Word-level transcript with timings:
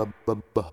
It's 0.00 0.70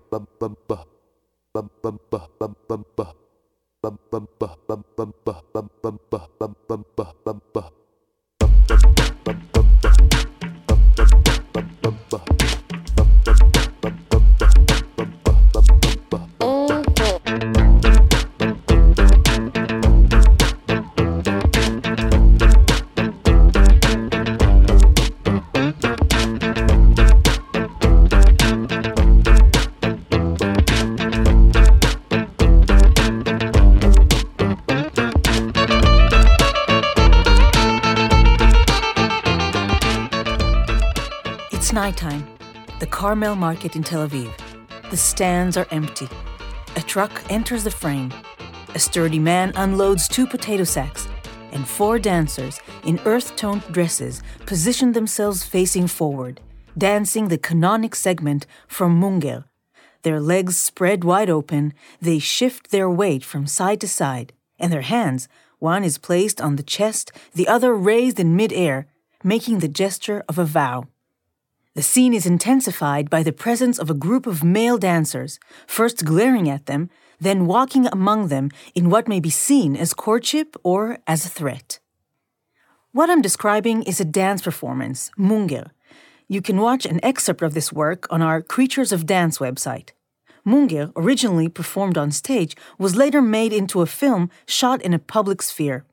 Carmel 43.08 43.36
Market 43.36 43.74
in 43.74 43.82
Tel 43.82 44.06
Aviv. 44.06 44.30
The 44.90 44.96
stands 44.98 45.56
are 45.56 45.66
empty. 45.70 46.10
A 46.76 46.82
truck 46.82 47.10
enters 47.30 47.64
the 47.64 47.70
frame. 47.70 48.12
A 48.74 48.78
sturdy 48.78 49.18
man 49.18 49.50
unloads 49.56 50.06
two 50.08 50.26
potato 50.26 50.64
sacks, 50.64 51.08
and 51.52 51.66
four 51.66 51.98
dancers 51.98 52.60
in 52.84 53.00
earth 53.06 53.34
toned 53.34 53.62
dresses 53.72 54.22
position 54.44 54.92
themselves 54.92 55.42
facing 55.42 55.86
forward, 55.86 56.42
dancing 56.76 57.28
the 57.28 57.38
canonic 57.38 57.94
segment 57.94 58.46
from 58.66 59.00
Monger. 59.00 59.44
Their 60.02 60.20
legs 60.20 60.58
spread 60.58 61.02
wide 61.02 61.30
open, 61.30 61.72
they 62.02 62.18
shift 62.18 62.70
their 62.70 62.90
weight 62.90 63.24
from 63.24 63.46
side 63.46 63.80
to 63.80 63.88
side, 63.88 64.34
and 64.58 64.70
their 64.70 64.82
hands, 64.82 65.28
one 65.60 65.82
is 65.82 65.96
placed 65.96 66.42
on 66.42 66.56
the 66.56 66.62
chest, 66.62 67.10
the 67.32 67.48
other 67.48 67.72
raised 67.72 68.20
in 68.20 68.36
midair, 68.36 68.86
making 69.24 69.60
the 69.60 69.74
gesture 69.82 70.22
of 70.28 70.38
a 70.38 70.44
vow. 70.44 70.88
The 71.78 71.84
scene 71.84 72.12
is 72.12 72.26
intensified 72.26 73.08
by 73.08 73.22
the 73.22 73.32
presence 73.32 73.78
of 73.78 73.88
a 73.88 73.94
group 73.94 74.26
of 74.26 74.42
male 74.42 74.78
dancers, 74.78 75.38
first 75.64 76.04
glaring 76.04 76.50
at 76.50 76.66
them, 76.66 76.90
then 77.20 77.46
walking 77.46 77.86
among 77.86 78.26
them 78.26 78.50
in 78.74 78.90
what 78.90 79.06
may 79.06 79.20
be 79.20 79.30
seen 79.30 79.76
as 79.76 79.94
courtship 79.94 80.56
or 80.64 80.98
as 81.06 81.24
a 81.24 81.28
threat. 81.28 81.78
What 82.90 83.08
I'm 83.08 83.22
describing 83.22 83.84
is 83.84 84.00
a 84.00 84.04
dance 84.04 84.42
performance, 84.42 85.12
Monger. 85.16 85.70
You 86.26 86.42
can 86.42 86.60
watch 86.60 86.84
an 86.84 86.98
excerpt 87.04 87.42
of 87.42 87.54
this 87.54 87.72
work 87.72 88.08
on 88.10 88.22
our 88.22 88.42
Creatures 88.42 88.90
of 88.90 89.06
Dance 89.06 89.38
website. 89.38 89.90
Monger, 90.44 90.90
originally 90.96 91.48
performed 91.48 91.96
on 91.96 92.10
stage, 92.10 92.56
was 92.76 92.96
later 92.96 93.22
made 93.22 93.52
into 93.52 93.82
a 93.82 93.86
film 93.86 94.30
shot 94.46 94.82
in 94.82 94.92
a 94.92 94.98
public 94.98 95.42
sphere 95.42 95.84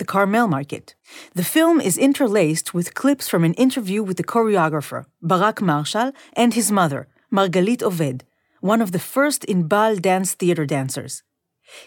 the 0.00 0.06
Carmel 0.06 0.48
Market. 0.48 0.94
The 1.34 1.44
film 1.44 1.78
is 1.78 1.98
interlaced 1.98 2.72
with 2.72 2.94
clips 2.94 3.28
from 3.28 3.44
an 3.44 3.52
interview 3.54 4.02
with 4.02 4.16
the 4.16 4.24
choreographer, 4.24 5.04
Barak 5.20 5.60
Marshall, 5.60 6.12
and 6.32 6.54
his 6.54 6.72
mother, 6.72 7.06
Margalit 7.30 7.82
Oved, 7.82 8.22
one 8.62 8.80
of 8.80 8.92
the 8.92 8.98
first 8.98 9.44
in 9.44 9.68
Inbal 9.68 10.00
dance 10.00 10.32
theater 10.32 10.64
dancers. 10.64 11.22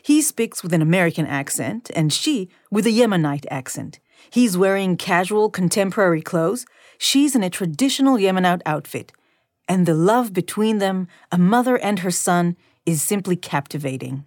He 0.03 0.21
speaks 0.21 0.61
with 0.61 0.73
an 0.73 0.81
American 0.83 1.25
accent, 1.25 1.89
and 1.95 2.13
she 2.13 2.49
with 2.69 2.85
a 2.85 2.91
Yemenite 2.91 3.47
accent. 3.49 3.99
He's 4.29 4.55
wearing 4.55 4.95
casual 4.95 5.49
contemporary 5.49 6.21
clothes, 6.21 6.67
she's 6.99 7.35
in 7.35 7.41
a 7.41 7.49
traditional 7.49 8.17
Yemenite 8.17 8.61
outfit. 8.67 9.11
And 9.67 9.87
the 9.87 9.95
love 9.95 10.33
between 10.33 10.77
them, 10.77 11.07
a 11.31 11.39
mother 11.39 11.79
and 11.79 11.99
her 11.99 12.11
son, 12.11 12.57
is 12.85 13.01
simply 13.01 13.35
captivating. 13.35 14.25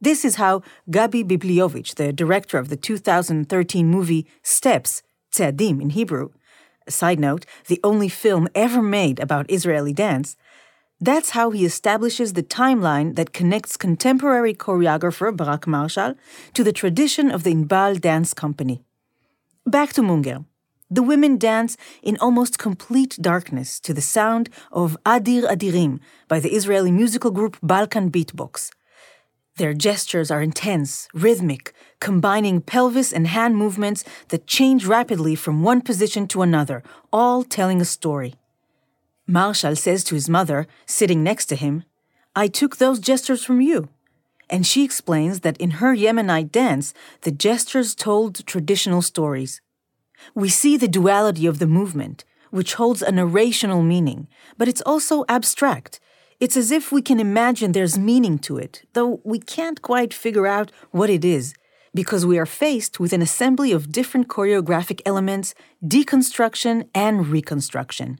This 0.00 0.24
is 0.24 0.36
how 0.36 0.62
Gabi 0.88 1.24
Bibliovich, 1.24 1.96
the 1.96 2.12
director 2.12 2.58
of 2.58 2.68
the 2.68 2.76
2013 2.76 3.88
movie 3.88 4.26
Steps, 4.42 5.02
Tzeadim 5.32 5.82
in 5.82 5.90
Hebrew, 5.90 6.30
a 6.86 6.90
side 6.90 7.18
note, 7.18 7.44
the 7.66 7.80
only 7.82 8.08
film 8.08 8.48
ever 8.54 8.80
made 8.80 9.18
about 9.18 9.50
Israeli 9.50 9.92
dance, 9.92 10.36
that's 11.00 11.30
how 11.30 11.50
he 11.50 11.64
establishes 11.64 12.32
the 12.32 12.42
timeline 12.42 13.16
that 13.16 13.32
connects 13.32 13.76
contemporary 13.76 14.54
choreographer 14.54 15.36
Barak 15.36 15.66
Marshall 15.66 16.14
to 16.54 16.64
the 16.64 16.72
tradition 16.72 17.30
of 17.30 17.42
the 17.42 17.54
Inbal 17.54 18.00
Dance 18.00 18.34
Company. 18.34 18.82
Back 19.66 19.92
to 19.94 20.02
Monger. 20.02 20.44
The 20.90 21.02
women 21.02 21.36
dance 21.36 21.76
in 22.02 22.16
almost 22.16 22.58
complete 22.58 23.18
darkness 23.20 23.78
to 23.80 23.92
the 23.92 24.00
sound 24.00 24.48
of 24.72 24.96
Adir 25.04 25.42
Adirim 25.42 26.00
by 26.26 26.40
the 26.40 26.54
Israeli 26.54 26.90
musical 26.90 27.30
group 27.30 27.58
Balkan 27.62 28.10
Beatbox. 28.10 28.70
Their 29.58 29.74
gestures 29.74 30.30
are 30.30 30.40
intense, 30.40 31.08
rhythmic, 31.12 31.74
combining 31.98 32.60
pelvis 32.60 33.12
and 33.12 33.26
hand 33.26 33.56
movements 33.56 34.04
that 34.28 34.46
change 34.46 34.86
rapidly 34.86 35.34
from 35.34 35.64
one 35.64 35.80
position 35.80 36.28
to 36.28 36.42
another, 36.42 36.84
all 37.12 37.42
telling 37.42 37.80
a 37.80 37.84
story. 37.84 38.36
Marshall 39.26 39.74
says 39.74 40.04
to 40.04 40.14
his 40.14 40.28
mother, 40.28 40.68
sitting 40.86 41.24
next 41.24 41.46
to 41.46 41.56
him, 41.56 41.82
I 42.36 42.46
took 42.46 42.76
those 42.76 43.00
gestures 43.00 43.44
from 43.44 43.60
you. 43.60 43.88
And 44.48 44.64
she 44.64 44.84
explains 44.84 45.40
that 45.40 45.56
in 45.56 45.82
her 45.82 45.92
Yemenite 45.92 46.52
dance, 46.52 46.94
the 47.22 47.32
gestures 47.32 47.96
told 47.96 48.46
traditional 48.46 49.02
stories. 49.02 49.60
We 50.36 50.48
see 50.50 50.76
the 50.76 50.86
duality 50.86 51.46
of 51.46 51.58
the 51.58 51.66
movement, 51.66 52.24
which 52.52 52.74
holds 52.74 53.02
a 53.02 53.10
narrational 53.10 53.84
meaning, 53.84 54.28
but 54.56 54.68
it's 54.68 54.82
also 54.82 55.24
abstract 55.28 55.98
it's 56.40 56.56
as 56.56 56.70
if 56.70 56.92
we 56.92 57.02
can 57.02 57.18
imagine 57.18 57.72
there's 57.72 57.98
meaning 57.98 58.38
to 58.40 58.58
it, 58.58 58.82
though 58.92 59.20
we 59.24 59.38
can't 59.38 59.82
quite 59.82 60.14
figure 60.14 60.46
out 60.46 60.70
what 60.90 61.10
it 61.10 61.24
is, 61.24 61.54
because 61.94 62.24
we 62.24 62.38
are 62.38 62.46
faced 62.46 63.00
with 63.00 63.12
an 63.12 63.22
assembly 63.22 63.72
of 63.72 63.90
different 63.90 64.28
choreographic 64.28 65.00
elements, 65.04 65.54
deconstruction, 65.84 66.88
and 66.94 67.26
reconstruction. 67.28 68.18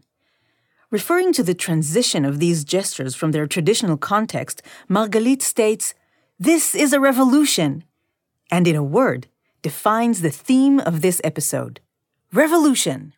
Referring 0.90 1.32
to 1.34 1.42
the 1.42 1.54
transition 1.54 2.24
of 2.24 2.38
these 2.38 2.64
gestures 2.64 3.14
from 3.14 3.32
their 3.32 3.46
traditional 3.46 3.96
context, 3.96 4.62
Margalit 4.88 5.42
states, 5.42 5.94
This 6.38 6.74
is 6.74 6.92
a 6.92 7.00
revolution! 7.00 7.84
And 8.50 8.66
in 8.66 8.74
a 8.74 8.82
word, 8.82 9.28
defines 9.62 10.22
the 10.22 10.30
theme 10.30 10.80
of 10.80 11.02
this 11.02 11.20
episode 11.22 11.80
Revolution! 12.32 13.12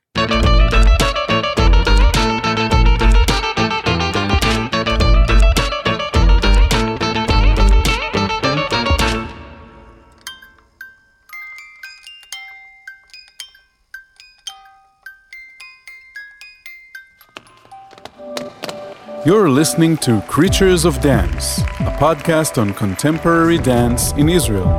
You're 19.26 19.50
listening 19.50 19.98
to 19.98 20.22
Creatures 20.22 20.86
of 20.86 20.98
Dance, 21.02 21.58
a 21.58 21.94
podcast 22.00 22.56
on 22.56 22.72
contemporary 22.72 23.58
dance 23.58 24.12
in 24.12 24.30
Israel. 24.30 24.70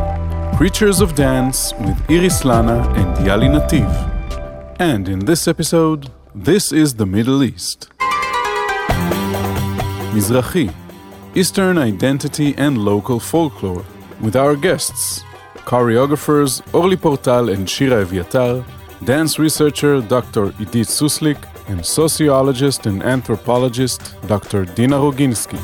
Creatures 0.57 0.99
of 0.99 1.13
Dance 1.13 1.73
with 1.81 1.95
Iris 2.09 2.43
Lana 2.43 2.89
and 2.95 3.15
Yali 3.17 3.49
Nativ. 3.55 3.87
And 4.79 5.07
in 5.07 5.19
this 5.25 5.47
episode, 5.47 6.09
this 6.33 6.71
is 6.71 6.95
the 6.95 7.05
Middle 7.05 7.43
East. 7.43 7.89
Mizrahi, 10.15 10.73
Eastern 11.35 11.77
identity 11.77 12.55
and 12.57 12.79
local 12.79 13.19
folklore, 13.19 13.85
with 14.21 14.35
our 14.35 14.55
guests, 14.55 15.23
choreographers 15.69 16.63
Orly 16.73 16.97
Portal 16.97 17.49
and 17.49 17.69
Shira 17.69 18.03
Eviatar, 18.03 18.65
dance 19.05 19.37
researcher 19.37 20.01
Dr. 20.01 20.47
Idit 20.57 20.87
Suslik, 20.87 21.37
and 21.67 21.85
sociologist 21.85 22.85
and 22.85 23.03
anthropologist 23.03 24.15
Dr. 24.27 24.65
Dina 24.65 24.97
Roginsky. 24.97 25.59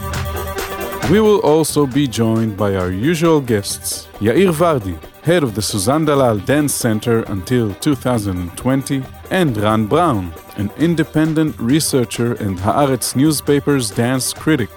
We 1.09 1.21
will 1.21 1.39
also 1.39 1.85
be 1.85 2.05
joined 2.05 2.57
by 2.57 2.75
our 2.75 2.91
usual 2.91 3.39
guests, 3.39 4.07
Yair 4.19 4.51
Vardi, 4.51 4.97
head 5.23 5.41
of 5.41 5.55
the 5.55 5.61
Suzan 5.61 6.05
Dalal 6.05 6.37
Dance 6.39 6.73
Center 6.73 7.23
until 7.23 7.73
2020, 7.75 9.03
and 9.31 9.55
Ran 9.55 9.85
Brown, 9.85 10.33
an 10.57 10.69
independent 10.77 11.57
researcher 11.59 12.33
and 12.33 12.57
Haaretz 12.57 13.15
newspaper's 13.15 13.89
dance 13.89 14.33
critic. 14.33 14.69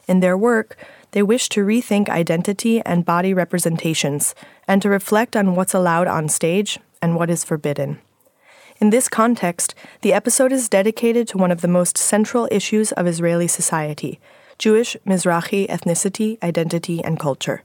In 0.05 0.19
their 0.19 0.37
work, 0.37 0.75
they 1.11 1.23
wish 1.23 1.47
to 1.47 1.65
rethink 1.65 2.09
identity 2.09 2.81
and 2.81 3.05
body 3.05 3.33
representations 3.33 4.35
and 4.67 4.81
to 4.81 4.89
reflect 4.89 5.37
on 5.37 5.55
what's 5.55 5.73
allowed 5.73 6.07
on 6.07 6.27
stage 6.27 6.77
and 7.01 7.15
what 7.15 7.29
is 7.29 7.45
forbidden. 7.45 8.01
In 8.77 8.89
this 8.89 9.07
context, 9.07 9.73
the 10.01 10.11
episode 10.11 10.51
is 10.51 10.67
dedicated 10.67 11.29
to 11.29 11.37
one 11.37 11.49
of 11.49 11.61
the 11.61 11.67
most 11.67 11.97
central 11.97 12.49
issues 12.51 12.91
of 12.93 13.07
Israeli 13.07 13.47
society 13.47 14.19
Jewish 14.57 14.97
Mizrahi 15.05 15.67
ethnicity, 15.67 16.41
identity, 16.43 17.01
and 17.03 17.17
culture. 17.17 17.63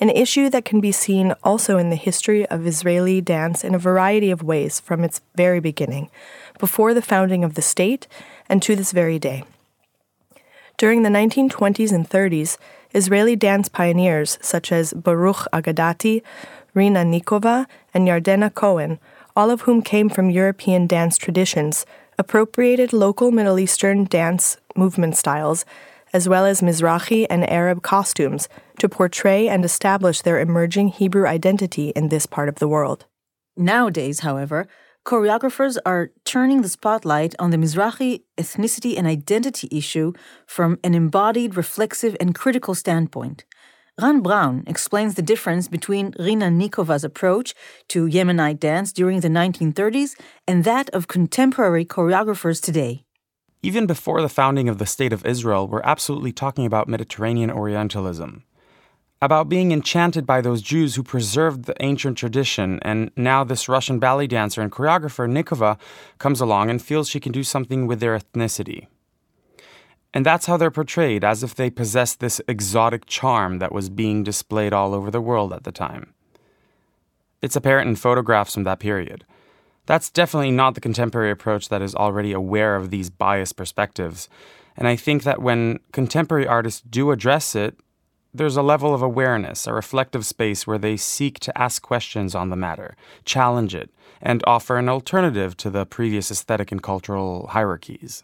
An 0.00 0.10
issue 0.10 0.50
that 0.50 0.64
can 0.64 0.80
be 0.80 0.92
seen 0.92 1.32
also 1.44 1.78
in 1.78 1.90
the 1.90 1.96
history 1.96 2.46
of 2.46 2.66
Israeli 2.66 3.20
dance 3.20 3.62
in 3.62 3.74
a 3.74 3.78
variety 3.78 4.30
of 4.30 4.42
ways 4.42 4.80
from 4.80 5.04
its 5.04 5.20
very 5.36 5.60
beginning, 5.60 6.10
before 6.58 6.92
the 6.92 7.02
founding 7.02 7.44
of 7.44 7.54
the 7.54 7.62
state 7.62 8.08
and 8.48 8.60
to 8.62 8.74
this 8.74 8.92
very 8.92 9.18
day. 9.18 9.44
During 10.76 11.02
the 11.02 11.08
1920s 11.08 11.92
and 11.92 12.08
30s, 12.08 12.56
Israeli 12.94 13.36
dance 13.36 13.68
pioneers 13.68 14.38
such 14.40 14.72
as 14.72 14.92
Baruch 14.92 15.46
Agadati, 15.52 16.22
Rina 16.74 17.04
Nikova, 17.04 17.66
and 17.92 18.08
Yardena 18.08 18.52
Cohen, 18.52 18.98
all 19.38 19.52
of 19.52 19.60
whom 19.60 19.80
came 19.80 20.08
from 20.08 20.30
European 20.30 20.88
dance 20.88 21.16
traditions, 21.16 21.86
appropriated 22.18 22.92
local 22.92 23.30
Middle 23.30 23.60
Eastern 23.60 24.02
dance 24.02 24.56
movement 24.74 25.16
styles, 25.16 25.64
as 26.12 26.28
well 26.28 26.44
as 26.44 26.60
Mizrahi 26.60 27.24
and 27.30 27.48
Arab 27.48 27.80
costumes, 27.80 28.48
to 28.80 28.88
portray 28.88 29.48
and 29.48 29.64
establish 29.64 30.22
their 30.22 30.40
emerging 30.40 30.88
Hebrew 30.88 31.24
identity 31.24 31.90
in 31.90 32.08
this 32.08 32.26
part 32.26 32.48
of 32.48 32.56
the 32.56 32.66
world. 32.66 33.06
Nowadays, 33.56 34.20
however, 34.20 34.66
choreographers 35.06 35.78
are 35.86 36.10
turning 36.24 36.62
the 36.62 36.68
spotlight 36.68 37.36
on 37.38 37.50
the 37.50 37.58
Mizrahi 37.58 38.22
ethnicity 38.36 38.98
and 38.98 39.06
identity 39.06 39.68
issue 39.70 40.14
from 40.48 40.80
an 40.82 40.94
embodied, 40.94 41.56
reflexive, 41.56 42.16
and 42.18 42.34
critical 42.34 42.74
standpoint. 42.74 43.44
Ran 44.00 44.20
Brown 44.20 44.62
explains 44.68 45.16
the 45.16 45.22
difference 45.22 45.66
between 45.66 46.14
Rina 46.20 46.50
Nikova's 46.50 47.02
approach 47.02 47.52
to 47.88 48.06
Yemenite 48.06 48.60
dance 48.60 48.92
during 48.92 49.18
the 49.20 49.28
1930s 49.28 50.14
and 50.46 50.62
that 50.62 50.88
of 50.90 51.08
contemporary 51.08 51.84
choreographers 51.84 52.62
today. 52.62 53.04
Even 53.60 53.86
before 53.86 54.22
the 54.22 54.28
founding 54.28 54.68
of 54.68 54.78
the 54.78 54.86
State 54.86 55.12
of 55.12 55.26
Israel, 55.26 55.66
we're 55.66 55.82
absolutely 55.82 56.32
talking 56.32 56.64
about 56.64 56.86
Mediterranean 56.86 57.50
Orientalism 57.50 58.44
about 59.20 59.48
being 59.48 59.72
enchanted 59.72 60.24
by 60.24 60.40
those 60.40 60.62
Jews 60.62 60.94
who 60.94 61.02
preserved 61.02 61.64
the 61.64 61.74
ancient 61.80 62.16
tradition, 62.16 62.78
and 62.82 63.10
now 63.16 63.42
this 63.42 63.68
Russian 63.68 63.98
ballet 63.98 64.28
dancer 64.28 64.62
and 64.62 64.70
choreographer 64.70 65.28
Nikova 65.28 65.76
comes 66.18 66.40
along 66.40 66.70
and 66.70 66.80
feels 66.80 67.08
she 67.08 67.18
can 67.18 67.32
do 67.32 67.42
something 67.42 67.88
with 67.88 67.98
their 67.98 68.16
ethnicity. 68.16 68.86
And 70.14 70.24
that's 70.24 70.46
how 70.46 70.56
they're 70.56 70.70
portrayed, 70.70 71.22
as 71.22 71.42
if 71.42 71.54
they 71.54 71.70
possess 71.70 72.14
this 72.14 72.40
exotic 72.48 73.06
charm 73.06 73.58
that 73.58 73.72
was 73.72 73.90
being 73.90 74.24
displayed 74.24 74.72
all 74.72 74.94
over 74.94 75.10
the 75.10 75.20
world 75.20 75.52
at 75.52 75.64
the 75.64 75.72
time. 75.72 76.14
It's 77.42 77.56
apparent 77.56 77.88
in 77.88 77.96
photographs 77.96 78.54
from 78.54 78.64
that 78.64 78.80
period. 78.80 79.24
That's 79.86 80.10
definitely 80.10 80.50
not 80.50 80.74
the 80.74 80.80
contemporary 80.80 81.30
approach 81.30 81.68
that 81.68 81.82
is 81.82 81.94
already 81.94 82.32
aware 82.32 82.74
of 82.74 82.90
these 82.90 83.10
biased 83.10 83.56
perspectives. 83.56 84.28
And 84.76 84.88
I 84.88 84.96
think 84.96 85.22
that 85.22 85.42
when 85.42 85.78
contemporary 85.92 86.46
artists 86.46 86.82
do 86.82 87.10
address 87.10 87.54
it, 87.54 87.78
there's 88.34 88.56
a 88.56 88.62
level 88.62 88.94
of 88.94 89.02
awareness, 89.02 89.66
a 89.66 89.72
reflective 89.72 90.26
space 90.26 90.66
where 90.66 90.78
they 90.78 90.96
seek 90.96 91.38
to 91.40 91.56
ask 91.58 91.80
questions 91.80 92.34
on 92.34 92.50
the 92.50 92.56
matter, 92.56 92.96
challenge 93.24 93.74
it, 93.74 93.90
and 94.20 94.42
offer 94.46 94.76
an 94.76 94.88
alternative 94.88 95.56
to 95.56 95.70
the 95.70 95.86
previous 95.86 96.30
aesthetic 96.30 96.70
and 96.70 96.82
cultural 96.82 97.46
hierarchies. 97.48 98.22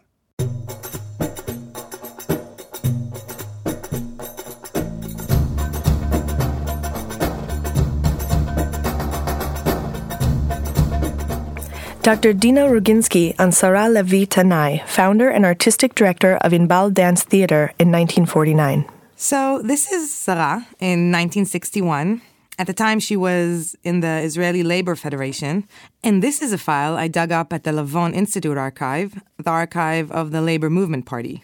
Dr. 12.05 12.33
Dina 12.33 12.67
Roginsky 12.67 13.33
and 13.39 13.51
Sarah 13.51 13.89
Levi 13.89 14.25
Tanai, 14.25 14.83
founder 14.85 15.27
and 15.27 15.43
artistic 15.43 15.95
director 15.95 16.37
of 16.37 16.51
Inbal 16.51 16.93
Dance 16.93 17.23
Theater 17.23 17.73
in 17.79 17.91
1949. 17.91 18.85
So 19.15 19.59
this 19.63 19.91
is 19.91 20.13
Sarah 20.13 20.67
in 20.79 21.09
1961. 21.09 22.21
At 22.59 22.67
the 22.67 22.73
time, 22.73 22.99
she 22.99 23.17
was 23.17 23.75
in 23.83 24.01
the 24.01 24.21
Israeli 24.21 24.61
Labor 24.61 24.95
Federation. 24.95 25.67
And 26.03 26.21
this 26.21 26.43
is 26.43 26.53
a 26.53 26.59
file 26.59 26.95
I 26.95 27.07
dug 27.07 27.31
up 27.31 27.51
at 27.51 27.63
the 27.63 27.71
Lavon 27.71 28.13
Institute 28.13 28.55
archive, 28.55 29.19
the 29.39 29.49
archive 29.49 30.11
of 30.11 30.29
the 30.29 30.41
Labor 30.41 30.69
Movement 30.69 31.07
Party. 31.07 31.43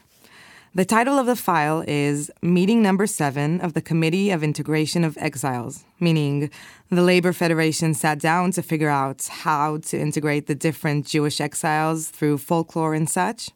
The 0.74 0.86
title 0.86 1.20
of 1.20 1.26
the 1.26 1.36
file 1.36 1.84
is 1.86 2.32
Meeting 2.42 2.82
Number 2.82 3.06
7 3.06 3.60
of 3.60 3.74
the 3.74 3.82
Committee 3.82 4.32
of 4.32 4.42
Integration 4.42 5.04
of 5.04 5.18
Exiles, 5.18 5.84
meaning 6.00 6.50
the 6.90 7.02
Labor 7.02 7.34
Federation 7.34 7.94
sat 7.94 8.20
down 8.20 8.52
to 8.52 8.62
figure 8.62 8.88
out 8.88 9.28
how 9.28 9.80
to 9.80 10.00
integrate 10.00 10.48
the 10.48 10.56
different 10.56 11.06
Jewish 11.06 11.42
exiles 11.42 12.08
through 12.08 12.38
folklore 12.38 12.94
and 12.94 13.10
such. 13.10 13.50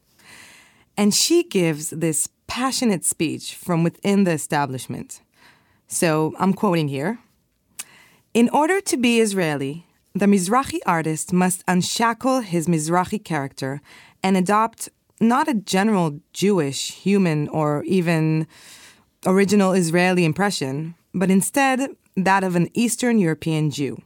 And 0.94 1.14
she 1.14 1.42
gives 1.42 1.88
this 1.88 2.28
passionate 2.48 3.06
speech 3.06 3.54
from 3.54 3.82
within 3.82 4.24
the 4.24 4.32
establishment. 4.32 5.22
So 5.88 6.34
I'm 6.38 6.52
quoting 6.52 6.88
here 6.88 7.18
In 8.34 8.50
order 8.50 8.78
to 8.82 8.96
be 8.98 9.20
Israeli, 9.20 9.86
the 10.14 10.26
Mizrahi 10.26 10.80
artist 10.84 11.32
must 11.32 11.64
unshackle 11.66 12.40
his 12.40 12.66
Mizrahi 12.66 13.24
character 13.24 13.80
and 14.22 14.36
adopt 14.36 14.90
not 15.20 15.48
a 15.48 15.54
general 15.54 16.20
Jewish, 16.32 16.92
human, 16.92 17.48
or 17.48 17.82
even 17.84 18.46
original 19.24 19.72
Israeli 19.72 20.24
impression, 20.24 20.94
but 21.14 21.30
instead 21.30 21.90
that 22.16 22.44
of 22.44 22.56
an 22.56 22.68
Eastern 22.74 23.18
European 23.18 23.70
Jew. 23.70 24.00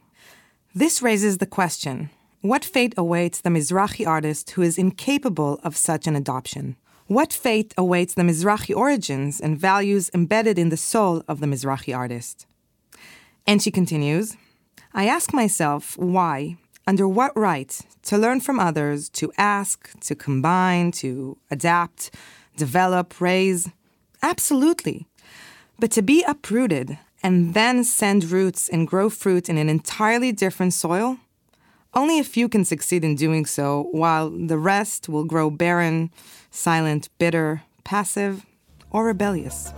This 0.73 1.01
raises 1.01 1.37
the 1.37 1.45
question 1.45 2.09
what 2.41 2.65
fate 2.65 2.95
awaits 2.97 3.41
the 3.41 3.51
Mizrahi 3.51 4.07
artist 4.07 4.51
who 4.51 4.63
is 4.63 4.79
incapable 4.79 5.59
of 5.63 5.77
such 5.77 6.07
an 6.07 6.15
adoption? 6.15 6.75
What 7.05 7.31
fate 7.31 7.71
awaits 7.77 8.15
the 8.15 8.23
Mizrahi 8.23 8.75
origins 8.75 9.39
and 9.39 9.59
values 9.59 10.09
embedded 10.11 10.57
in 10.57 10.69
the 10.69 10.77
soul 10.77 11.23
of 11.27 11.39
the 11.39 11.45
Mizrahi 11.45 11.95
artist? 11.95 12.47
And 13.45 13.61
she 13.61 13.69
continues 13.69 14.37
I 14.93 15.07
ask 15.07 15.33
myself 15.33 15.97
why, 15.97 16.57
under 16.87 17.07
what 17.07 17.35
right, 17.35 17.79
to 18.03 18.17
learn 18.17 18.41
from 18.41 18.59
others, 18.59 19.09
to 19.09 19.31
ask, 19.37 19.99
to 20.01 20.15
combine, 20.15 20.91
to 20.91 21.37
adapt, 21.49 22.11
develop, 22.57 23.21
raise. 23.21 23.69
Absolutely. 24.21 25.07
But 25.79 25.91
to 25.91 26.01
be 26.01 26.23
uprooted 26.27 26.97
and 27.23 27.53
then 27.53 27.83
send 27.83 28.31
roots 28.31 28.67
and 28.69 28.87
grow 28.87 29.09
fruit 29.09 29.49
in 29.49 29.57
an 29.57 29.69
entirely 29.69 30.31
different 30.31 30.73
soil? 30.73 31.17
Only 31.93 32.19
a 32.19 32.23
few 32.23 32.47
can 32.47 32.65
succeed 32.65 33.03
in 33.03 33.15
doing 33.15 33.45
so, 33.45 33.89
while 33.91 34.29
the 34.29 34.57
rest 34.57 35.09
will 35.09 35.25
grow 35.25 35.49
barren, 35.49 36.09
silent, 36.49 37.09
bitter, 37.17 37.63
passive, 37.83 38.45
or 38.91 39.05
rebellious. 39.05 39.73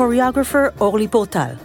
Choreographer 0.00 0.72
Orly 0.80 1.06
Portal. 1.08 1.58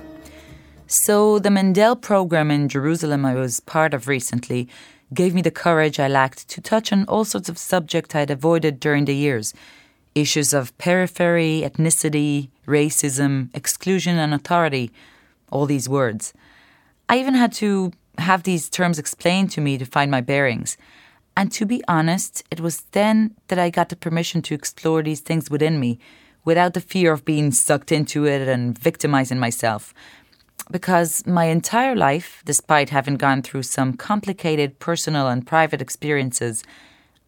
So, 0.87 1.39
the 1.39 1.49
Mandel 1.49 1.95
program 1.95 2.51
in 2.51 2.67
Jerusalem 2.67 3.23
I 3.23 3.33
was 3.33 3.61
part 3.61 3.93
of 3.93 4.09
recently 4.09 4.67
gave 5.13 5.33
me 5.33 5.41
the 5.41 5.51
courage 5.51 6.01
I 6.01 6.09
lacked 6.09 6.49
to 6.49 6.59
touch 6.59 6.91
on 6.91 7.05
all 7.05 7.23
sorts 7.23 7.47
of 7.47 7.57
subjects 7.57 8.13
I'd 8.13 8.29
avoided 8.29 8.81
during 8.81 9.05
the 9.05 9.15
years 9.15 9.53
issues 10.15 10.53
of 10.53 10.77
periphery, 10.77 11.63
ethnicity, 11.63 12.49
racism, 12.67 13.55
exclusion, 13.55 14.17
and 14.17 14.33
authority. 14.33 14.91
All 15.49 15.65
these 15.65 15.87
words. 15.87 16.33
I 17.07 17.19
even 17.19 17.35
had 17.35 17.53
to 17.53 17.93
have 18.17 18.43
these 18.43 18.69
terms 18.69 18.99
explained 18.99 19.51
to 19.51 19.61
me 19.61 19.77
to 19.77 19.85
find 19.85 20.11
my 20.11 20.19
bearings. 20.19 20.75
And 21.37 21.53
to 21.53 21.65
be 21.65 21.81
honest, 21.87 22.43
it 22.51 22.59
was 22.59 22.81
then 22.91 23.33
that 23.47 23.59
I 23.59 23.69
got 23.69 23.87
the 23.87 23.95
permission 23.95 24.41
to 24.41 24.55
explore 24.55 25.01
these 25.01 25.21
things 25.21 25.49
within 25.49 25.79
me 25.79 25.99
without 26.45 26.73
the 26.73 26.81
fear 26.81 27.11
of 27.11 27.25
being 27.25 27.51
sucked 27.51 27.91
into 27.91 28.25
it 28.25 28.47
and 28.47 28.77
victimizing 28.77 29.39
myself. 29.39 29.93
Because 30.71 31.25
my 31.27 31.45
entire 31.45 31.95
life, 31.95 32.41
despite 32.45 32.89
having 32.89 33.17
gone 33.17 33.41
through 33.41 33.63
some 33.63 33.93
complicated 33.93 34.79
personal 34.79 35.27
and 35.27 35.45
private 35.45 35.81
experiences, 35.81 36.63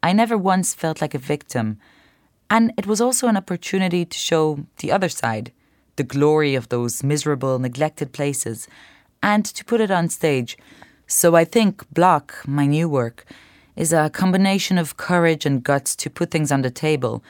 I 0.01 0.13
never 0.13 0.38
once 0.38 0.74
felt 0.74 1.01
like 1.01 1.13
a 1.13 1.19
victim. 1.19 1.77
And 2.50 2.71
it 2.77 2.88
was 2.88 3.01
also 3.01 3.27
an 3.27 3.38
opportunity 3.38 4.05
to 4.05 4.17
show 4.17 4.65
the 4.77 4.91
other 4.91 5.09
side, 5.09 5.51
the 5.97 6.03
glory 6.03 6.55
of 6.55 6.69
those 6.69 7.03
miserable, 7.03 7.59
neglected 7.59 8.13
places, 8.13 8.67
and 9.21 9.43
to 9.45 9.65
put 9.65 9.81
it 9.81 9.91
on 9.91 10.09
stage. 10.09 10.57
So 11.07 11.36
I 11.36 11.43
think 11.43 11.89
Block, 11.91 12.43
my 12.47 12.65
new 12.65 12.88
work, 12.88 13.25
is 13.75 13.93
a 13.93 14.09
combination 14.09 14.77
of 14.77 14.97
courage 14.97 15.45
and 15.45 15.63
guts 15.63 15.95
to 15.97 16.09
put 16.09 16.31
things 16.31 16.51
on 16.51 16.62
the 16.62 16.71
table, 16.71 17.24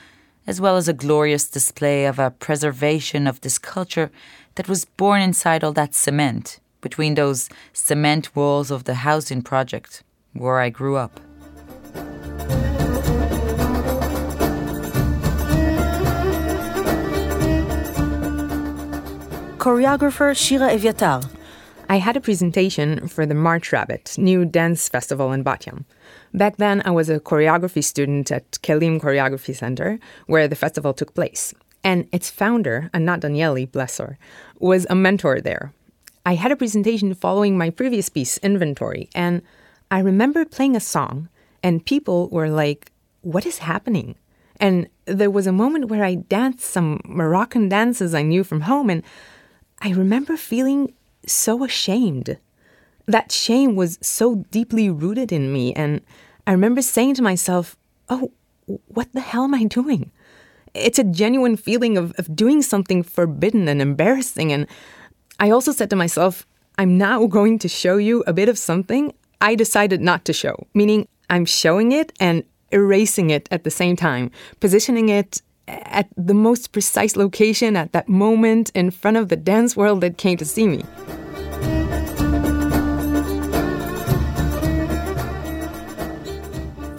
as 0.47 0.61
well 0.61 0.77
as 0.77 0.87
a 0.87 0.93
glorious 0.93 1.49
display 1.49 2.05
of 2.05 2.17
a 2.17 2.31
preservation 2.31 3.27
of 3.27 3.41
this 3.41 3.59
culture 3.59 4.09
that 4.55 4.69
was 4.69 4.85
born 4.85 5.21
inside 5.21 5.63
all 5.63 5.73
that 5.73 5.93
cement, 5.93 6.59
between 6.81 7.15
those 7.15 7.49
cement 7.73 8.33
walls 8.35 8.71
of 8.71 8.85
the 8.85 8.95
housing 8.95 9.41
project 9.41 10.03
where 10.33 10.59
I 10.59 10.69
grew 10.69 10.95
up. 10.95 11.19
Choreographer 19.57 20.33
Shira 20.33 20.69
Eviatar. 20.69 21.29
I 21.89 21.97
had 21.97 22.15
a 22.15 22.21
presentation 22.21 23.07
for 23.09 23.25
the 23.25 23.33
March 23.33 23.73
Rabbit, 23.73 24.15
new 24.17 24.45
dance 24.45 24.87
festival 24.87 25.33
in 25.33 25.43
Bat 25.43 25.65
Yam. 25.65 25.85
Back 26.37 26.57
then, 26.57 26.83
I 26.85 26.91
was 26.91 27.09
a 27.09 27.19
choreography 27.19 27.83
student 27.83 28.31
at 28.31 28.51
Kelim 28.61 29.01
Choreography 29.01 29.55
Center, 29.55 29.97
where 30.27 30.47
the 30.47 30.55
festival 30.55 30.93
took 30.93 31.15
place. 31.15 31.51
And 31.83 32.07
its 32.11 32.29
founder, 32.29 32.91
Anat 32.93 33.21
Danieli, 33.21 33.71
bless 33.71 33.97
her, 33.97 34.19
was 34.59 34.85
a 34.87 34.93
mentor 34.93 35.41
there. 35.41 35.73
I 36.27 36.35
had 36.35 36.51
a 36.51 36.55
presentation 36.55 37.15
following 37.15 37.57
my 37.57 37.71
previous 37.71 38.09
piece, 38.09 38.37
Inventory, 38.39 39.09
and 39.15 39.41
I 39.89 39.97
remember 39.97 40.45
playing 40.45 40.75
a 40.75 40.79
song, 40.79 41.27
and 41.63 41.83
people 41.83 42.29
were 42.29 42.49
like, 42.49 42.91
What 43.21 43.47
is 43.47 43.57
happening? 43.57 44.13
And 44.59 44.89
there 45.05 45.31
was 45.31 45.47
a 45.47 45.51
moment 45.51 45.85
where 45.89 46.03
I 46.03 46.15
danced 46.15 46.59
some 46.59 47.01
Moroccan 47.05 47.67
dances 47.67 48.13
I 48.13 48.21
knew 48.21 48.43
from 48.43 48.61
home, 48.61 48.91
and 48.91 49.01
I 49.81 49.89
remember 49.89 50.37
feeling 50.37 50.93
so 51.25 51.63
ashamed. 51.63 52.37
That 53.07 53.31
shame 53.31 53.75
was 53.75 53.97
so 54.03 54.45
deeply 54.51 54.87
rooted 54.91 55.31
in 55.31 55.51
me, 55.51 55.73
and 55.73 56.01
I 56.47 56.51
remember 56.53 56.81
saying 56.81 57.15
to 57.15 57.21
myself, 57.21 57.75
Oh, 58.09 58.31
what 58.87 59.11
the 59.11 59.19
hell 59.19 59.43
am 59.43 59.53
I 59.53 59.65
doing? 59.65 60.11
It's 60.73 60.97
a 60.97 61.03
genuine 61.03 61.57
feeling 61.57 61.97
of, 61.97 62.13
of 62.17 62.33
doing 62.33 62.61
something 62.61 63.03
forbidden 63.03 63.67
and 63.67 63.81
embarrassing. 63.81 64.53
And 64.53 64.65
I 65.39 65.49
also 65.49 65.73
said 65.73 65.89
to 65.89 65.95
myself, 65.95 66.47
I'm 66.77 66.97
now 66.97 67.27
going 67.27 67.59
to 67.59 67.67
show 67.67 67.97
you 67.97 68.23
a 68.25 68.33
bit 68.33 68.47
of 68.47 68.57
something 68.57 69.13
I 69.41 69.55
decided 69.55 70.01
not 70.01 70.23
to 70.25 70.33
show, 70.33 70.67
meaning 70.73 71.07
I'm 71.29 71.45
showing 71.45 71.91
it 71.91 72.13
and 72.19 72.43
erasing 72.71 73.29
it 73.29 73.49
at 73.51 73.63
the 73.63 73.71
same 73.71 73.95
time, 73.95 74.31
positioning 74.59 75.09
it 75.09 75.41
at 75.67 76.07
the 76.15 76.33
most 76.33 76.71
precise 76.71 77.17
location 77.17 77.75
at 77.75 77.91
that 77.91 78.07
moment 78.07 78.71
in 78.73 78.91
front 78.91 79.17
of 79.17 79.27
the 79.27 79.35
dance 79.35 79.75
world 79.75 79.99
that 80.01 80.17
came 80.17 80.37
to 80.37 80.45
see 80.45 80.67
me. 80.67 80.83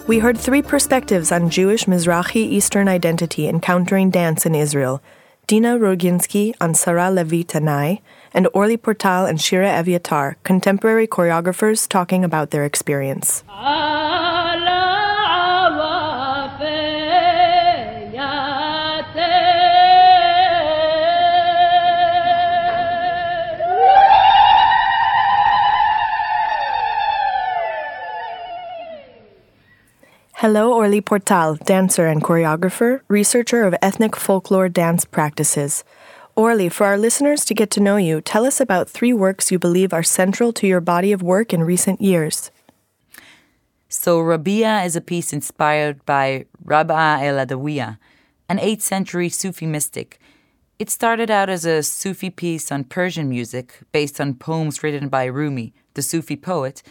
We 0.09 0.17
heard 0.17 0.39
three 0.39 0.63
perspectives 0.63 1.31
on 1.31 1.51
Jewish 1.51 1.85
Mizrahi 1.85 2.37
Eastern 2.37 2.87
identity 2.87 3.47
encountering 3.47 4.09
dance 4.09 4.43
in 4.43 4.55
Israel 4.55 5.03
Dina 5.45 5.77
Roginsky 5.77 6.55
on 6.59 6.73
Sarah 6.73 7.11
Levi 7.11 7.43
Tanai, 7.43 8.01
and 8.33 8.47
Orly 8.55 8.75
Portal 8.75 9.27
and 9.27 9.39
Shira 9.39 9.67
Eviatar, 9.67 10.33
contemporary 10.43 11.05
choreographers 11.05 11.87
talking 11.87 12.23
about 12.23 12.49
their 12.49 12.65
experience. 12.65 13.43
Ah. 13.49 14.28
Hello, 30.41 30.71
Orly 30.71 31.01
Portal, 31.01 31.55
dancer 31.55 32.07
and 32.07 32.23
choreographer, 32.23 33.01
researcher 33.09 33.63
of 33.63 33.75
ethnic 33.81 34.15
folklore 34.15 34.69
dance 34.69 35.03
practices. 35.03 35.83
Orly, 36.33 36.69
for 36.69 36.85
our 36.85 36.97
listeners 36.97 37.43
to 37.43 37.53
get 37.53 37.69
to 37.71 37.81
know 37.81 37.97
you, 37.97 38.21
tell 38.21 38.45
us 38.45 38.61
about 38.61 38.89
three 38.89 39.11
works 39.11 39.51
you 39.51 39.59
believe 39.59 39.91
are 39.91 40.01
central 40.01 40.53
to 40.53 40.65
your 40.65 40.79
body 40.79 41.11
of 41.11 41.21
work 41.21 41.53
in 41.53 41.61
recent 41.61 41.99
years. 41.99 42.51
So, 43.89 44.21
Rabia 44.21 44.83
is 44.83 44.95
a 44.95 45.01
piece 45.01 45.33
inspired 45.33 46.05
by 46.05 46.45
Rab'a 46.63 47.21
el 47.21 47.45
Adawiya, 47.45 47.97
an 48.47 48.59
8th 48.59 48.81
century 48.81 49.27
Sufi 49.27 49.65
mystic. 49.65 50.19
It 50.79 50.89
started 50.89 51.29
out 51.29 51.49
as 51.49 51.65
a 51.65 51.83
Sufi 51.83 52.29
piece 52.29 52.71
on 52.71 52.85
Persian 52.85 53.27
music 53.27 53.79
based 53.91 54.21
on 54.21 54.35
poems 54.35 54.83
written 54.83 55.09
by 55.09 55.25
Rumi, 55.25 55.73
the 55.95 56.01
Sufi 56.01 56.37
poet 56.37 56.81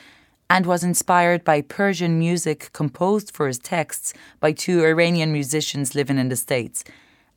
and 0.51 0.67
was 0.67 0.83
inspired 0.83 1.45
by 1.45 1.61
Persian 1.61 2.19
music 2.19 2.71
composed 2.73 3.35
for 3.35 3.47
his 3.47 3.59
texts 3.59 4.15
by 4.41 4.53
two 4.53 4.85
Iranian 4.85 5.33
musicians 5.33 5.95
living 5.95 6.19
in 6.19 6.29
the 6.29 6.37
States. 6.37 6.85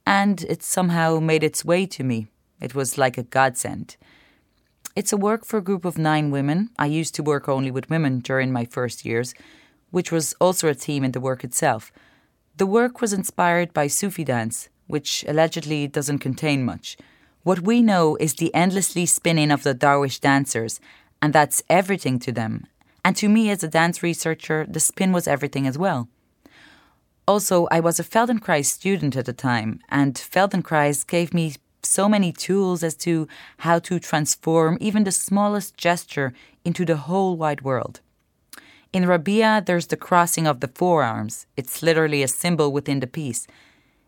And 0.06 0.44
it 0.44 0.64
somehow 0.64 1.20
made 1.20 1.44
its 1.44 1.66
way 1.66 1.86
to 1.88 2.04
me. 2.04 2.28
It 2.60 2.74
was 2.74 2.98
like 2.98 3.18
a 3.18 3.24
godsend. 3.24 3.98
It's 4.96 5.14
a 5.14 5.18
work 5.18 5.46
for 5.46 5.58
a 5.58 5.64
group 5.64 5.86
of 5.86 5.98
nine 5.98 6.32
women. 6.32 6.70
I 6.78 6.86
used 6.86 7.16
to 7.16 7.24
work 7.24 7.48
only 7.48 7.72
with 7.72 7.90
women 7.90 8.20
during 8.20 8.52
my 8.52 8.66
first 8.66 9.06
years, 9.06 9.34
which 9.90 10.12
was 10.12 10.34
also 10.40 10.68
a 10.70 10.74
theme 10.74 11.04
in 11.04 11.12
the 11.12 11.20
work 11.20 11.44
itself. 11.44 11.92
The 12.58 12.66
work 12.66 13.02
was 13.02 13.14
inspired 13.14 13.74
by 13.74 13.88
Sufi 13.88 14.24
dance, 14.24 14.70
which 14.88 15.24
allegedly 15.28 15.88
doesn't 15.88 16.20
contain 16.20 16.66
much. 16.66 16.98
What 17.44 17.62
we 17.62 17.82
know 17.82 18.18
is 18.18 18.36
the 18.36 18.54
endlessly 18.54 19.06
spinning 19.06 19.52
of 19.52 19.64
the 19.64 19.74
Darwish 19.74 20.20
dancers, 20.20 20.80
and 21.22 21.34
that's 21.34 21.64
everything 21.70 22.20
to 22.20 22.32
them, 22.32 22.68
and 23.04 23.16
to 23.16 23.28
me, 23.28 23.50
as 23.50 23.64
a 23.64 23.68
dance 23.68 24.04
researcher, 24.04 24.66
the 24.70 24.80
spin 24.80 25.12
was 25.12 25.28
everything 25.28 25.66
as 25.66 25.78
well. 25.78 26.08
Also, 27.28 27.68
I 27.72 27.80
was 27.80 28.00
a 28.00 28.04
Feldenkrais 28.04 28.66
student 28.66 29.16
at 29.16 29.26
the 29.26 29.34
time, 29.34 29.80
and 29.90 30.16
Feldenkrais 30.16 31.06
gave 31.06 31.34
me 31.34 31.56
so 31.84 32.08
many 32.08 32.32
tools 32.32 32.84
as 32.84 32.96
to 32.96 33.28
how 33.60 33.80
to 33.80 34.00
transform 34.00 34.78
even 34.80 35.04
the 35.04 35.12
smallest 35.12 35.78
gesture 35.78 36.34
into 36.64 36.86
the 36.86 36.98
whole 36.98 37.38
wide 37.38 37.62
world. 37.62 38.02
In 38.94 39.08
Rabia, 39.08 39.64
there's 39.66 39.88
the 39.88 39.98
crossing 39.98 40.46
of 40.46 40.60
the 40.60 40.68
forearms. 40.68 41.48
It's 41.56 41.82
literally 41.82 42.22
a 42.22 42.28
symbol 42.28 42.72
within 42.72 43.00
the 43.00 43.08
piece. 43.08 43.48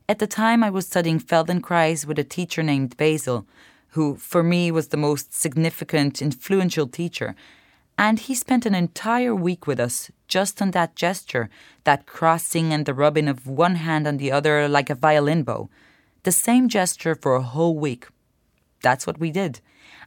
At 0.09 0.19
the 0.19 0.27
time, 0.27 0.63
I 0.63 0.69
was 0.69 0.85
studying 0.85 1.19
Feldenkrais 1.19 2.05
with 2.05 2.19
a 2.19 2.23
teacher 2.23 2.62
named 2.62 2.97
Basil, 2.97 3.47
who, 3.89 4.15
for 4.17 4.43
me, 4.43 4.71
was 4.71 4.89
the 4.89 4.97
most 4.97 5.33
significant, 5.33 6.21
influential 6.21 6.88
teacher 6.88 7.35
and 7.97 8.19
he 8.19 8.33
spent 8.33 8.65
an 8.65 8.75
entire 8.75 9.35
week 9.35 9.67
with 9.67 9.79
us 9.79 10.12
just 10.27 10.62
on 10.62 10.71
that 10.71 10.95
gesture, 10.95 11.50
that 11.83 12.05
crossing 12.05 12.73
and 12.73 12.85
the 12.85 12.93
rubbing 12.93 13.27
of 13.27 13.47
one 13.47 13.75
hand 13.75 14.07
on 14.07 14.17
the 14.17 14.31
other 14.31 14.67
like 14.67 14.89
a 14.89 14.95
violin 14.95 15.43
bow. 15.43 15.69
The 16.23 16.31
same 16.31 16.69
gesture 16.69 17.15
for 17.15 17.35
a 17.35 17.41
whole 17.41 17.77
week. 17.77 18.07
That's 18.81 19.05
what 19.05 19.19
we 19.19 19.31
did. 19.31 19.59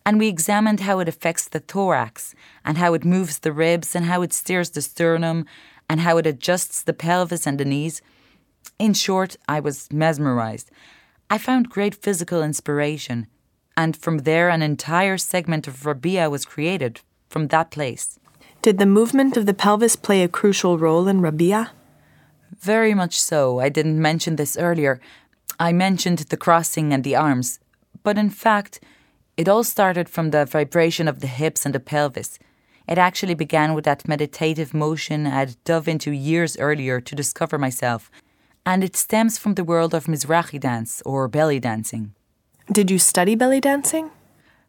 And 0.04 0.18
we 0.18 0.28
examined 0.28 0.80
how 0.80 0.98
it 0.98 1.08
affects 1.08 1.48
the 1.48 1.60
thorax, 1.60 2.34
and 2.64 2.78
how 2.78 2.94
it 2.94 3.04
moves 3.04 3.40
the 3.40 3.52
ribs, 3.52 3.94
and 3.94 4.06
how 4.06 4.22
it 4.22 4.32
steers 4.32 4.70
the 4.70 4.82
sternum, 4.82 5.46
and 5.88 6.00
how 6.00 6.16
it 6.16 6.26
adjusts 6.26 6.82
the 6.82 6.92
pelvis 6.92 7.46
and 7.46 7.58
the 7.58 7.64
knees. 7.64 8.02
In 8.78 8.94
short, 8.94 9.36
I 9.48 9.60
was 9.60 9.92
mesmerized. 9.92 10.70
I 11.28 11.38
found 11.38 11.70
great 11.70 11.94
physical 11.94 12.42
inspiration, 12.42 13.26
and 13.76 13.96
from 13.96 14.18
there, 14.18 14.48
an 14.48 14.62
entire 14.62 15.18
segment 15.18 15.66
of 15.66 15.84
Rabia 15.84 16.30
was 16.30 16.44
created 16.44 17.00
from 17.28 17.48
that 17.48 17.70
place. 17.70 18.18
Did 18.62 18.78
the 18.78 18.86
movement 18.86 19.36
of 19.36 19.46
the 19.46 19.54
pelvis 19.54 19.96
play 19.96 20.22
a 20.22 20.28
crucial 20.28 20.78
role 20.78 21.06
in 21.08 21.20
Rabia? 21.20 21.72
Very 22.58 22.94
much 22.94 23.20
so. 23.20 23.60
I 23.60 23.68
didn't 23.68 24.00
mention 24.00 24.36
this 24.36 24.56
earlier. 24.56 25.00
I 25.60 25.72
mentioned 25.72 26.18
the 26.18 26.36
crossing 26.36 26.92
and 26.92 27.04
the 27.04 27.16
arms, 27.16 27.60
but 28.02 28.18
in 28.18 28.30
fact, 28.30 28.80
it 29.36 29.48
all 29.48 29.64
started 29.64 30.08
from 30.08 30.30
the 30.30 30.44
vibration 30.44 31.08
of 31.08 31.20
the 31.20 31.26
hips 31.26 31.64
and 31.64 31.74
the 31.74 31.80
pelvis. 31.80 32.38
It 32.88 32.98
actually 32.98 33.34
began 33.34 33.74
with 33.74 33.84
that 33.84 34.08
meditative 34.08 34.72
motion 34.72 35.26
I'd 35.26 35.62
dove 35.64 35.88
into 35.88 36.12
years 36.12 36.56
earlier 36.58 37.00
to 37.00 37.14
discover 37.14 37.58
myself, 37.58 38.10
and 38.64 38.82
it 38.82 38.96
stems 38.96 39.38
from 39.38 39.54
the 39.54 39.64
world 39.64 39.94
of 39.94 40.06
Mizrahi 40.06 40.60
dance 40.60 41.02
or 41.04 41.28
belly 41.28 41.60
dancing. 41.60 42.14
Did 42.70 42.90
you 42.90 42.98
study 42.98 43.34
belly 43.34 43.60
dancing? 43.60 44.10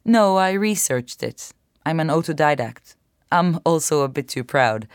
No, 0.03 0.37
I 0.37 0.51
researched 0.51 1.23
it. 1.23 1.51
I'm 1.87 2.01
an 2.01 2.09
autodidact. 2.09 2.95
I'm 3.31 3.61
also 3.65 4.01
a 4.01 4.09
bit 4.09 4.27
too 4.27 4.43
proud. 4.43 4.89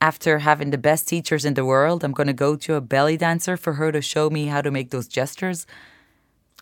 After 0.00 0.40
having 0.40 0.70
the 0.70 0.84
best 0.88 1.06
teachers 1.06 1.44
in 1.44 1.54
the 1.54 1.64
world, 1.64 2.02
I'm 2.02 2.10
going 2.10 2.26
to 2.26 2.32
go 2.32 2.56
to 2.56 2.74
a 2.74 2.80
belly 2.80 3.16
dancer 3.16 3.56
for 3.56 3.74
her 3.74 3.92
to 3.92 4.02
show 4.02 4.28
me 4.30 4.46
how 4.46 4.60
to 4.60 4.72
make 4.72 4.90
those 4.90 5.06
gestures. 5.06 5.64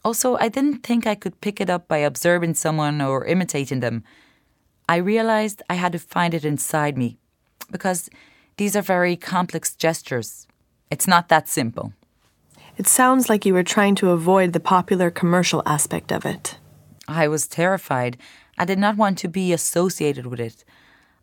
Also, 0.04 0.36
I 0.36 0.50
didn't 0.50 0.82
think 0.82 1.06
I 1.06 1.14
could 1.14 1.40
pick 1.40 1.58
it 1.58 1.70
up 1.70 1.88
by 1.88 1.96
observing 2.04 2.52
someone 2.52 3.00
or 3.00 3.24
imitating 3.24 3.80
them. 3.80 4.04
I 4.90 4.96
realized 4.96 5.62
I 5.70 5.76
had 5.76 5.92
to 5.92 5.98
find 5.98 6.34
it 6.34 6.44
inside 6.44 6.98
me 6.98 7.16
because 7.70 8.10
these 8.58 8.76
are 8.76 8.82
very 8.82 9.16
complex 9.16 9.74
gestures. 9.74 10.46
It's 10.90 11.08
not 11.08 11.30
that 11.30 11.48
simple. 11.48 11.94
It 12.76 12.86
sounds 12.86 13.30
like 13.30 13.46
you 13.46 13.54
were 13.54 13.62
trying 13.62 13.94
to 13.94 14.10
avoid 14.10 14.52
the 14.52 14.60
popular 14.60 15.10
commercial 15.10 15.62
aspect 15.64 16.12
of 16.12 16.26
it. 16.26 16.58
I 17.08 17.26
was 17.26 17.46
terrified. 17.48 18.18
I 18.58 18.64
did 18.64 18.78
not 18.78 18.96
want 18.96 19.18
to 19.18 19.28
be 19.28 19.52
associated 19.52 20.26
with 20.26 20.40
it. 20.40 20.64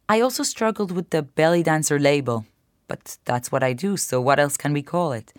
I 0.08 0.22
also 0.22 0.44
struggled 0.44 0.92
with 0.92 1.12
the 1.12 1.22
belly 1.22 1.64
dancer 1.64 2.00
label, 2.00 2.46
but 2.88 3.18
that's 3.26 3.52
what 3.52 3.64
I 3.64 3.74
do, 3.74 3.98
so 3.98 4.20
what 4.20 4.40
else 4.40 4.58
can 4.58 4.74
we 4.74 4.82
call 4.82 5.14
it? 5.14 5.34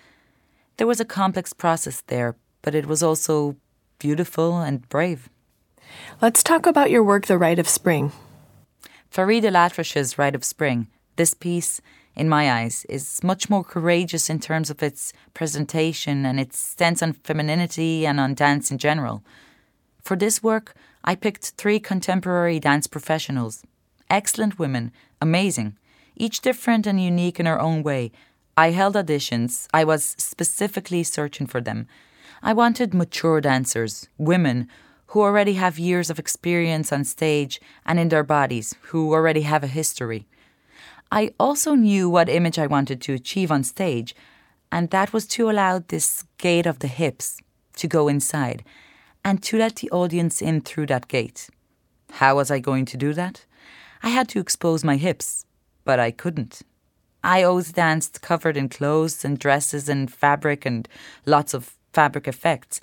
There 0.77 0.87
was 0.87 1.01
a 1.01 1.05
complex 1.05 1.53
process 1.53 2.03
there, 2.07 2.37
but 2.63 2.75
it 2.75 2.87
was 2.87 3.03
also 3.03 3.57
beautiful 3.99 4.59
and 4.59 4.89
brave. 4.89 5.29
Let's 6.23 6.43
talk 6.43 6.67
about 6.67 6.91
your 6.91 7.03
work, 7.03 7.27
The 7.27 7.37
Rite 7.37 7.59
of 7.59 7.69
Spring. 7.69 8.13
Farid 9.11 9.45
El-Atrash's 9.45 10.17
Rite 10.17 10.37
of 10.37 10.45
Spring. 10.45 10.87
This 11.17 11.35
piece, 11.35 11.81
in 12.15 12.29
my 12.29 12.51
eyes, 12.51 12.87
is 12.89 13.25
much 13.25 13.51
more 13.51 13.65
courageous 13.65 14.31
in 14.31 14.39
terms 14.39 14.71
of 14.71 14.83
its 14.83 15.13
presentation 15.35 16.25
and 16.25 16.39
its 16.39 16.59
stance 16.59 17.03
on 17.03 17.15
femininity 17.15 18.07
and 18.07 18.21
on 18.21 18.35
dance 18.35 18.71
in 18.71 18.79
general. 18.79 19.25
For 20.03 20.17
this 20.17 20.43
work, 20.43 20.75
I 21.05 21.15
picked 21.15 21.53
three 21.57 21.81
contemporary 21.81 22.61
dance 22.61 22.87
professionals. 22.87 23.63
Excellent 24.11 24.59
women, 24.59 24.93
amazing, 25.21 25.77
each 26.17 26.41
different 26.41 26.87
and 26.87 27.03
unique 27.03 27.41
in 27.41 27.47
her 27.47 27.61
own 27.61 27.83
way. 27.83 28.13
I 28.57 28.71
held 28.71 28.95
auditions, 28.95 29.67
I 29.73 29.85
was 29.85 30.15
specifically 30.19 31.03
searching 31.03 31.47
for 31.47 31.61
them. 31.61 31.87
I 32.43 32.53
wanted 32.53 32.93
mature 32.93 33.41
dancers, 33.41 34.09
women 34.19 34.69
who 35.09 35.23
already 35.23 35.55
have 35.55 35.79
years 35.79 36.11
of 36.11 36.19
experience 36.19 36.93
on 36.93 37.05
stage 37.05 37.61
and 37.87 37.99
in 37.99 38.11
their 38.11 38.23
bodies, 38.23 38.75
who 38.83 39.13
already 39.13 39.43
have 39.43 39.65
a 39.65 39.69
history. 39.69 40.27
I 41.11 41.33
also 41.41 41.75
knew 41.75 42.09
what 42.09 42.29
image 42.29 42.59
I 42.59 42.67
wanted 42.67 43.01
to 43.03 43.15
achieve 43.15 43.51
on 43.51 43.65
stage, 43.65 44.15
and 44.71 44.91
that 44.91 45.13
was 45.13 45.27
to 45.29 45.51
allow 45.51 45.81
this 45.81 46.25
gate 46.39 46.67
of 46.67 46.79
the 46.79 46.87
hips 46.87 47.39
to 47.77 47.89
go 47.89 48.07
inside 48.07 48.63
and 49.25 49.43
to 49.43 49.59
let 49.59 49.77
the 49.77 49.91
audience 49.91 50.41
in 50.41 50.61
through 50.61 50.87
that 50.87 51.09
gate. 51.09 51.49
How 52.13 52.37
was 52.37 52.51
I 52.51 52.59
going 52.59 52.85
to 52.87 52.97
do 52.97 53.13
that? 53.15 53.45
I 54.03 54.09
had 54.09 54.29
to 54.31 54.41
expose 54.41 54.83
my 54.83 54.97
hips, 54.97 55.45
but 55.85 56.01
I 56.01 56.11
couldn't. 56.11 56.63
I 57.23 57.43
always 57.43 57.73
danced 57.73 58.23
covered 58.23 58.57
in 58.57 58.69
clothes 58.69 59.25
and 59.25 59.39
dresses 59.39 59.89
and 59.89 60.13
fabric 60.13 60.65
and 60.65 60.89
lots 61.27 61.53
of 61.53 61.75
fabric 61.93 62.27
effects. 62.27 62.81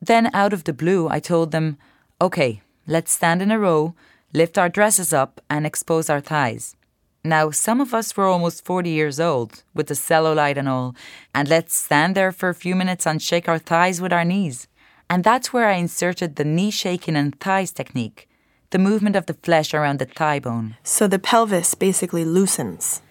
Then, 0.00 0.30
out 0.34 0.52
of 0.52 0.64
the 0.64 0.72
blue, 0.72 1.08
I 1.08 1.20
told 1.20 1.52
them, 1.52 1.78
OK, 2.20 2.60
let's 2.86 3.12
stand 3.12 3.40
in 3.40 3.50
a 3.50 3.58
row, 3.58 3.94
lift 4.32 4.58
our 4.58 4.68
dresses 4.68 5.12
up, 5.12 5.40
and 5.48 5.64
expose 5.64 6.10
our 6.10 6.20
thighs. 6.20 6.76
Now, 7.24 7.50
some 7.50 7.80
of 7.80 7.94
us 7.94 8.16
were 8.16 8.26
almost 8.26 8.64
40 8.64 8.90
years 8.90 9.20
old, 9.20 9.62
with 9.74 9.86
the 9.86 9.94
cellulite 9.94 10.56
and 10.56 10.68
all, 10.68 10.96
and 11.32 11.48
let's 11.48 11.74
stand 11.74 12.16
there 12.16 12.32
for 12.32 12.48
a 12.48 12.54
few 12.54 12.74
minutes 12.74 13.06
and 13.06 13.22
shake 13.22 13.48
our 13.48 13.60
thighs 13.60 14.00
with 14.00 14.12
our 14.12 14.24
knees. 14.24 14.66
And 15.12 15.24
that's 15.24 15.52
where 15.52 15.68
I 15.68 15.74
inserted 15.74 16.36
the 16.36 16.44
knee 16.44 16.70
shaking 16.70 17.16
and 17.16 17.38
thighs 17.38 17.70
technique, 17.70 18.30
the 18.70 18.78
movement 18.78 19.14
of 19.14 19.26
the 19.26 19.34
flesh 19.34 19.74
around 19.74 19.98
the 19.98 20.06
thigh 20.06 20.38
bone. 20.38 20.76
So 20.84 21.06
the 21.06 21.18
pelvis 21.18 21.74
basically 21.74 22.24
loosens. 22.24 23.02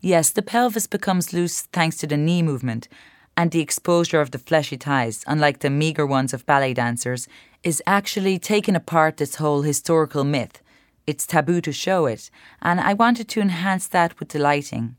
Yes, 0.00 0.30
the 0.30 0.42
pelvis 0.42 0.88
becomes 0.88 1.32
loose 1.32 1.60
thanks 1.72 1.96
to 1.98 2.08
the 2.08 2.16
knee 2.16 2.42
movement, 2.42 2.88
and 3.36 3.52
the 3.52 3.60
exposure 3.60 4.20
of 4.20 4.32
the 4.32 4.40
fleshy 4.40 4.76
thighs, 4.76 5.22
unlike 5.28 5.60
the 5.60 5.70
meagre 5.70 6.04
ones 6.04 6.34
of 6.34 6.44
ballet 6.44 6.74
dancers, 6.74 7.28
is 7.62 7.80
actually 7.86 8.40
taking 8.40 8.74
apart 8.74 9.18
this 9.18 9.36
whole 9.36 9.62
historical 9.62 10.24
myth. 10.24 10.60
It's 11.06 11.24
taboo 11.24 11.60
to 11.60 11.70
show 11.72 12.06
it, 12.06 12.30
and 12.62 12.80
I 12.80 12.94
wanted 12.94 13.28
to 13.28 13.40
enhance 13.40 13.86
that 13.86 14.18
with 14.18 14.30
the 14.30 14.40
lighting. 14.40 14.96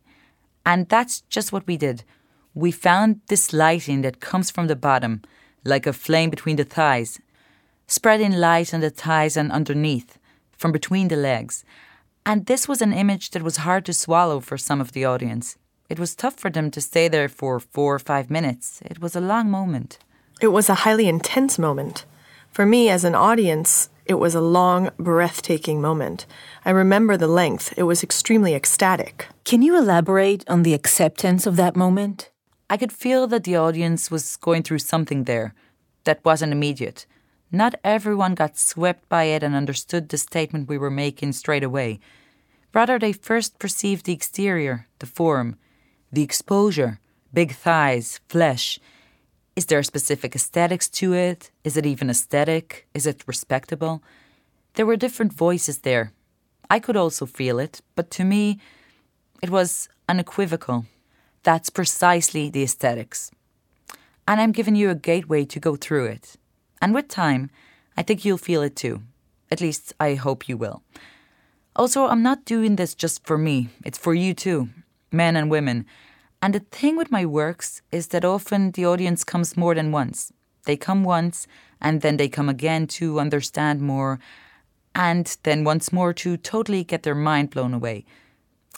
And 0.65 0.87
that's 0.87 1.19
just 1.27 1.51
what 1.51 1.67
we 1.67 1.75
did. 1.75 2.05
We 2.53 2.71
found 2.71 3.19
this 3.27 3.51
lighting 3.51 4.03
that 4.03 4.21
comes 4.21 4.49
from 4.51 4.67
the 4.67 4.77
bottom, 4.77 5.21
like 5.65 5.85
a 5.85 5.93
flame 5.93 6.29
between 6.29 6.55
the 6.55 6.63
thighs, 6.63 7.19
spreading 7.87 8.31
light 8.31 8.73
on 8.73 8.79
the 8.79 8.89
thighs 8.89 9.35
and 9.35 9.51
underneath, 9.51 10.17
from 10.57 10.71
between 10.71 11.09
the 11.09 11.15
legs. 11.17 11.65
And 12.25 12.45
this 12.45 12.67
was 12.67 12.81
an 12.81 12.93
image 12.93 13.31
that 13.31 13.43
was 13.43 13.57
hard 13.57 13.85
to 13.85 13.93
swallow 13.93 14.39
for 14.39 14.57
some 14.57 14.79
of 14.79 14.93
the 14.93 15.05
audience. 15.05 15.57
It 15.89 15.99
was 15.99 16.15
tough 16.15 16.35
for 16.35 16.49
them 16.49 16.71
to 16.71 16.81
stay 16.81 17.07
there 17.07 17.29
for 17.29 17.59
four 17.59 17.95
or 17.95 17.99
five 17.99 18.29
minutes. 18.29 18.81
It 18.85 18.99
was 18.99 19.15
a 19.15 19.21
long 19.21 19.51
moment. 19.51 19.99
It 20.41 20.47
was 20.47 20.69
a 20.69 20.81
highly 20.85 21.07
intense 21.07 21.59
moment. 21.59 22.05
For 22.51 22.65
me, 22.65 22.89
as 22.89 23.03
an 23.03 23.15
audience, 23.15 23.89
it 24.05 24.15
was 24.15 24.35
a 24.35 24.41
long, 24.41 24.91
breathtaking 24.97 25.81
moment. 25.81 26.25
I 26.63 26.71
remember 26.71 27.17
the 27.17 27.27
length. 27.27 27.73
It 27.77 27.83
was 27.83 28.03
extremely 28.03 28.53
ecstatic. 28.53 29.27
Can 29.43 29.61
you 29.61 29.77
elaborate 29.77 30.43
on 30.47 30.63
the 30.63 30.73
acceptance 30.73 31.45
of 31.45 31.55
that 31.57 31.75
moment? 31.75 32.31
I 32.69 32.77
could 32.77 32.91
feel 32.91 33.27
that 33.27 33.43
the 33.43 33.55
audience 33.55 34.09
was 34.09 34.37
going 34.37 34.63
through 34.63 34.79
something 34.79 35.25
there 35.25 35.53
that 36.05 36.25
wasn't 36.25 36.51
immediate. 36.51 37.05
Not 37.51 37.75
everyone 37.83 38.33
got 38.33 38.57
swept 38.57 39.07
by 39.07 39.25
it 39.25 39.43
and 39.43 39.55
understood 39.55 40.09
the 40.09 40.17
statement 40.17 40.67
we 40.67 40.77
were 40.77 40.89
making 40.89 41.33
straight 41.33 41.63
away. 41.63 41.99
Rather, 42.73 42.97
they 42.97 43.13
first 43.13 43.59
perceived 43.59 44.05
the 44.05 44.13
exterior, 44.13 44.87
the 44.99 45.05
form, 45.05 45.57
the 46.11 46.23
exposure, 46.23 46.99
big 47.33 47.53
thighs, 47.53 48.19
flesh. 48.27 48.79
Is 49.55 49.67
there 49.67 49.79
a 49.79 49.83
specific 49.83 50.35
aesthetics 50.35 50.89
to 50.89 51.13
it? 51.13 51.51
Is 51.63 51.77
it 51.77 51.85
even 51.85 52.09
aesthetic? 52.09 52.87
Is 52.93 53.05
it 53.05 53.23
respectable? 53.27 54.03
There 54.73 54.85
were 54.85 54.97
different 54.97 55.33
voices 55.33 55.79
there. 55.79 56.13
I 56.69 56.79
could 56.79 56.97
also 56.97 57.25
feel 57.25 57.59
it, 57.59 57.81
but 57.95 58.09
to 58.11 58.23
me, 58.23 58.59
it 59.41 59.51
was 59.51 59.87
unequivocal. 60.09 60.85
That's 61.45 61.69
precisely 61.69 62.49
the 62.49 62.63
aesthetics. 62.63 63.31
And 64.27 64.41
I'm 64.41 64.51
giving 64.51 64.75
you 64.75 64.89
a 64.89 64.95
gateway 64.95 65.45
to 65.45 65.59
go 65.59 65.75
through 65.75 66.07
it. 66.07 66.35
And 66.81 66.93
with 66.93 67.07
time, 67.07 67.51
I 67.95 68.01
think 68.01 68.25
you'll 68.25 68.39
feel 68.39 68.63
it 68.63 68.75
too. 68.75 69.03
At 69.51 69.61
least, 69.61 69.93
I 69.99 70.15
hope 70.15 70.49
you 70.49 70.57
will. 70.57 70.81
Also, 71.75 72.07
I'm 72.07 72.23
not 72.23 72.45
doing 72.45 72.75
this 72.75 72.95
just 72.95 73.25
for 73.27 73.37
me, 73.37 73.69
it's 73.85 73.97
for 73.97 74.15
you 74.15 74.33
too 74.33 74.69
men 75.11 75.35
and 75.35 75.49
women. 75.49 75.85
And 76.41 76.53
the 76.53 76.59
thing 76.59 76.97
with 76.97 77.11
my 77.11 77.25
works 77.25 77.81
is 77.91 78.07
that 78.07 78.25
often 78.25 78.71
the 78.71 78.85
audience 78.85 79.23
comes 79.23 79.55
more 79.55 79.75
than 79.75 79.91
once. 79.91 80.33
They 80.65 80.75
come 80.75 81.03
once 81.03 81.47
and 81.79 82.01
then 82.01 82.17
they 82.17 82.27
come 82.27 82.49
again 82.49 82.87
to 82.99 83.19
understand 83.19 83.81
more 83.81 84.19
and 84.93 85.37
then 85.43 85.63
once 85.63 85.93
more 85.93 86.13
to 86.13 86.37
totally 86.37 86.83
get 86.83 87.03
their 87.03 87.15
mind 87.15 87.51
blown 87.51 87.73
away. 87.73 88.05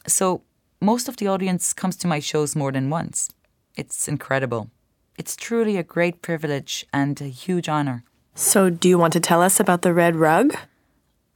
So 0.06 0.42
most 0.82 1.08
of 1.10 1.18
the 1.18 1.28
audience 1.28 1.74
comes 1.74 1.96
to 1.98 2.08
my 2.08 2.20
shows 2.20 2.56
more 2.56 2.72
than 2.72 2.90
once. 2.90 3.30
It's 3.76 4.08
incredible. 4.08 4.70
It's 5.18 5.36
truly 5.36 5.78
a 5.78 5.84
great 5.84 6.22
privilege 6.22 6.86
and 6.94 7.20
a 7.20 7.28
huge 7.28 7.68
honor. 7.68 8.04
So, 8.36 8.70
do 8.70 8.88
you 8.88 9.00
want 9.00 9.14
to 9.14 9.20
tell 9.20 9.42
us 9.42 9.60
about 9.60 9.82
the 9.82 9.94
red 9.94 10.16
rug? 10.16 10.56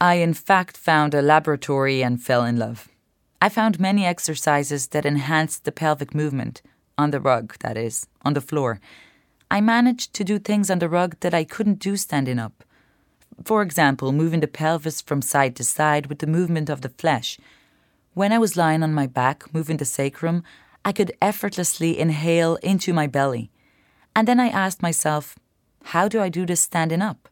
I, 0.00 0.14
in 0.14 0.34
fact, 0.34 0.76
found 0.76 1.14
a 1.14 1.22
laboratory 1.22 2.02
and 2.02 2.22
fell 2.22 2.44
in 2.44 2.58
love. 2.58 2.88
I 3.40 3.48
found 3.48 3.80
many 3.80 4.06
exercises 4.06 4.88
that 4.88 5.04
enhanced 5.04 5.64
the 5.64 5.72
pelvic 5.72 6.14
movement, 6.14 6.62
on 6.96 7.10
the 7.10 7.20
rug, 7.20 7.56
that 7.60 7.76
is, 7.76 8.06
on 8.24 8.34
the 8.34 8.40
floor. 8.40 8.80
I 9.50 9.60
managed 9.60 10.14
to 10.14 10.24
do 10.24 10.38
things 10.38 10.70
on 10.70 10.78
the 10.78 10.88
rug 10.88 11.16
that 11.20 11.34
I 11.34 11.42
couldn't 11.42 11.80
do 11.80 11.96
standing 11.96 12.38
up. 12.38 12.62
For 13.44 13.62
example, 13.62 14.12
moving 14.12 14.40
the 14.40 14.46
pelvis 14.46 15.00
from 15.00 15.22
side 15.22 15.56
to 15.56 15.64
side 15.64 16.06
with 16.06 16.20
the 16.20 16.26
movement 16.28 16.70
of 16.70 16.82
the 16.82 16.88
flesh. 16.88 17.38
When 18.14 18.30
I 18.30 18.38
was 18.38 18.58
lying 18.58 18.82
on 18.82 18.92
my 18.92 19.06
back, 19.06 19.54
moving 19.54 19.78
the 19.78 19.86
sacrum, 19.86 20.42
I 20.84 20.92
could 20.92 21.12
effortlessly 21.22 21.98
inhale 21.98 22.56
into 22.56 22.92
my 22.92 23.06
belly. 23.06 23.50
And 24.14 24.28
then 24.28 24.38
I 24.38 24.48
asked 24.48 24.82
myself, 24.82 25.38
how 25.84 26.08
do 26.08 26.20
I 26.20 26.28
do 26.28 26.44
this 26.44 26.60
standing 26.60 27.00
up? 27.00 27.26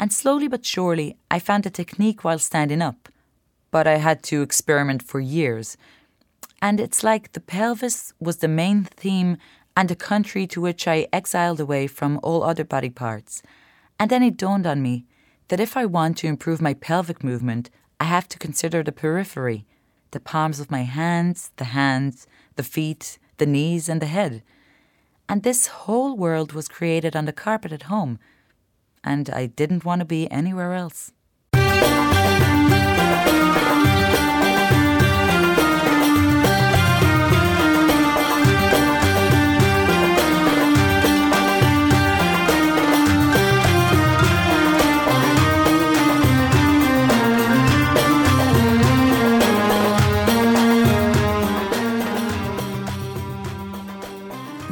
And 0.00 0.10
slowly 0.10 0.48
but 0.48 0.64
surely, 0.64 1.18
I 1.30 1.38
found 1.38 1.66
a 1.66 1.70
technique 1.70 2.24
while 2.24 2.38
standing 2.38 2.80
up. 2.80 3.10
But 3.70 3.86
I 3.86 3.96
had 3.96 4.22
to 4.24 4.40
experiment 4.40 5.02
for 5.02 5.20
years. 5.20 5.76
And 6.62 6.80
it's 6.80 7.04
like 7.04 7.32
the 7.32 7.40
pelvis 7.40 8.14
was 8.18 8.38
the 8.38 8.48
main 8.48 8.84
theme 8.84 9.36
and 9.76 9.90
the 9.90 9.96
country 9.96 10.46
to 10.46 10.62
which 10.62 10.88
I 10.88 11.08
exiled 11.12 11.60
away 11.60 11.86
from 11.86 12.20
all 12.22 12.42
other 12.42 12.64
body 12.64 12.88
parts. 12.88 13.42
And 14.00 14.10
then 14.10 14.22
it 14.22 14.38
dawned 14.38 14.66
on 14.66 14.80
me 14.80 15.04
that 15.48 15.60
if 15.60 15.76
I 15.76 15.84
want 15.84 16.16
to 16.18 16.26
improve 16.26 16.62
my 16.62 16.72
pelvic 16.72 17.22
movement, 17.22 17.68
I 18.00 18.04
have 18.04 18.28
to 18.28 18.38
consider 18.38 18.82
the 18.82 18.92
periphery 18.92 19.66
the 20.10 20.20
palms 20.20 20.60
of 20.60 20.70
my 20.70 20.82
hands, 20.82 21.50
the 21.56 21.64
hands, 21.64 22.26
the 22.56 22.62
feet, 22.62 23.18
the 23.38 23.46
knees, 23.46 23.88
and 23.88 24.00
the 24.00 24.06
head. 24.06 24.42
And 25.28 25.42
this 25.42 25.66
whole 25.66 26.16
world 26.16 26.52
was 26.52 26.68
created 26.68 27.16
on 27.16 27.24
the 27.24 27.32
carpet 27.32 27.72
at 27.72 27.84
home, 27.84 28.18
and 29.02 29.28
I 29.30 29.46
didn't 29.46 29.84
want 29.84 30.00
to 30.00 30.04
be 30.04 30.30
anywhere 30.30 30.72
else. 30.74 31.12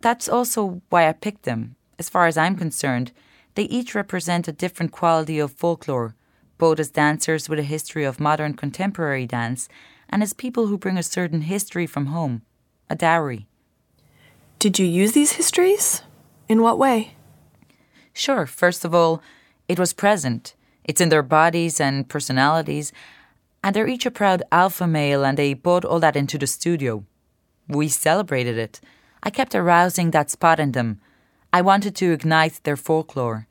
That's 0.01 0.29
also 0.29 0.83
why 0.91 1.09
I 1.09 1.13
picked 1.13 1.45
them. 1.45 1.77
As 1.99 2.11
far 2.11 2.27
as 2.27 2.37
I'm 2.37 2.57
concerned, 2.57 3.13
they 3.55 3.65
each 3.65 3.95
represent 3.95 4.49
a 4.49 4.53
different 4.53 4.93
quality 4.93 5.39
of 5.39 5.53
folklore, 5.53 6.15
both 6.59 6.79
as 6.79 6.91
dancers 6.91 7.49
with 7.49 7.59
a 7.59 7.63
history 7.63 8.05
of 8.05 8.21
modern 8.21 8.55
contemporary 8.55 9.27
dance 9.27 9.69
and 10.11 10.23
as 10.23 10.33
people 10.33 10.67
who 10.67 10.77
bring 10.77 10.99
a 10.99 11.03
certain 11.03 11.43
history 11.43 11.87
from 11.87 12.07
home, 12.07 12.43
a 12.91 12.95
dowry. 12.95 13.47
Did 14.59 14.79
you 14.79 14.87
use 14.87 15.13
these 15.13 15.33
histories? 15.33 16.03
In 16.49 16.61
what 16.61 16.79
way? 16.79 17.15
Sure, 18.13 18.47
first 18.47 18.85
of 18.85 18.95
all, 18.95 19.23
it 19.69 19.79
was 19.79 19.93
present. 19.93 20.55
It's 20.85 21.01
in 21.01 21.09
their 21.09 21.23
bodies 21.23 21.81
and 21.81 22.09
personalities, 22.09 22.93
and 23.63 23.75
they're 23.75 23.89
each 23.89 24.07
a 24.07 24.11
proud 24.11 24.43
alpha 24.53 24.87
male, 24.87 25.25
and 25.25 25.39
they 25.39 25.55
brought 25.55 25.85
all 25.85 26.01
that 26.01 26.17
into 26.17 26.37
the 26.37 26.47
studio. 26.47 27.05
We 27.69 27.89
celebrated 27.89 28.59
it. 28.59 28.81
I 29.23 29.31
kept 29.31 29.55
arousing 29.55 30.11
that 30.11 30.31
spot 30.31 30.61
in 30.61 30.73
them. 30.73 31.01
I 31.53 31.63
wanted 31.63 31.97
to 31.97 32.13
ignite 32.13 32.61
their 32.65 32.77
folklore. 32.77 33.49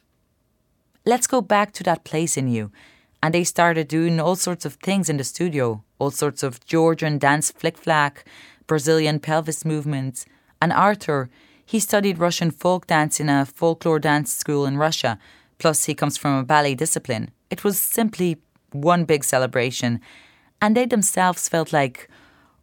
Let's 1.06 1.26
go 1.26 1.42
back 1.42 1.72
to 1.74 1.84
that 1.84 2.04
place 2.04 2.38
in 2.38 2.48
you. 2.48 2.72
And 3.24 3.34
they 3.34 3.44
started 3.44 3.88
doing 3.88 4.20
all 4.20 4.36
sorts 4.36 4.66
of 4.66 4.76
things 4.76 5.10
in 5.10 5.18
the 5.18 5.24
studio, 5.24 5.84
all 5.98 6.12
sorts 6.12 6.44
of 6.44 6.64
Georgian 6.66 7.18
dance 7.18 7.52
flick 7.52 7.78
flack, 7.78 8.26
Brazilian 8.68 9.20
pelvis 9.20 9.66
movements. 9.66 10.26
And 10.62 10.72
Arthur, 10.72 11.30
he 11.66 11.80
studied 11.80 12.20
Russian 12.20 12.52
folk 12.52 12.88
dance 12.88 13.20
in 13.20 13.30
a 13.30 13.46
folklore 13.46 14.00
dance 14.00 14.32
school 14.32 14.66
in 14.66 14.78
Russia, 14.78 15.18
plus 15.64 15.86
he 15.86 15.96
comes 15.96 16.18
from 16.18 16.36
a 16.36 16.44
ballet 16.44 16.76
discipline. 16.76 17.32
It 17.50 17.64
was 17.64 17.80
simply 17.80 18.38
one 18.74 19.06
big 19.06 19.24
celebration. 19.24 20.02
And 20.62 20.76
they 20.76 20.86
themselves 20.86 21.48
felt 21.48 21.72
like, 21.72 22.10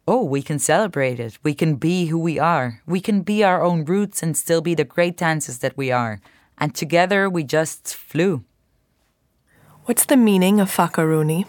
oh, 0.07 0.23
we 0.23 0.43
can 0.43 0.59
celebrate 0.59 1.19
it. 1.19 1.39
We 1.41 1.55
can 1.55 1.77
be 1.77 2.05
who 2.05 2.19
we 2.19 2.37
are. 2.37 2.79
We 2.85 3.01
can 3.01 3.23
be 3.23 3.43
our 3.43 3.63
own 3.63 3.85
roots 3.85 4.21
and 4.21 4.37
still 4.37 4.61
be 4.61 4.75
the 4.75 4.83
great 4.83 5.17
dancers 5.17 5.57
that 5.63 5.75
we 5.75 5.91
are. 5.91 6.21
And 6.59 6.75
together 6.75 7.27
we 7.27 7.43
just 7.43 7.95
flew. 7.95 8.43
What's 9.85 10.05
the 10.05 10.15
meaning 10.15 10.59
of 10.59 10.69
Fakaruni? 10.69 11.47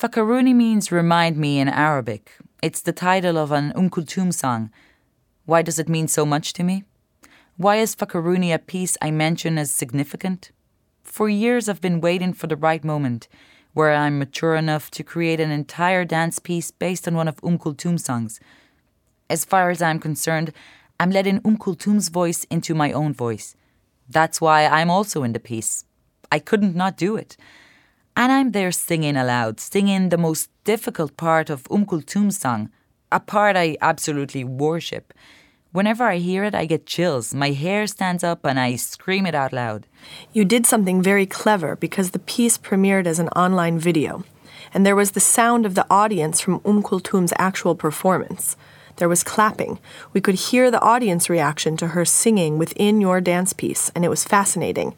Fakaruni 0.00 0.54
means 0.54 0.90
remind 0.90 1.36
me 1.36 1.60
in 1.60 1.68
Arabic. 1.68 2.32
It's 2.62 2.80
the 2.80 2.94
title 2.94 3.36
of 3.36 3.52
an 3.52 3.74
Kulthum 3.90 4.32
song. 4.32 4.70
Why 5.44 5.60
does 5.60 5.78
it 5.78 5.90
mean 5.90 6.08
so 6.08 6.24
much 6.24 6.54
to 6.54 6.62
me? 6.62 6.84
Why 7.56 7.76
is 7.76 7.94
Fakaruni 7.94 8.52
a 8.52 8.58
piece 8.58 8.96
I 9.00 9.12
mention 9.12 9.58
as 9.58 9.70
significant? 9.70 10.50
For 11.04 11.28
years 11.28 11.68
I've 11.68 11.80
been 11.80 12.00
waiting 12.00 12.32
for 12.32 12.48
the 12.48 12.56
right 12.56 12.82
moment 12.82 13.28
where 13.74 13.94
I'm 13.94 14.18
mature 14.18 14.56
enough 14.56 14.90
to 14.90 15.04
create 15.04 15.38
an 15.38 15.52
entire 15.52 16.04
dance 16.04 16.40
piece 16.40 16.72
based 16.72 17.06
on 17.06 17.14
one 17.14 17.28
of 17.28 17.40
Kulthum's 17.40 18.04
songs. 18.04 18.40
As 19.30 19.44
far 19.44 19.70
as 19.70 19.80
I'm 19.80 20.00
concerned, 20.00 20.52
I'm 20.98 21.12
letting 21.12 21.40
Kulthum's 21.42 22.08
voice 22.08 22.42
into 22.50 22.74
my 22.74 22.90
own 22.90 23.14
voice. 23.14 23.54
That's 24.08 24.40
why 24.40 24.66
I'm 24.66 24.90
also 24.90 25.22
in 25.22 25.32
the 25.32 25.38
piece. 25.38 25.84
I 26.32 26.40
couldn't 26.40 26.74
not 26.74 26.96
do 26.96 27.14
it. 27.14 27.36
And 28.16 28.32
I'm 28.32 28.50
there 28.50 28.72
singing 28.72 29.16
aloud, 29.16 29.60
singing 29.60 30.08
the 30.08 30.18
most 30.18 30.50
difficult 30.64 31.16
part 31.16 31.50
of 31.50 31.64
Kulthum's 31.64 32.36
song, 32.36 32.70
a 33.12 33.20
part 33.20 33.56
I 33.56 33.76
absolutely 33.80 34.42
worship. 34.42 35.14
Whenever 35.74 36.04
I 36.04 36.18
hear 36.18 36.44
it, 36.44 36.54
I 36.54 36.66
get 36.66 36.86
chills. 36.86 37.34
My 37.34 37.50
hair 37.50 37.88
stands 37.88 38.22
up 38.22 38.44
and 38.44 38.60
I 38.60 38.76
scream 38.76 39.26
it 39.26 39.34
out 39.34 39.52
loud. 39.52 39.88
You 40.32 40.44
did 40.44 40.66
something 40.66 41.02
very 41.02 41.26
clever 41.26 41.74
because 41.74 42.12
the 42.12 42.20
piece 42.20 42.56
premiered 42.56 43.06
as 43.06 43.18
an 43.18 43.28
online 43.30 43.80
video, 43.80 44.22
and 44.72 44.86
there 44.86 44.94
was 44.94 45.10
the 45.10 45.18
sound 45.18 45.66
of 45.66 45.74
the 45.74 45.84
audience 45.90 46.40
from 46.40 46.60
Um 46.64 46.84
actual 47.38 47.74
performance. 47.74 48.56
There 48.98 49.08
was 49.08 49.24
clapping. 49.24 49.80
We 50.12 50.20
could 50.20 50.36
hear 50.36 50.70
the 50.70 50.80
audience 50.80 51.28
reaction 51.28 51.76
to 51.78 51.88
her 51.88 52.04
singing 52.04 52.56
within 52.56 53.00
your 53.00 53.20
dance 53.20 53.52
piece, 53.52 53.90
and 53.96 54.04
it 54.04 54.10
was 54.10 54.22
fascinating. 54.22 54.94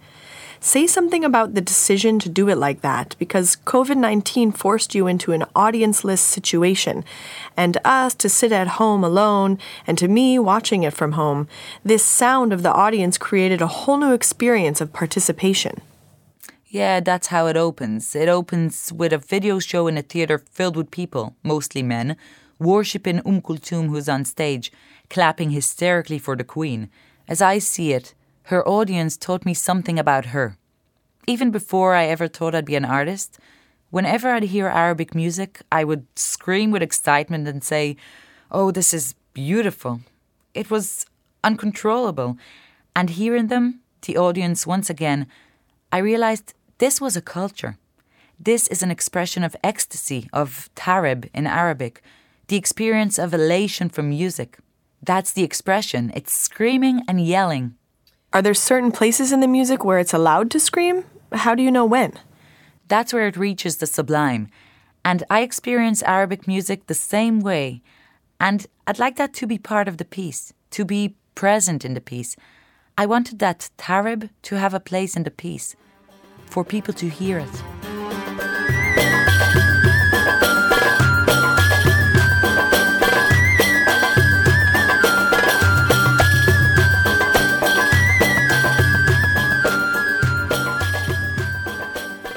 Say 0.66 0.88
something 0.88 1.24
about 1.24 1.54
the 1.54 1.60
decision 1.60 2.18
to 2.18 2.28
do 2.28 2.48
it 2.48 2.58
like 2.58 2.80
that 2.80 3.14
because 3.20 3.54
COVID 3.54 3.98
19 3.98 4.50
forced 4.50 4.96
you 4.96 5.06
into 5.06 5.30
an 5.30 5.44
audienceless 5.54 6.18
situation, 6.18 7.04
and 7.56 7.78
us 7.84 8.14
to 8.14 8.28
sit 8.28 8.50
at 8.50 8.66
home 8.82 9.04
alone, 9.04 9.60
and 9.86 9.96
to 9.96 10.08
me 10.08 10.40
watching 10.40 10.82
it 10.82 10.92
from 10.92 11.12
home, 11.12 11.46
this 11.84 12.04
sound 12.04 12.52
of 12.52 12.64
the 12.64 12.72
audience 12.72 13.16
created 13.16 13.62
a 13.62 13.68
whole 13.68 13.96
new 13.96 14.12
experience 14.12 14.80
of 14.80 14.92
participation. 14.92 15.82
Yeah, 16.66 16.98
that's 16.98 17.28
how 17.28 17.46
it 17.46 17.56
opens. 17.56 18.16
It 18.16 18.28
opens 18.28 18.92
with 18.92 19.12
a 19.12 19.18
video 19.18 19.60
show 19.60 19.86
in 19.86 19.96
a 19.96 20.02
theatre 20.02 20.38
filled 20.50 20.76
with 20.76 20.90
people, 20.90 21.36
mostly 21.44 21.84
men, 21.84 22.16
worshipping 22.58 23.20
Um 23.24 23.88
who's 23.88 24.08
on 24.08 24.24
stage, 24.24 24.72
clapping 25.10 25.50
hysterically 25.50 26.18
for 26.18 26.34
the 26.34 26.42
Queen. 26.42 26.90
As 27.28 27.40
I 27.40 27.60
see 27.60 27.92
it, 27.92 28.14
her 28.46 28.66
audience 28.68 29.16
taught 29.16 29.44
me 29.44 29.52
something 29.54 29.98
about 29.98 30.26
her. 30.26 30.56
Even 31.26 31.50
before 31.50 31.94
I 31.94 32.06
ever 32.06 32.28
thought 32.28 32.54
I'd 32.54 32.64
be 32.64 32.76
an 32.76 32.84
artist, 32.84 33.40
whenever 33.90 34.30
I'd 34.30 34.44
hear 34.44 34.68
Arabic 34.68 35.16
music, 35.16 35.62
I 35.72 35.82
would 35.82 36.06
scream 36.16 36.70
with 36.70 36.82
excitement 36.82 37.48
and 37.48 37.64
say, 37.64 37.96
Oh, 38.52 38.70
this 38.70 38.94
is 38.94 39.16
beautiful. 39.34 40.00
It 40.54 40.70
was 40.70 41.06
uncontrollable. 41.42 42.38
And 42.94 43.10
hearing 43.10 43.48
them, 43.48 43.80
the 44.02 44.16
audience, 44.16 44.64
once 44.64 44.88
again, 44.88 45.26
I 45.90 45.98
realized 45.98 46.54
this 46.78 47.00
was 47.00 47.16
a 47.16 47.20
culture. 47.20 47.78
This 48.38 48.68
is 48.68 48.80
an 48.80 48.92
expression 48.92 49.42
of 49.42 49.56
ecstasy, 49.64 50.28
of 50.32 50.70
tarib 50.76 51.28
in 51.34 51.48
Arabic, 51.48 52.00
the 52.46 52.56
experience 52.56 53.18
of 53.18 53.34
elation 53.34 53.88
from 53.88 54.10
music. 54.10 54.58
That's 55.02 55.32
the 55.32 55.42
expression. 55.42 56.12
It's 56.14 56.38
screaming 56.38 57.02
and 57.08 57.20
yelling. 57.26 57.74
Are 58.36 58.42
there 58.42 58.52
certain 58.52 58.92
places 58.92 59.32
in 59.32 59.40
the 59.40 59.48
music 59.48 59.82
where 59.82 59.98
it's 59.98 60.12
allowed 60.12 60.50
to 60.50 60.60
scream? 60.60 61.06
How 61.32 61.54
do 61.54 61.62
you 61.62 61.70
know 61.70 61.86
when? 61.86 62.12
That's 62.86 63.14
where 63.14 63.26
it 63.26 63.38
reaches 63.38 63.78
the 63.78 63.86
sublime. 63.86 64.48
And 65.06 65.24
I 65.30 65.40
experience 65.40 66.02
Arabic 66.02 66.46
music 66.46 66.86
the 66.86 66.92
same 66.92 67.40
way. 67.40 67.80
And 68.38 68.66
I'd 68.86 68.98
like 68.98 69.16
that 69.16 69.32
to 69.36 69.46
be 69.46 69.56
part 69.56 69.88
of 69.88 69.96
the 69.96 70.04
piece, 70.04 70.52
to 70.72 70.84
be 70.84 71.14
present 71.34 71.82
in 71.82 71.94
the 71.94 72.00
piece. 72.02 72.36
I 72.98 73.06
wanted 73.06 73.38
that 73.38 73.70
tarib 73.78 74.28
to 74.42 74.56
have 74.56 74.74
a 74.74 74.80
place 74.80 75.16
in 75.16 75.22
the 75.22 75.30
piece, 75.30 75.74
for 76.44 76.62
people 76.62 76.92
to 76.92 77.08
hear 77.08 77.38
it. 77.38 77.75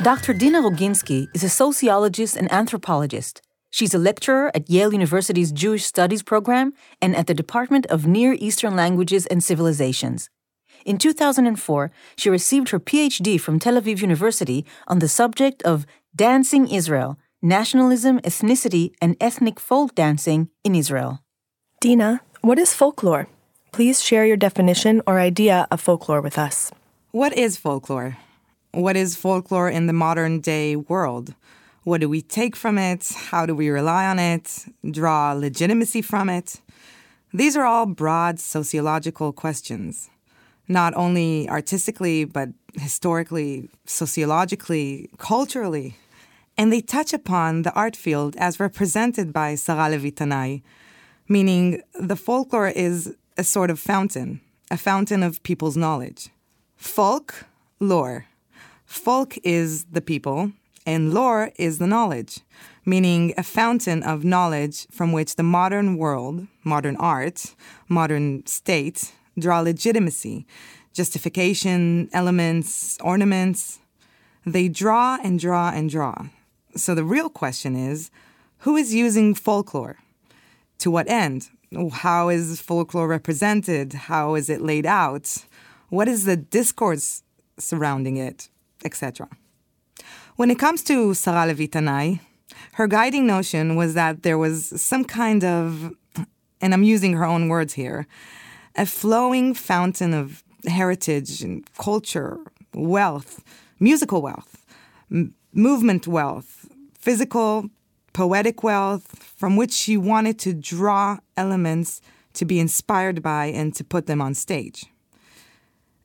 Dr. 0.01 0.33
Dina 0.33 0.61
Roginsky 0.61 1.27
is 1.33 1.43
a 1.43 1.49
sociologist 1.49 2.37
and 2.37 2.49
anthropologist. 2.53 3.41
She's 3.69 3.93
a 3.93 3.97
lecturer 3.99 4.49
at 4.55 4.69
Yale 4.69 4.93
University's 4.93 5.51
Jewish 5.51 5.83
Studies 5.83 6.23
program 6.23 6.71
and 7.01 7.13
at 7.17 7.27
the 7.27 7.33
Department 7.33 7.85
of 7.87 8.07
Near 8.07 8.37
Eastern 8.39 8.77
Languages 8.77 9.25
and 9.25 9.43
Civilizations. 9.43 10.29
In 10.85 10.97
2004, 10.97 11.91
she 12.15 12.29
received 12.29 12.69
her 12.69 12.79
PhD 12.79 13.37
from 13.41 13.59
Tel 13.59 13.73
Aviv 13.73 14.01
University 14.01 14.65
on 14.87 14.99
the 14.99 15.09
subject 15.09 15.61
of 15.63 15.85
Dancing 16.15 16.69
Israel 16.69 17.19
Nationalism, 17.41 18.19
Ethnicity, 18.21 18.93
and 19.01 19.17
Ethnic 19.19 19.59
Folk 19.59 19.95
Dancing 19.95 20.47
in 20.63 20.75
Israel. 20.75 21.19
Dina, 21.81 22.21
what 22.39 22.57
is 22.57 22.73
folklore? 22.73 23.27
Please 23.73 24.01
share 24.01 24.25
your 24.25 24.37
definition 24.37 25.01
or 25.05 25.19
idea 25.19 25.67
of 25.69 25.81
folklore 25.81 26.21
with 26.21 26.37
us. 26.37 26.71
What 27.11 27.33
is 27.37 27.57
folklore? 27.57 28.17
What 28.71 28.95
is 28.95 29.15
folklore 29.15 29.67
in 29.67 29.87
the 29.87 29.93
modern 29.93 30.41
day 30.41 30.75
world? 30.75 31.33
What 31.85 32.01
do 32.01 32.07
we 32.07 32.21
take 32.21 32.55
from 32.55 32.77
it? 32.77 33.11
How 33.31 33.47
do 33.47 33.55
we 33.55 33.69
rely 33.69 34.05
on 34.05 34.19
it? 34.19 34.65
Draw 34.89 35.33
legitimacy 35.33 36.03
from 36.03 36.29
it? 36.29 36.61
These 37.33 37.57
are 37.57 37.65
all 37.65 37.87
broad 37.87 38.39
sociological 38.39 39.33
questions, 39.33 40.11
not 40.67 40.93
only 40.95 41.49
artistically, 41.49 42.25
but 42.25 42.49
historically, 42.73 43.69
sociologically, 43.85 45.09
culturally. 45.17 45.95
And 46.55 46.71
they 46.71 46.81
touch 46.81 47.11
upon 47.11 47.63
the 47.63 47.73
art 47.73 47.95
field 47.95 48.35
as 48.37 48.59
represented 48.59 49.33
by 49.33 49.55
Sarah 49.55 49.89
Levi 49.89 50.11
Tanai, 50.11 50.61
meaning 51.27 51.81
the 51.99 52.15
folklore 52.15 52.69
is 52.69 53.15
a 53.35 53.43
sort 53.43 53.71
of 53.71 53.79
fountain, 53.79 54.41
a 54.69 54.77
fountain 54.77 55.23
of 55.23 55.41
people's 55.41 55.75
knowledge. 55.75 56.29
Folk, 56.77 57.45
lore. 57.79 58.28
Folk 58.89 59.37
is 59.43 59.83
the 59.83 60.01
people, 60.01 60.51
and 60.83 61.13
lore 61.13 61.51
is 61.57 61.77
the 61.77 61.85
knowledge, 61.85 62.39
meaning 62.87 63.35
a 63.37 63.43
fountain 63.43 64.01
of 64.01 64.23
knowledge 64.23 64.87
from 64.89 65.11
which 65.11 65.35
the 65.35 65.43
modern 65.43 65.95
world, 65.95 66.47
modern 66.63 66.95
art, 66.95 67.53
modern 67.87 68.43
state 68.47 69.11
draw 69.37 69.59
legitimacy, 69.59 70.47
justification, 70.91 72.09
elements, 72.13 72.97
ornaments. 73.01 73.77
They 74.43 74.67
draw 74.67 75.19
and 75.23 75.39
draw 75.39 75.69
and 75.69 75.87
draw. 75.87 76.25
So 76.75 76.95
the 76.95 77.03
real 77.03 77.29
question 77.29 77.75
is 77.75 78.09
who 78.63 78.75
is 78.75 78.91
using 78.91 79.35
folklore? 79.35 79.97
To 80.79 80.89
what 80.89 81.07
end? 81.07 81.49
How 81.91 82.29
is 82.29 82.59
folklore 82.59 83.07
represented? 83.07 83.93
How 84.09 84.33
is 84.33 84.49
it 84.49 84.61
laid 84.61 84.87
out? 84.87 85.45
What 85.89 86.07
is 86.07 86.25
the 86.25 86.35
discourse 86.35 87.21
surrounding 87.59 88.17
it? 88.17 88.49
Etc. 88.83 89.27
When 90.35 90.49
it 90.49 90.59
comes 90.59 90.83
to 90.83 91.13
Sarah 91.13 91.45
Levi 91.47 91.65
Tanai, 91.65 92.21
her 92.73 92.87
guiding 92.87 93.27
notion 93.27 93.75
was 93.75 93.93
that 93.93 94.23
there 94.23 94.37
was 94.37 94.81
some 94.81 95.03
kind 95.03 95.43
of, 95.43 95.91
and 96.61 96.73
I'm 96.73 96.83
using 96.83 97.13
her 97.13 97.25
own 97.25 97.49
words 97.49 97.73
here, 97.73 98.07
a 98.75 98.85
flowing 98.85 99.53
fountain 99.53 100.13
of 100.13 100.43
heritage 100.65 101.41
and 101.41 101.65
culture, 101.77 102.39
wealth, 102.73 103.43
musical 103.79 104.21
wealth, 104.21 104.65
m- 105.11 105.33
movement 105.53 106.07
wealth, 106.07 106.67
physical, 106.93 107.69
poetic 108.13 108.63
wealth, 108.63 109.07
from 109.37 109.55
which 109.55 109.71
she 109.71 109.97
wanted 109.97 110.39
to 110.39 110.53
draw 110.53 111.17
elements 111.37 112.01
to 112.33 112.45
be 112.45 112.59
inspired 112.59 113.21
by 113.21 113.47
and 113.47 113.75
to 113.75 113.83
put 113.83 114.05
them 114.05 114.21
on 114.21 114.33
stage. 114.33 114.85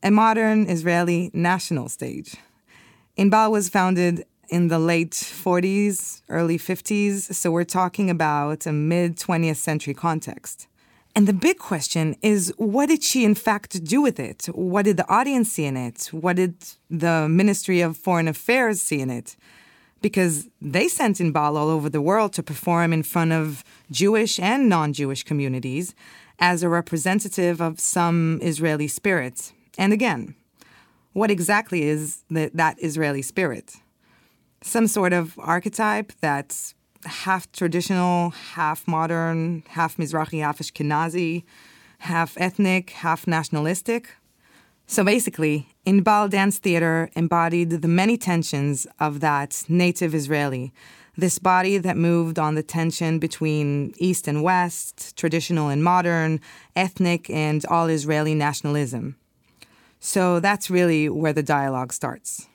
A 0.02 0.10
modern 0.10 0.68
Israeli 0.68 1.30
national 1.32 1.88
stage. 1.88 2.36
Inbal 3.16 3.52
was 3.52 3.68
founded 3.68 4.24
in 4.48 4.66
the 4.66 4.78
late 4.80 5.12
40s, 5.12 6.22
early 6.28 6.58
50s, 6.58 7.32
so 7.32 7.52
we're 7.52 7.62
talking 7.62 8.10
about 8.10 8.66
a 8.66 8.72
mid 8.72 9.16
20th 9.16 9.56
century 9.56 9.94
context. 9.94 10.66
And 11.14 11.28
the 11.28 11.32
big 11.32 11.58
question 11.58 12.16
is 12.22 12.52
what 12.56 12.88
did 12.88 13.04
she 13.04 13.24
in 13.24 13.36
fact 13.36 13.84
do 13.84 14.02
with 14.02 14.18
it? 14.18 14.46
What 14.46 14.84
did 14.84 14.96
the 14.96 15.08
audience 15.08 15.52
see 15.52 15.64
in 15.64 15.76
it? 15.76 16.08
What 16.10 16.36
did 16.36 16.56
the 16.90 17.28
Ministry 17.28 17.80
of 17.82 17.96
Foreign 17.96 18.26
Affairs 18.26 18.80
see 18.82 19.00
in 19.00 19.10
it? 19.10 19.36
Because 20.02 20.48
they 20.60 20.88
sent 20.88 21.18
Inbal 21.18 21.56
all 21.56 21.68
over 21.68 21.88
the 21.88 22.02
world 22.02 22.32
to 22.32 22.42
perform 22.42 22.92
in 22.92 23.04
front 23.04 23.30
of 23.30 23.62
Jewish 23.92 24.40
and 24.40 24.68
non 24.68 24.92
Jewish 24.92 25.22
communities 25.22 25.94
as 26.40 26.64
a 26.64 26.68
representative 26.68 27.60
of 27.60 27.78
some 27.78 28.40
Israeli 28.42 28.88
spirit. 28.88 29.52
And 29.78 29.92
again, 29.92 30.34
what 31.14 31.30
exactly 31.30 31.84
is 31.84 32.22
the, 32.28 32.50
that 32.54 32.76
Israeli 32.82 33.22
spirit? 33.22 33.76
Some 34.62 34.86
sort 34.86 35.12
of 35.12 35.38
archetype 35.38 36.12
that's 36.20 36.74
half 37.04 37.50
traditional, 37.52 38.30
half 38.30 38.86
modern, 38.86 39.62
half 39.68 39.96
Mizrahi, 39.96 40.40
half 40.40 40.58
Ashkenazi, 40.58 41.44
half 41.98 42.34
ethnic, 42.36 42.90
half 42.90 43.26
nationalistic. 43.26 44.10
So 44.86 45.04
basically, 45.04 45.68
Inbal 45.86 46.28
Dance 46.28 46.58
Theater 46.58 47.08
embodied 47.14 47.70
the 47.70 47.88
many 47.88 48.18
tensions 48.18 48.86
of 49.00 49.20
that 49.20 49.64
native 49.68 50.14
Israeli, 50.14 50.72
this 51.16 51.38
body 51.38 51.78
that 51.78 51.96
moved 51.96 52.38
on 52.38 52.54
the 52.54 52.62
tension 52.62 53.18
between 53.18 53.94
East 53.98 54.26
and 54.26 54.42
West, 54.42 55.16
traditional 55.16 55.68
and 55.68 55.82
modern, 55.84 56.40
ethnic 56.74 57.30
and 57.30 57.64
all 57.66 57.86
Israeli 57.86 58.34
nationalism. 58.34 59.16
So 60.06 60.38
that's 60.38 60.68
really 60.68 61.08
where 61.08 61.32
the 61.32 61.42
dialogue 61.42 61.90
starts. 61.90 62.46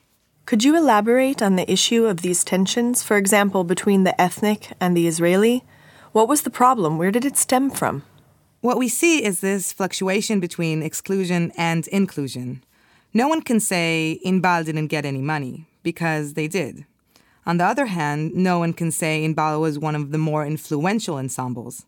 Could 0.46 0.62
you 0.62 0.76
elaborate 0.76 1.42
on 1.42 1.56
the 1.56 1.68
issue 1.68 2.06
of 2.06 2.22
these 2.22 2.44
tensions, 2.44 3.02
for 3.02 3.16
example, 3.16 3.64
between 3.64 4.04
the 4.04 4.18
ethnic 4.20 4.72
and 4.80 4.96
the 4.96 5.08
Israeli? 5.08 5.64
What 6.12 6.28
was 6.28 6.42
the 6.42 6.50
problem? 6.50 6.96
Where 6.96 7.10
did 7.10 7.24
it 7.24 7.36
stem 7.36 7.68
from? 7.68 8.04
What 8.60 8.78
we 8.78 8.88
see 8.88 9.24
is 9.24 9.40
this 9.40 9.72
fluctuation 9.72 10.38
between 10.38 10.80
exclusion 10.80 11.50
and 11.56 11.88
inclusion. 11.88 12.62
No 13.12 13.26
one 13.26 13.42
can 13.42 13.58
say 13.58 14.20
Inbal 14.24 14.64
didn't 14.64 14.86
get 14.86 15.04
any 15.04 15.20
money, 15.20 15.66
because 15.82 16.34
they 16.34 16.46
did. 16.46 16.86
On 17.46 17.56
the 17.56 17.64
other 17.64 17.86
hand, 17.86 18.32
no 18.32 18.60
one 18.60 18.72
can 18.72 18.92
say 18.92 19.26
Inbal 19.26 19.60
was 19.60 19.76
one 19.76 19.96
of 19.96 20.12
the 20.12 20.18
more 20.18 20.46
influential 20.46 21.16
ensembles. 21.16 21.84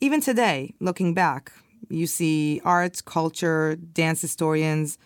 Even 0.00 0.20
today, 0.20 0.74
looking 0.80 1.14
back, 1.14 1.52
you 1.90 2.06
see 2.06 2.60
art, 2.64 3.04
culture, 3.04 3.76
dance 3.76 4.20
historians. 4.20 4.98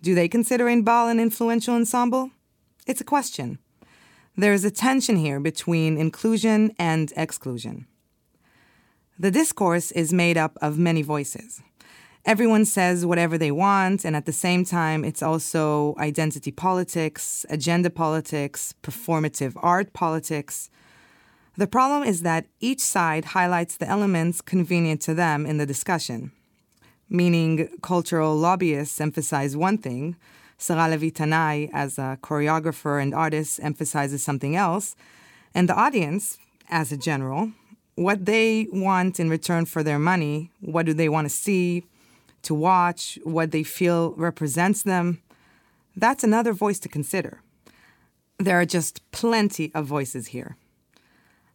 Do 0.00 0.14
they 0.14 0.28
consider 0.28 0.66
Inbal 0.66 1.10
an 1.10 1.20
influential 1.20 1.74
ensemble? 1.74 2.30
It's 2.86 3.00
a 3.00 3.04
question. 3.04 3.58
There 4.36 4.52
is 4.52 4.64
a 4.64 4.70
tension 4.70 5.16
here 5.16 5.40
between 5.40 5.98
inclusion 5.98 6.74
and 6.78 7.12
exclusion. 7.16 7.86
The 9.18 9.30
discourse 9.30 9.92
is 9.92 10.12
made 10.12 10.36
up 10.38 10.56
of 10.60 10.78
many 10.78 11.02
voices. 11.02 11.60
Everyone 12.24 12.64
says 12.64 13.04
whatever 13.04 13.36
they 13.36 13.50
want, 13.50 14.04
and 14.04 14.14
at 14.14 14.26
the 14.26 14.32
same 14.32 14.64
time, 14.64 15.04
it's 15.04 15.22
also 15.22 15.94
identity 15.98 16.50
politics, 16.52 17.44
agenda 17.50 17.90
politics, 17.90 18.74
performative 18.82 19.52
art 19.56 19.92
politics. 19.92 20.70
The 21.56 21.66
problem 21.66 22.02
is 22.02 22.22
that 22.22 22.46
each 22.60 22.80
side 22.80 23.26
highlights 23.26 23.76
the 23.76 23.88
elements 23.88 24.40
convenient 24.40 25.02
to 25.02 25.14
them 25.14 25.44
in 25.44 25.58
the 25.58 25.66
discussion. 25.66 26.32
Meaning, 27.10 27.68
cultural 27.82 28.34
lobbyists 28.34 29.00
emphasize 29.00 29.54
one 29.54 29.76
thing, 29.76 30.16
Sarah 30.56 30.88
Levi 30.88 31.10
Tanai, 31.10 31.68
as 31.74 31.98
a 31.98 32.18
choreographer 32.22 33.02
and 33.02 33.14
artist, 33.14 33.60
emphasizes 33.62 34.24
something 34.24 34.56
else, 34.56 34.96
and 35.54 35.68
the 35.68 35.74
audience, 35.74 36.38
as 36.70 36.90
a 36.90 36.96
general, 36.96 37.52
what 37.96 38.24
they 38.24 38.66
want 38.72 39.20
in 39.20 39.28
return 39.28 39.66
for 39.66 39.82
their 39.82 39.98
money, 39.98 40.50
what 40.60 40.86
do 40.86 40.94
they 40.94 41.10
want 41.10 41.26
to 41.26 41.34
see, 41.34 41.84
to 42.42 42.54
watch, 42.54 43.18
what 43.24 43.50
they 43.50 43.62
feel 43.62 44.12
represents 44.12 44.82
them, 44.82 45.20
that's 45.96 46.24
another 46.24 46.54
voice 46.54 46.78
to 46.78 46.88
consider. 46.88 47.42
There 48.38 48.58
are 48.58 48.64
just 48.64 49.02
plenty 49.12 49.70
of 49.74 49.84
voices 49.84 50.28
here. 50.28 50.56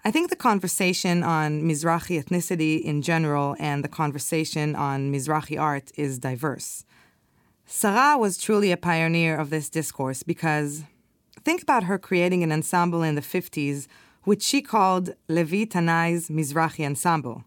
I 0.08 0.12
think 0.12 0.30
the 0.30 0.38
conversation 0.38 1.22
on 1.22 1.63
Mizrahi 1.63 2.24
ethnicity 2.24 2.82
in 2.82 3.02
general 3.02 3.58
and 3.60 3.84
the 3.84 3.89
conversation 3.89 4.74
on 4.74 5.12
Mizrahi 5.12 5.60
art 5.60 5.91
is 5.98 6.17
diverse. 6.17 6.86
Sarah 7.65 8.17
was 8.17 8.38
truly 8.38 8.72
a 8.72 8.78
pioneer 8.78 9.36
of 9.36 9.50
this 9.50 9.67
discourse 9.70 10.24
because 10.24 10.86
think 11.43 11.62
about 11.62 11.84
her 11.84 12.00
creating 12.00 12.41
an 12.41 12.54
ensemble 12.54 13.04
in 13.04 13.15
the 13.15 13.22
50s, 13.22 13.88
which 14.24 14.43
she 14.43 14.62
called 14.62 15.13
Levi 15.28 15.65
Tanai's 15.65 16.30
Mizrahi 16.30 16.86
Ensemble. 16.86 17.43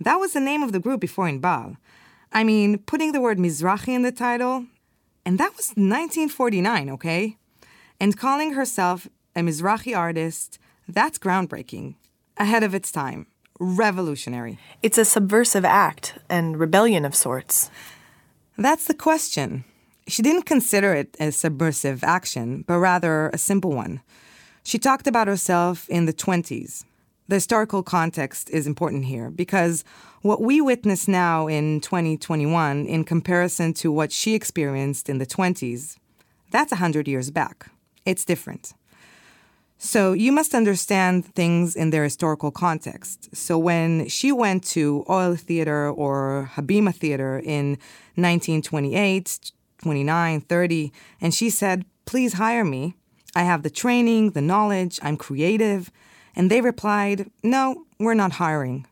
That 0.00 0.16
was 0.16 0.32
the 0.32 0.40
name 0.40 0.64
of 0.64 0.72
the 0.72 0.80
group 0.80 1.00
before 1.00 1.28
Inbal. 1.28 1.76
I 2.32 2.42
mean, 2.42 2.78
putting 2.78 3.12
the 3.12 3.20
word 3.20 3.38
Mizrahi 3.38 3.94
in 3.94 4.02
the 4.02 4.10
title, 4.10 4.66
and 5.24 5.38
that 5.38 5.56
was 5.56 5.68
1949, 5.76 6.90
okay? 6.90 7.36
And 8.00 8.18
calling 8.18 8.54
herself 8.54 9.06
a 9.36 9.42
Mizrahi 9.42 9.96
artist, 9.96 10.58
that's 10.88 11.18
groundbreaking, 11.18 11.94
ahead 12.36 12.62
of 12.62 12.74
its 12.74 12.90
time, 12.90 13.26
revolutionary. 13.58 14.58
It's 14.82 14.98
a 14.98 15.04
subversive 15.04 15.64
act 15.64 16.18
and 16.28 16.58
rebellion 16.58 17.04
of 17.04 17.14
sorts. 17.14 17.70
That's 18.58 18.86
the 18.86 18.94
question. 18.94 19.64
She 20.08 20.22
didn't 20.22 20.42
consider 20.42 20.94
it 20.94 21.16
a 21.20 21.30
subversive 21.30 22.02
action, 22.02 22.64
but 22.66 22.78
rather 22.78 23.28
a 23.28 23.38
simple 23.38 23.72
one. 23.72 24.00
She 24.64 24.78
talked 24.78 25.06
about 25.06 25.28
herself 25.28 25.88
in 25.88 26.06
the 26.06 26.12
20s. 26.12 26.84
The 27.28 27.36
historical 27.36 27.82
context 27.82 28.50
is 28.50 28.66
important 28.66 29.06
here 29.06 29.30
because 29.30 29.84
what 30.22 30.42
we 30.42 30.60
witness 30.60 31.08
now 31.08 31.46
in 31.46 31.80
2021, 31.80 32.86
in 32.86 33.04
comparison 33.04 33.72
to 33.74 33.90
what 33.90 34.12
she 34.12 34.34
experienced 34.34 35.08
in 35.08 35.18
the 35.18 35.26
20s, 35.26 35.96
that's 36.50 36.72
100 36.72 37.08
years 37.08 37.30
back. 37.30 37.70
It's 38.04 38.24
different. 38.24 38.74
So 39.84 40.12
you 40.12 40.30
must 40.30 40.54
understand 40.54 41.26
things 41.34 41.74
in 41.74 41.90
their 41.90 42.04
historical 42.04 42.52
context. 42.52 43.34
So 43.34 43.58
when 43.58 44.06
she 44.06 44.30
went 44.30 44.62
to 44.76 45.04
Ohel 45.08 45.36
Theater 45.36 45.90
or 45.90 46.52
Habima 46.54 46.94
Theater 46.94 47.40
in 47.44 47.70
1928, 48.14 49.50
29, 49.82 50.40
30, 50.40 50.92
and 51.20 51.34
she 51.34 51.50
said, 51.50 51.84
Please 52.04 52.34
hire 52.34 52.64
me. 52.64 52.94
I 53.34 53.42
have 53.42 53.64
the 53.64 53.70
training, 53.70 54.30
the 54.30 54.40
knowledge, 54.40 55.00
I'm 55.02 55.16
creative. 55.16 55.90
And 56.36 56.48
they 56.48 56.60
replied, 56.60 57.28
No, 57.42 57.84
we're 57.98 58.14
not 58.14 58.34
hiring. 58.34 58.86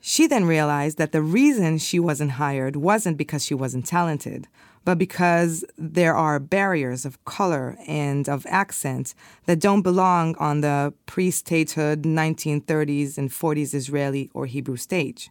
She 0.00 0.26
then 0.26 0.44
realized 0.44 0.98
that 0.98 1.12
the 1.12 1.22
reason 1.22 1.78
she 1.78 1.98
wasn't 1.98 2.32
hired 2.32 2.76
wasn't 2.76 3.16
because 3.16 3.42
she 3.42 3.54
wasn't 3.54 3.86
talented, 3.86 4.48
but 4.90 4.98
because 4.98 5.64
there 5.78 6.16
are 6.16 6.40
barriers 6.40 7.04
of 7.04 7.24
color 7.24 7.78
and 7.86 8.28
of 8.28 8.44
accent 8.48 9.14
that 9.46 9.60
don't 9.60 9.82
belong 9.82 10.34
on 10.38 10.62
the 10.62 10.92
pre 11.06 11.30
statehood 11.30 12.02
1930s 12.02 13.16
and 13.16 13.30
40s 13.30 13.72
Israeli 13.72 14.32
or 14.34 14.46
Hebrew 14.46 14.76
stage. 14.76 15.30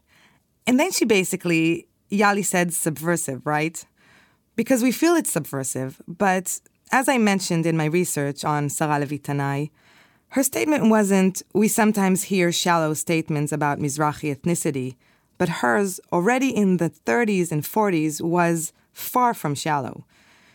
And 0.65 0.79
then 0.79 0.93
she 0.93 1.03
basically, 1.03 1.89
Yali 2.09 2.45
said 2.45 2.73
subversive, 2.73 3.45
right? 3.45 3.85
Because 4.55 4.81
we 4.81 4.93
feel 4.93 5.15
it's 5.15 5.31
subversive, 5.31 6.01
but 6.07 6.61
as 6.93 7.09
I 7.09 7.17
mentioned 7.17 7.65
in 7.65 7.75
my 7.75 7.89
research 7.99 8.45
on 8.45 8.69
Sarah 8.69 8.99
Levi 8.99 9.17
Tanai, 9.17 9.71
her 10.29 10.43
statement 10.43 10.89
wasn't, 10.89 11.41
we 11.53 11.67
sometimes 11.67 12.23
hear 12.31 12.53
shallow 12.53 12.93
statements 12.93 13.51
about 13.51 13.79
Mizrahi 13.79 14.33
ethnicity, 14.33 14.95
but 15.37 15.49
hers, 15.49 15.99
already 16.13 16.49
in 16.49 16.77
the 16.77 16.89
30s 16.89 17.51
and 17.51 17.63
40s, 17.63 18.21
was 18.21 18.71
far 18.99 19.33
from 19.33 19.55
shallow. 19.55 20.05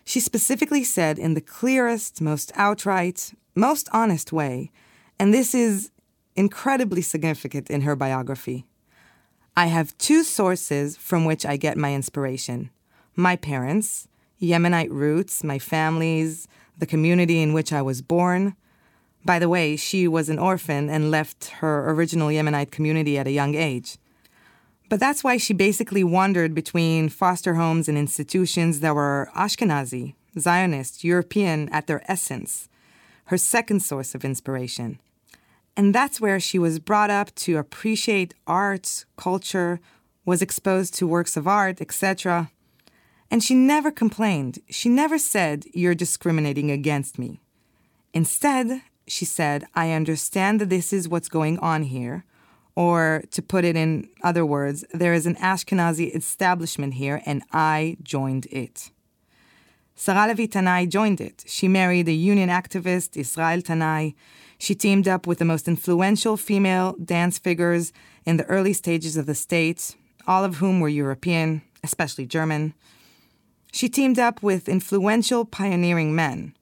She 0.04 0.20
specifically 0.20 0.84
said 0.84 1.18
in 1.18 1.34
the 1.34 1.40
clearest, 1.40 2.20
most 2.20 2.52
outright, 2.54 3.32
most 3.54 3.88
honest 3.92 4.32
way, 4.32 4.70
and 5.18 5.32
this 5.32 5.54
is 5.54 5.90
incredibly 6.36 7.02
significant 7.02 7.70
in 7.70 7.82
her 7.82 7.96
biography. 7.96 8.66
I 9.56 9.66
have 9.66 9.96
two 9.98 10.24
sources 10.24 10.96
from 10.96 11.24
which 11.24 11.46
I 11.46 11.56
get 11.56 11.76
my 11.76 11.94
inspiration 11.94 12.70
my 13.16 13.36
parents, 13.36 14.08
Yemenite 14.42 14.90
roots, 14.90 15.44
my 15.44 15.60
family's, 15.60 16.48
the 16.76 16.86
community 16.86 17.40
in 17.40 17.52
which 17.52 17.72
I 17.72 17.80
was 17.80 18.02
born. 18.02 18.56
By 19.24 19.38
the 19.38 19.48
way, 19.48 19.76
she 19.76 20.08
was 20.08 20.28
an 20.28 20.40
orphan 20.40 20.90
and 20.90 21.12
left 21.12 21.46
her 21.60 21.88
original 21.90 22.28
Yemenite 22.28 22.72
community 22.72 23.16
at 23.16 23.28
a 23.28 23.32
young 23.32 23.54
age. 23.54 23.98
But 24.94 25.00
that's 25.00 25.24
why 25.24 25.38
she 25.38 25.54
basically 25.54 26.04
wandered 26.04 26.54
between 26.54 27.08
foster 27.08 27.54
homes 27.54 27.88
and 27.88 27.98
institutions 27.98 28.78
that 28.78 28.94
were 28.94 29.28
Ashkenazi, 29.34 30.14
Zionist, 30.38 31.02
European 31.02 31.68
at 31.70 31.88
their 31.88 32.08
essence, 32.08 32.68
her 33.24 33.36
second 33.36 33.80
source 33.80 34.14
of 34.14 34.24
inspiration. 34.24 35.00
And 35.76 35.92
that's 35.92 36.20
where 36.20 36.38
she 36.38 36.60
was 36.60 36.78
brought 36.78 37.10
up 37.10 37.34
to 37.34 37.56
appreciate 37.56 38.34
art, 38.46 39.04
culture, 39.16 39.80
was 40.24 40.40
exposed 40.40 40.94
to 40.94 41.08
works 41.08 41.36
of 41.36 41.48
art, 41.48 41.80
etc. 41.80 42.52
And 43.32 43.42
she 43.42 43.56
never 43.56 43.90
complained. 43.90 44.60
She 44.70 44.88
never 44.88 45.18
said, 45.18 45.64
You're 45.74 45.96
discriminating 45.96 46.70
against 46.70 47.18
me. 47.18 47.40
Instead, 48.12 48.82
she 49.08 49.24
said, 49.24 49.64
I 49.74 49.90
understand 49.90 50.60
that 50.60 50.70
this 50.70 50.92
is 50.92 51.08
what's 51.08 51.28
going 51.28 51.58
on 51.58 51.82
here. 51.82 52.24
Or 52.76 53.22
to 53.30 53.42
put 53.42 53.64
it 53.64 53.76
in 53.76 54.08
other 54.22 54.44
words, 54.44 54.84
there 54.92 55.14
is 55.14 55.26
an 55.26 55.36
Ashkenazi 55.36 56.14
establishment 56.14 56.94
here 56.94 57.22
and 57.24 57.42
I 57.52 57.96
joined 58.02 58.46
it. 58.46 58.90
Sarah 59.94 60.26
Levi 60.26 60.46
Tanai 60.46 60.86
joined 60.86 61.20
it. 61.20 61.44
She 61.46 61.68
married 61.68 62.08
a 62.08 62.12
union 62.12 62.48
activist, 62.48 63.16
Israel 63.16 63.62
Tanai. 63.62 64.14
She 64.58 64.74
teamed 64.74 65.06
up 65.06 65.26
with 65.26 65.38
the 65.38 65.44
most 65.44 65.68
influential 65.68 66.36
female 66.36 66.96
dance 67.04 67.38
figures 67.38 67.92
in 68.24 68.36
the 68.36 68.44
early 68.46 68.72
stages 68.72 69.16
of 69.16 69.26
the 69.26 69.34
state, 69.36 69.94
all 70.26 70.42
of 70.42 70.56
whom 70.56 70.80
were 70.80 70.88
European, 70.88 71.62
especially 71.84 72.26
German. 72.26 72.74
She 73.72 73.88
teamed 73.88 74.18
up 74.18 74.42
with 74.42 74.68
influential 74.68 75.44
pioneering 75.44 76.14
men. 76.14 76.54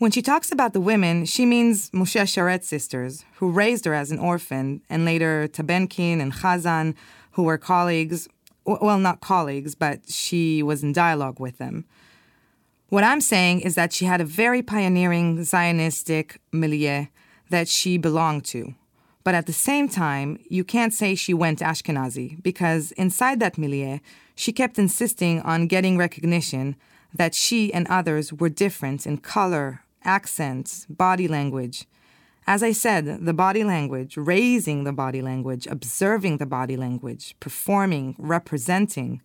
When 0.00 0.10
she 0.10 0.22
talks 0.22 0.50
about 0.50 0.72
the 0.72 0.80
women, 0.80 1.26
she 1.26 1.44
means 1.44 1.90
Moshe 1.90 2.22
Sharett 2.22 2.64
sisters, 2.64 3.26
who 3.34 3.50
raised 3.50 3.84
her 3.84 3.92
as 3.92 4.10
an 4.10 4.18
orphan, 4.18 4.80
and 4.88 5.04
later 5.04 5.46
Tabenkin 5.46 6.22
and 6.22 6.32
Chazan, 6.32 6.94
who 7.32 7.42
were 7.42 7.58
colleagues, 7.58 8.26
well, 8.64 8.98
not 8.98 9.20
colleagues, 9.20 9.74
but 9.74 10.08
she 10.08 10.62
was 10.62 10.82
in 10.82 10.94
dialogue 10.94 11.38
with 11.38 11.58
them. 11.58 11.84
What 12.88 13.04
I'm 13.04 13.20
saying 13.20 13.60
is 13.60 13.74
that 13.74 13.92
she 13.92 14.06
had 14.06 14.22
a 14.22 14.24
very 14.24 14.62
pioneering 14.62 15.40
Zionistic 15.40 16.38
milieu 16.50 17.04
that 17.50 17.68
she 17.68 17.98
belonged 17.98 18.46
to. 18.46 18.74
But 19.22 19.34
at 19.34 19.44
the 19.44 19.52
same 19.52 19.86
time, 19.86 20.38
you 20.48 20.64
can't 20.64 20.94
say 20.94 21.14
she 21.14 21.34
went 21.34 21.58
Ashkenazi, 21.58 22.42
because 22.42 22.92
inside 22.92 23.38
that 23.40 23.58
milieu, 23.58 23.98
she 24.34 24.50
kept 24.50 24.78
insisting 24.78 25.42
on 25.42 25.66
getting 25.66 25.98
recognition 25.98 26.76
that 27.12 27.34
she 27.34 27.70
and 27.74 27.86
others 27.88 28.32
were 28.32 28.48
different 28.48 29.06
in 29.06 29.18
color, 29.18 29.82
accents, 30.04 30.86
body 30.86 31.28
language. 31.28 31.86
As 32.46 32.62
I 32.62 32.72
said, 32.72 33.24
the 33.24 33.34
body 33.34 33.64
language, 33.64 34.16
raising 34.16 34.84
the 34.84 34.92
body 34.92 35.22
language, 35.22 35.66
observing 35.66 36.38
the 36.38 36.46
body 36.46 36.76
language, 36.76 37.36
performing, 37.38 38.16
representing. 38.18 39.20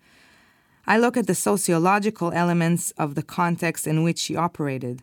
I 0.85 0.97
look 0.97 1.17
at 1.17 1.25
the 1.25 1.35
sociological 1.35 2.31
elements 2.31 2.91
of 2.91 3.15
the 3.15 3.23
context 3.23 3.87
in 3.87 4.03
which 4.03 4.19
she 4.19 4.35
operated, 4.35 5.01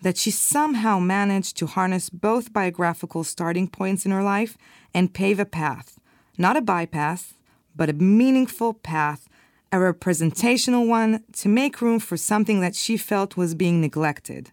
that 0.00 0.16
she 0.16 0.30
somehow 0.30 0.98
managed 0.98 1.56
to 1.58 1.66
harness 1.66 2.08
both 2.08 2.52
biographical 2.52 3.24
starting 3.24 3.68
points 3.68 4.06
in 4.06 4.12
her 4.12 4.22
life 4.22 4.56
and 4.94 5.12
pave 5.12 5.40
a 5.40 5.44
path, 5.44 5.98
not 6.38 6.56
a 6.56 6.62
bypass, 6.62 7.34
but 7.76 7.90
a 7.90 7.92
meaningful 7.92 8.72
path, 8.72 9.28
a 9.70 9.78
representational 9.78 10.86
one 10.86 11.22
to 11.32 11.48
make 11.48 11.82
room 11.82 11.98
for 11.98 12.16
something 12.16 12.60
that 12.60 12.74
she 12.74 12.96
felt 12.96 13.36
was 13.36 13.54
being 13.54 13.80
neglected 13.80 14.52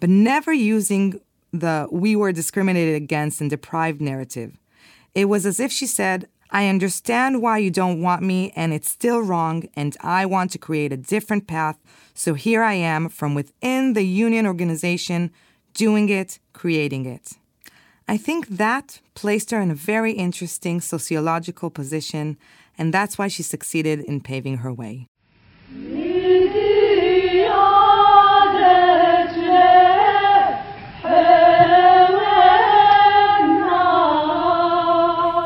but 0.00 0.10
never 0.10 0.52
using 0.52 1.20
the 1.52 1.88
we 1.90 2.14
were 2.14 2.32
discriminated 2.32 2.94
against 2.94 3.40
and 3.40 3.50
deprived 3.50 4.00
narrative. 4.00 4.56
It 5.14 5.26
was 5.26 5.46
as 5.46 5.60
if 5.60 5.72
she 5.72 5.86
said, 5.86 6.28
I 6.50 6.68
understand 6.68 7.42
why 7.42 7.58
you 7.58 7.70
don't 7.70 8.00
want 8.00 8.22
me, 8.22 8.52
and 8.56 8.72
it's 8.72 8.90
still 8.90 9.20
wrong, 9.20 9.68
and 9.74 9.96
I 10.00 10.24
want 10.24 10.50
to 10.52 10.58
create 10.58 10.92
a 10.92 10.96
different 10.96 11.46
path. 11.46 11.78
So 12.14 12.34
here 12.34 12.62
I 12.62 12.74
am 12.74 13.08
from 13.08 13.34
within 13.34 13.92
the 13.92 14.02
union 14.02 14.46
organization, 14.46 15.30
doing 15.74 16.08
it, 16.08 16.38
creating 16.54 17.04
it. 17.04 17.32
I 18.06 18.16
think 18.16 18.48
that 18.48 19.00
placed 19.14 19.50
her 19.50 19.60
in 19.60 19.70
a 19.70 19.74
very 19.74 20.12
interesting 20.12 20.80
sociological 20.80 21.68
position, 21.68 22.38
and 22.78 22.94
that's 22.94 23.18
why 23.18 23.28
she 23.28 23.42
succeeded 23.42 24.00
in 24.00 24.22
paving 24.22 24.58
her 24.58 24.72
way. 24.72 25.06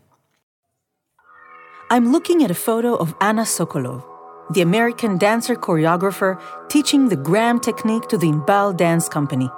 I'm 1.91 2.11
looking 2.11 2.43
at 2.43 2.51
a 2.51 2.55
photo 2.55 2.95
of 2.95 3.15
Anna 3.21 3.43
Sokolow, 3.43 4.03
the 4.55 4.63
American 4.63 5.19
dancer 5.19 5.57
choreographer 5.57 6.41
teaching 6.71 7.11
the 7.11 7.17
Graham 7.17 7.61
technique 7.61 8.09
to 8.09 8.17
the 8.17 8.29
Inbal 8.29 8.75
Dance 8.77 9.11
Company. 9.11 9.51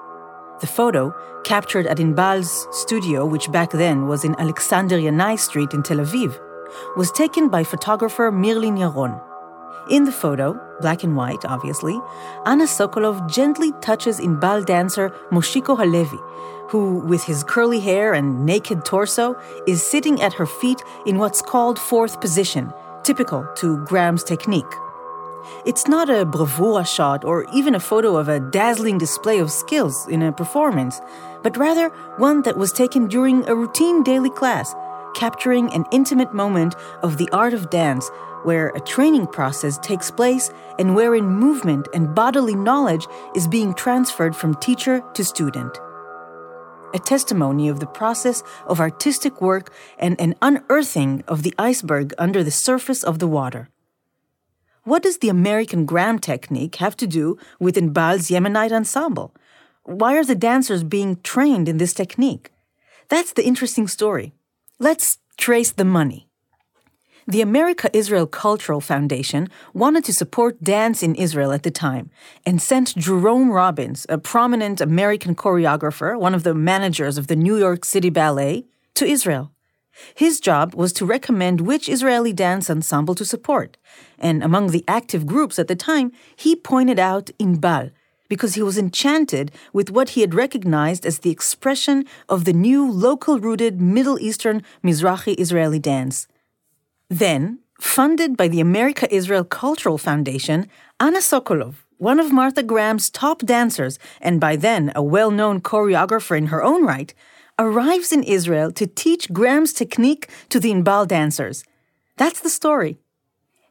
The 0.61 0.67
photo, 0.67 1.15
captured 1.49 1.87
at 1.87 1.97
Inbal's 1.97 2.69
studio, 2.71 3.25
which 3.25 3.51
back 3.51 3.71
then 3.71 4.07
was 4.07 4.23
in 4.23 4.39
Alexandria 4.39 5.11
Yanai 5.11 5.39
Street 5.39 5.73
in 5.73 5.83
Tel 5.83 5.97
Aviv, 5.97 6.39
was 6.95 7.11
taken 7.11 7.49
by 7.49 7.65
photographer 7.65 8.31
Mirlin 8.31 8.77
Yaron. 8.77 9.19
In 9.89 10.05
the 10.05 10.13
photo, 10.13 10.61
black 10.83 11.05
and 11.05 11.17
white, 11.17 11.47
obviously, 11.47 11.99
Anna 12.45 12.65
Sokolow 12.65 13.27
gently 13.27 13.73
touches 13.81 14.21
Inbal 14.21 14.67
dancer 14.67 15.09
Moshiko 15.33 15.75
Halevi, 15.75 16.21
who, 16.69 16.99
with 17.07 17.25
his 17.25 17.43
curly 17.43 17.81
hair 17.81 18.13
and 18.13 18.45
naked 18.45 18.85
torso, 18.85 19.35
is 19.67 19.83
sitting 19.83 20.21
at 20.21 20.35
her 20.35 20.45
feet 20.45 20.83
in 21.07 21.17
what's 21.17 21.41
called 21.41 21.79
fourth 21.79 22.21
position, 22.21 22.71
typical 23.05 23.49
to 23.57 23.83
Graham's 23.87 24.23
technique. 24.23 24.75
It's 25.65 25.89
not 25.89 26.09
a 26.09 26.25
bravura 26.25 26.85
shot 26.85 27.25
or 27.25 27.47
even 27.53 27.75
a 27.75 27.81
photo 27.81 28.17
of 28.17 28.29
a 28.29 28.41
dazzling 28.41 28.99
display 28.99 29.39
of 29.39 29.51
skills 29.51 30.07
in 30.09 30.23
a 30.23 30.33
performance, 30.33 31.01
but 31.43 31.57
rather 31.57 31.89
one 32.17 32.43
that 32.43 32.57
was 32.57 32.73
taken 32.73 33.09
during 33.09 33.47
a 33.49 33.55
routine 33.55 34.03
daily 34.03 34.31
class, 34.31 34.75
capturing 35.15 35.73
an 35.73 35.85
intimate 35.93 36.33
moment 36.33 36.75
of 37.03 37.19
the 37.19 37.29
art 37.33 37.55
of 37.55 37.71
dance 37.71 38.11
where 38.45 38.69
a 38.69 38.81
training 38.81 39.27
process 39.27 39.79
takes 39.79 40.11
place 40.11 40.51
and 40.79 40.95
wherein 40.95 41.27
movement 41.27 41.89
and 41.93 42.15
bodily 42.15 42.55
knowledge 42.55 43.07
is 43.35 43.49
being 43.49 43.75
transferred 43.75 44.35
from 44.35 44.55
teacher 44.55 45.03
to 45.15 45.25
student. 45.25 45.79
A 46.95 46.99
testimony 46.99 47.69
of 47.69 47.81
the 47.81 47.87
process 47.87 48.43
of 48.67 48.81
artistic 48.81 49.43
work 49.43 49.73
and 49.99 50.19
an 50.21 50.35
unearthing 50.41 51.23
of 51.29 51.43
the 51.43 51.55
iceberg 51.59 52.15
under 52.17 52.43
the 52.43 52.51
surface 52.51 53.03
of 53.03 53.19
the 53.19 53.29
water. 53.29 53.69
What 54.89 55.03
does 55.03 55.19
the 55.19 55.29
American 55.29 55.85
Graham 55.85 56.19
technique 56.19 56.77
have 56.77 56.97
to 56.97 57.07
do 57.07 57.37
with 57.61 57.77
Inbal's 57.77 58.31
Yemenite 58.31 58.73
ensemble? 58.73 59.35
Why 59.83 60.17
are 60.17 60.25
the 60.25 60.35
dancers 60.35 60.83
being 60.83 61.21
trained 61.23 61.69
in 61.69 61.77
this 61.77 61.93
technique? 61.93 62.51
That's 63.11 63.35
the 63.35 63.45
interesting 63.45 63.87
story. 63.87 64.33
Let's 64.79 65.19
trace 65.37 65.73
the 65.73 65.85
money. 65.85 66.27
The 67.27 67.43
America 67.43 67.91
Israel 67.93 68.27
Cultural 68.27 68.81
Foundation 68.81 69.51
wanted 69.75 70.07
to 70.07 70.15
support 70.15 70.65
dance 70.65 71.03
in 71.03 71.15
Israel 71.17 71.53
at 71.53 71.65
the 71.65 71.71
time 71.71 72.09
and 72.47 72.63
sent 72.63 72.97
Jerome 72.97 73.51
Robbins, 73.51 74.07
a 74.09 74.17
prominent 74.17 74.81
American 74.81 75.35
choreographer, 75.35 76.19
one 76.19 76.35
of 76.35 76.45
the 76.45 76.55
managers 76.55 77.19
of 77.19 77.27
the 77.27 77.37
New 77.37 77.59
York 77.59 77.85
City 77.85 78.09
Ballet, 78.09 78.65
to 78.95 79.05
Israel. 79.05 79.53
His 80.15 80.41
job 80.41 80.75
was 80.75 80.93
to 80.95 81.07
recommend 81.07 81.61
which 81.61 81.89
Israeli 81.89 82.33
dance 82.33 82.71
ensemble 82.71 83.15
to 83.17 83.25
support, 83.25 83.77
and 84.19 84.43
among 84.43 84.69
the 84.69 84.85
active 84.87 85.27
groups 85.27 85.59
at 85.59 85.69
the 85.69 85.77
time, 85.77 86.13
he 86.37 86.55
pointed 86.55 86.99
out 86.99 87.31
Inbal 87.39 87.91
because 88.29 88.55
he 88.55 88.63
was 88.63 88.79
enchanted 88.79 89.51
with 89.73 89.91
what 89.91 90.11
he 90.11 90.21
had 90.21 90.35
recognized 90.35 91.07
as 91.07 91.21
the 91.21 91.31
expression 91.31 92.05
of 92.29 92.45
the 92.45 92.53
new 92.53 92.91
local 92.91 93.41
rooted 93.41 93.81
Middle 93.81 94.19
Eastern 94.21 94.63
Mizrahi 94.85 95.39
Israeli 95.39 95.79
dance. 95.79 96.27
Then, 97.09 97.61
funded 97.81 98.37
by 98.37 98.49
the 98.49 98.61
America 98.61 99.13
Israel 99.13 99.45
Cultural 99.45 99.99
Foundation, 99.99 100.69
Anna 101.01 101.19
Sokolow, 101.19 101.75
one 101.97 102.21
of 102.21 102.33
Martha 102.33 102.63
Graham's 102.63 103.11
top 103.11 103.41
dancers 103.41 103.99
and 104.21 104.41
by 104.41 104.57
then 104.57 104.93
a 104.95 105.03
well 105.03 105.31
known 105.31 105.61
choreographer 105.61 106.37
in 106.37 106.47
her 106.47 106.63
own 106.63 106.85
right, 106.85 107.15
arrives 107.59 108.13
in 108.13 108.23
Israel 108.23 108.71
to 108.73 108.87
teach 108.87 109.33
Graham's 109.33 109.73
technique 109.73 110.29
to 110.49 110.61
the 110.61 110.71
Inbal 110.71 111.07
dancers. 111.07 111.65
That's 112.17 112.41
the 112.41 112.51
story. 112.51 112.99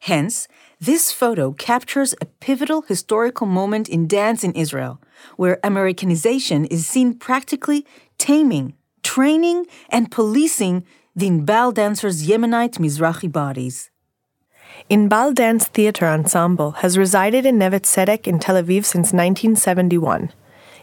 Hence, 0.01 0.47
this 0.79 1.11
photo 1.11 1.53
captures 1.53 2.13
a 2.21 2.25
pivotal 2.25 2.83
historical 2.83 3.47
moment 3.47 3.89
in 3.89 4.07
dance 4.07 4.43
in 4.43 4.53
Israel, 4.53 5.01
where 5.35 5.59
Americanization 5.63 6.65
is 6.65 6.87
seen 6.87 7.15
practically 7.15 7.85
taming, 8.17 8.73
training, 9.03 9.65
and 9.89 10.11
policing 10.11 10.85
the 11.15 11.27
Inbal 11.27 11.73
dancers' 11.73 12.27
Yemenite 12.27 12.77
Mizrahi 12.77 13.31
bodies. 13.31 13.89
Inbal 14.91 15.33
Dance 15.33 15.65
Theater 15.67 16.05
Ensemble 16.05 16.71
has 16.83 16.97
resided 16.97 17.45
in 17.45 17.57
Neve 17.57 17.81
Tzedek 17.81 18.27
in 18.27 18.37
Tel 18.37 18.55
Aviv 18.55 18.85
since 18.85 19.11
1971. 19.11 20.31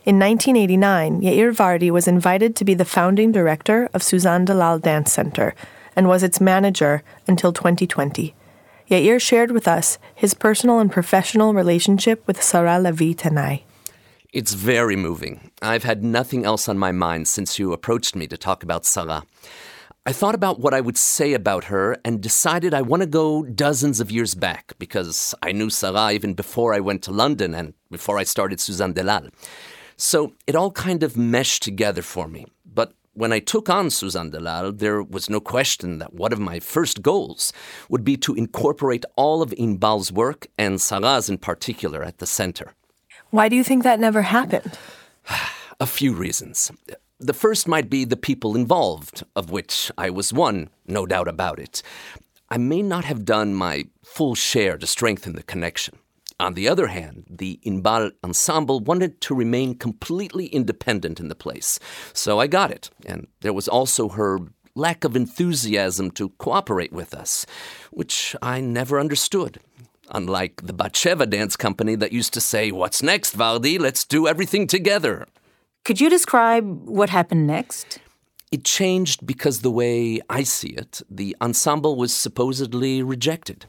In 0.06 0.18
1989, 0.18 1.22
Yair 1.22 1.50
Vardi 1.56 1.90
was 1.90 2.06
invited 2.06 2.54
to 2.56 2.64
be 2.66 2.74
the 2.74 2.84
founding 2.84 3.32
director 3.32 3.88
of 3.94 4.02
Suzanne 4.02 4.44
Dalal 4.44 4.78
Dance 4.78 5.10
Center 5.10 5.54
and 5.96 6.06
was 6.06 6.22
its 6.22 6.42
manager 6.42 7.02
until 7.26 7.54
2020. 7.54 8.34
Yair 8.90 9.18
shared 9.18 9.50
with 9.50 9.66
us 9.66 9.96
his 10.14 10.34
personal 10.34 10.78
and 10.78 10.92
professional 10.92 11.54
relationship 11.54 12.22
with 12.26 12.42
Sarah 12.42 12.78
Levi 12.78 13.14
Tanai. 13.14 13.64
It's 14.30 14.52
very 14.52 14.94
moving. 14.94 15.50
I've 15.62 15.84
had 15.84 16.04
nothing 16.04 16.44
else 16.44 16.68
on 16.68 16.76
my 16.78 16.92
mind 16.92 17.26
since 17.26 17.58
you 17.58 17.72
approached 17.72 18.14
me 18.14 18.26
to 18.26 18.36
talk 18.36 18.62
about 18.62 18.84
Sarah. 18.84 19.22
I 20.04 20.12
thought 20.12 20.34
about 20.34 20.60
what 20.60 20.74
I 20.74 20.82
would 20.82 20.98
say 20.98 21.32
about 21.32 21.64
her 21.72 21.96
and 22.04 22.20
decided 22.20 22.74
I 22.74 22.82
want 22.82 23.00
to 23.00 23.06
go 23.06 23.42
dozens 23.42 24.00
of 24.00 24.10
years 24.10 24.34
back 24.34 24.74
because 24.78 25.34
I 25.40 25.52
knew 25.52 25.70
Sarah 25.70 26.12
even 26.12 26.34
before 26.34 26.74
I 26.74 26.80
went 26.80 27.02
to 27.04 27.10
London 27.10 27.54
and 27.54 27.72
before 27.90 28.18
I 28.18 28.24
started 28.24 28.60
Suzanne 28.60 28.92
Dalal. 28.92 29.30
So 29.96 30.32
it 30.46 30.54
all 30.54 30.70
kind 30.70 31.02
of 31.02 31.16
meshed 31.16 31.62
together 31.62 32.02
for 32.02 32.28
me. 32.28 32.46
But 32.64 32.94
when 33.12 33.32
I 33.32 33.38
took 33.38 33.70
on 33.70 33.90
Suzanne 33.90 34.30
Dalal, 34.30 34.72
there 34.72 35.02
was 35.02 35.30
no 35.30 35.40
question 35.40 35.98
that 35.98 36.14
one 36.14 36.32
of 36.32 36.40
my 36.40 36.58
first 36.58 37.02
goals 37.02 37.52
would 37.88 38.04
be 38.04 38.16
to 38.18 38.34
incorporate 38.34 39.04
all 39.16 39.40
of 39.40 39.54
Inbal's 39.56 40.10
work, 40.10 40.48
and 40.58 40.80
Sarah's 40.80 41.30
in 41.30 41.38
particular, 41.38 42.02
at 42.02 42.18
the 42.18 42.26
center. 42.26 42.72
Why 43.30 43.48
do 43.48 43.56
you 43.56 43.64
think 43.64 43.82
that 43.84 44.00
never 44.00 44.22
happened? 44.22 44.78
A 45.80 45.86
few 45.86 46.12
reasons. 46.12 46.70
The 47.18 47.32
first 47.32 47.66
might 47.66 47.88
be 47.88 48.04
the 48.04 48.16
people 48.16 48.54
involved, 48.54 49.24
of 49.34 49.50
which 49.50 49.90
I 49.96 50.10
was 50.10 50.32
one, 50.32 50.68
no 50.86 51.06
doubt 51.06 51.28
about 51.28 51.58
it. 51.58 51.82
I 52.48 52.58
may 52.58 52.82
not 52.82 53.04
have 53.04 53.24
done 53.24 53.54
my 53.54 53.84
full 54.04 54.34
share 54.34 54.76
to 54.78 54.86
strengthen 54.86 55.34
the 55.34 55.42
connection. 55.42 55.98
On 56.40 56.54
the 56.54 56.68
other 56.68 56.88
hand, 56.88 57.24
the 57.30 57.60
Inbal 57.64 58.10
ensemble 58.24 58.80
wanted 58.80 59.20
to 59.22 59.34
remain 59.34 59.76
completely 59.76 60.46
independent 60.46 61.20
in 61.20 61.28
the 61.28 61.34
place, 61.34 61.78
so 62.12 62.40
I 62.40 62.48
got 62.48 62.70
it. 62.72 62.90
And 63.06 63.28
there 63.40 63.52
was 63.52 63.68
also 63.68 64.08
her 64.10 64.40
lack 64.74 65.04
of 65.04 65.14
enthusiasm 65.14 66.10
to 66.12 66.30
cooperate 66.30 66.92
with 66.92 67.14
us, 67.14 67.46
which 67.92 68.34
I 68.42 68.60
never 68.60 68.98
understood. 68.98 69.60
Unlike 70.10 70.62
the 70.66 70.74
Batsheva 70.74 71.30
dance 71.30 71.56
company 71.56 71.94
that 71.94 72.12
used 72.12 72.34
to 72.34 72.40
say, 72.40 72.72
What's 72.72 73.02
next, 73.02 73.36
Vardi? 73.36 73.78
Let's 73.78 74.04
do 74.04 74.26
everything 74.26 74.66
together. 74.66 75.26
Could 75.84 76.00
you 76.00 76.10
describe 76.10 76.88
what 76.88 77.10
happened 77.10 77.46
next? 77.46 77.98
It 78.50 78.64
changed 78.64 79.26
because 79.26 79.60
the 79.60 79.70
way 79.70 80.20
I 80.28 80.42
see 80.42 80.68
it, 80.68 81.02
the 81.10 81.36
ensemble 81.40 81.96
was 81.96 82.12
supposedly 82.12 83.02
rejected. 83.02 83.66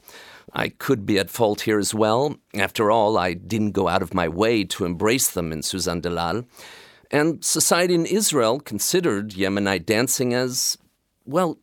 I 0.52 0.68
could 0.68 1.04
be 1.04 1.18
at 1.18 1.30
fault 1.30 1.62
here 1.62 1.78
as 1.78 1.94
well. 1.94 2.36
After 2.54 2.90
all, 2.90 3.18
I 3.18 3.34
didn't 3.34 3.72
go 3.72 3.88
out 3.88 4.02
of 4.02 4.14
my 4.14 4.28
way 4.28 4.64
to 4.64 4.84
embrace 4.84 5.30
them 5.30 5.52
in 5.52 5.62
Suzanne 5.62 6.00
Dalal. 6.00 6.44
And 7.10 7.44
society 7.44 7.94
in 7.94 8.06
Israel 8.06 8.60
considered 8.60 9.30
Yemenite 9.30 9.86
dancing 9.86 10.34
as, 10.34 10.78
well, 11.24 11.58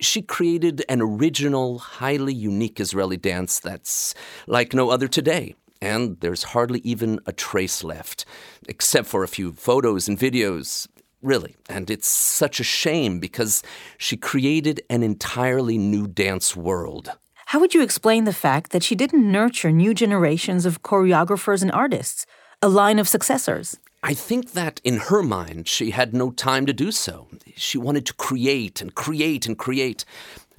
she 0.00 0.22
created 0.22 0.84
an 0.88 1.00
original, 1.00 1.78
highly 1.78 2.34
unique 2.34 2.80
Israeli 2.80 3.16
dance 3.16 3.58
that's 3.60 4.14
like 4.46 4.74
no 4.74 4.90
other 4.90 5.08
today. 5.08 5.54
And 5.80 6.18
there's 6.20 6.42
hardly 6.42 6.80
even 6.80 7.20
a 7.26 7.32
trace 7.32 7.84
left, 7.84 8.24
except 8.68 9.06
for 9.06 9.22
a 9.22 9.28
few 9.28 9.52
photos 9.52 10.08
and 10.08 10.18
videos. 10.18 10.88
Really. 11.22 11.56
And 11.68 11.90
it's 11.90 12.08
such 12.08 12.60
a 12.60 12.64
shame 12.64 13.20
because 13.20 13.62
she 13.98 14.16
created 14.16 14.80
an 14.88 15.02
entirely 15.02 15.76
new 15.78 16.06
dance 16.06 16.54
world. 16.54 17.10
How 17.50 17.60
would 17.60 17.74
you 17.74 17.82
explain 17.82 18.24
the 18.24 18.32
fact 18.32 18.72
that 18.72 18.82
she 18.82 18.96
didn't 18.96 19.30
nurture 19.30 19.70
new 19.70 19.94
generations 19.94 20.66
of 20.66 20.82
choreographers 20.82 21.62
and 21.62 21.70
artists, 21.70 22.26
a 22.60 22.68
line 22.68 22.98
of 22.98 23.06
successors? 23.06 23.78
I 24.02 24.14
think 24.14 24.54
that 24.54 24.80
in 24.82 24.96
her 24.96 25.22
mind, 25.22 25.68
she 25.68 25.92
had 25.92 26.12
no 26.12 26.32
time 26.32 26.66
to 26.66 26.72
do 26.72 26.90
so. 26.90 27.28
She 27.54 27.78
wanted 27.78 28.04
to 28.06 28.14
create 28.14 28.80
and 28.80 28.92
create 28.92 29.46
and 29.46 29.56
create. 29.56 30.04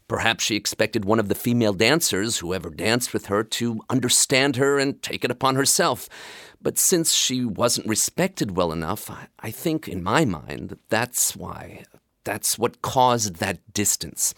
Perhaps 0.08 0.46
she 0.46 0.56
expected 0.56 1.04
one 1.04 1.20
of 1.20 1.28
the 1.28 1.36
female 1.36 1.74
dancers, 1.74 2.38
who 2.38 2.54
ever 2.54 2.70
danced 2.70 3.12
with 3.12 3.26
her, 3.26 3.44
to 3.44 3.82
understand 3.90 4.56
her 4.56 4.80
and 4.80 5.02
take 5.04 5.26
it 5.26 5.32
upon 5.32 5.56
herself. 5.56 6.08
But 6.62 6.78
since 6.78 7.14
she 7.14 7.44
wasn't 7.44 7.90
respected 7.90 8.56
well 8.56 8.72
enough, 8.72 9.12
I 9.42 9.52
think, 9.52 9.90
in 9.90 10.02
my 10.02 10.24
mind, 10.24 10.78
that's 10.88 11.36
why. 11.36 11.84
That's 12.24 12.58
what 12.58 12.82
caused 12.82 13.36
that 13.36 13.74
distance 13.74 14.34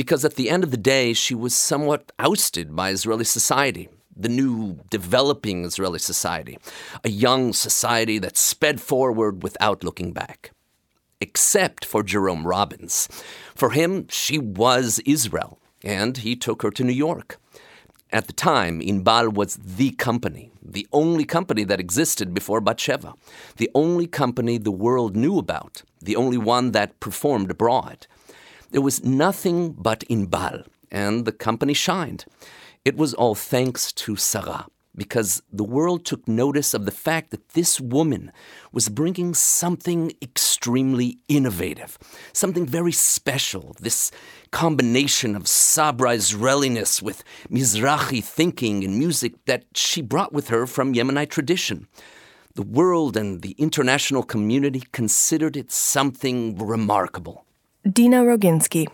because 0.00 0.24
at 0.24 0.36
the 0.36 0.48
end 0.48 0.64
of 0.64 0.70
the 0.70 0.84
day, 0.96 1.12
she 1.12 1.34
was 1.34 1.54
somewhat 1.54 2.02
ousted 2.18 2.74
by 2.74 2.88
Israeli 2.96 3.28
society. 3.38 3.86
the 4.16 4.28
new 4.28 4.78
developing 4.90 5.64
Israeli 5.64 5.98
society, 5.98 6.56
a 7.04 7.10
young 7.26 7.52
society 7.52 8.18
that 8.18 8.36
sped 8.36 8.80
forward 8.80 9.42
without 9.42 9.84
looking 9.86 10.12
back. 10.12 10.52
Except 11.20 11.84
for 11.84 12.02
Jerome 12.02 12.46
Robbins. 12.46 13.08
For 13.54 13.70
him, 13.80 13.90
she 14.08 14.38
was 14.38 15.00
Israel, 15.16 15.52
and 15.84 16.12
he 16.18 16.34
took 16.46 16.62
her 16.62 16.72
to 16.72 16.84
New 16.84 16.98
York. 17.08 17.28
At 18.18 18.26
the 18.26 18.32
time, 18.32 18.80
Inbal 18.80 19.26
was 19.40 19.56
the 19.80 19.90
company, 19.92 20.50
the 20.76 20.86
only 20.92 21.24
company 21.24 21.64
that 21.64 21.80
existed 21.86 22.34
before 22.34 22.60
Batsheva, 22.60 23.14
the 23.56 23.70
only 23.74 24.06
company 24.22 24.58
the 24.58 24.78
world 24.86 25.12
knew 25.16 25.36
about, 25.38 25.74
the 26.00 26.16
only 26.16 26.38
one 26.38 26.72
that 26.72 26.98
performed 27.06 27.50
abroad. 27.50 28.06
There 28.70 28.80
was 28.80 29.04
nothing 29.04 29.72
but 29.72 30.04
Inbal, 30.08 30.64
and 30.92 31.24
the 31.24 31.32
company 31.32 31.74
shined. 31.74 32.24
It 32.84 32.96
was 32.96 33.14
all 33.14 33.34
thanks 33.34 33.92
to 33.92 34.14
Sarah, 34.14 34.66
because 34.96 35.42
the 35.52 35.64
world 35.64 36.04
took 36.04 36.28
notice 36.28 36.72
of 36.72 36.84
the 36.84 36.92
fact 36.92 37.30
that 37.30 37.50
this 37.50 37.80
woman 37.80 38.30
was 38.70 38.88
bringing 38.88 39.34
something 39.34 40.12
extremely 40.22 41.18
innovative, 41.26 41.98
something 42.32 42.64
very 42.64 42.92
special, 42.92 43.74
this 43.80 44.12
combination 44.52 45.34
of 45.34 45.48
Sabra 45.48 46.12
Israeliness 46.12 47.02
with 47.02 47.24
Mizrahi 47.50 48.22
thinking 48.22 48.84
and 48.84 48.98
music 48.98 49.32
that 49.46 49.64
she 49.74 50.00
brought 50.00 50.32
with 50.32 50.48
her 50.48 50.64
from 50.66 50.94
Yemenite 50.94 51.30
tradition. 51.30 51.88
The 52.54 52.62
world 52.62 53.16
and 53.16 53.42
the 53.42 53.56
international 53.58 54.22
community 54.22 54.82
considered 54.92 55.56
it 55.56 55.72
something 55.72 56.56
remarkable. 56.56 57.44
Dina 57.88 58.22
Roginsky. 58.22 58.86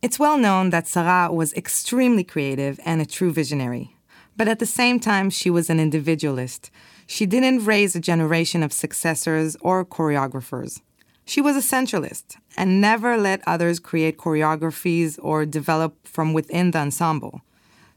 It's 0.00 0.18
well 0.18 0.38
known 0.38 0.70
that 0.70 0.88
Sarah 0.88 1.30
was 1.30 1.52
extremely 1.52 2.24
creative 2.24 2.80
and 2.86 3.02
a 3.02 3.06
true 3.06 3.30
visionary. 3.30 3.94
But 4.34 4.48
at 4.48 4.60
the 4.60 4.66
same 4.66 4.98
time, 4.98 5.28
she 5.28 5.50
was 5.50 5.68
an 5.68 5.78
individualist. 5.78 6.70
She 7.06 7.26
didn't 7.26 7.66
raise 7.66 7.94
a 7.94 8.00
generation 8.00 8.62
of 8.62 8.72
successors 8.72 9.58
or 9.60 9.84
choreographers. 9.84 10.80
She 11.26 11.42
was 11.42 11.54
a 11.54 11.58
centralist 11.58 12.36
and 12.56 12.80
never 12.80 13.18
let 13.18 13.46
others 13.46 13.78
create 13.78 14.16
choreographies 14.16 15.18
or 15.22 15.44
develop 15.44 16.08
from 16.08 16.32
within 16.32 16.70
the 16.70 16.78
ensemble. 16.78 17.42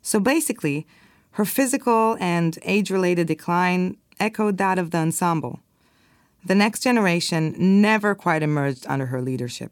So 0.01 0.19
basically, 0.19 0.85
her 1.31 1.45
physical 1.45 2.17
and 2.19 2.59
age 2.63 2.91
related 2.91 3.27
decline 3.27 3.95
echoed 4.19 4.57
that 4.57 4.77
of 4.77 4.91
the 4.91 4.97
ensemble. 4.97 5.61
The 6.43 6.53
next 6.53 6.81
generation 6.81 7.55
never 7.81 8.13
quite 8.13 8.43
emerged 8.43 8.85
under 8.87 9.05
her 9.05 9.21
leadership. 9.21 9.71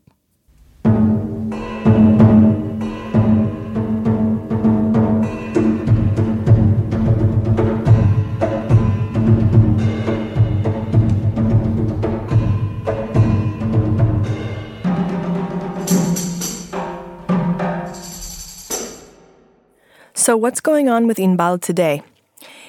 So, 20.23 20.37
what's 20.37 20.61
going 20.61 20.87
on 20.87 21.05
with 21.05 21.17
Inbal 21.17 21.59
today? 21.61 22.01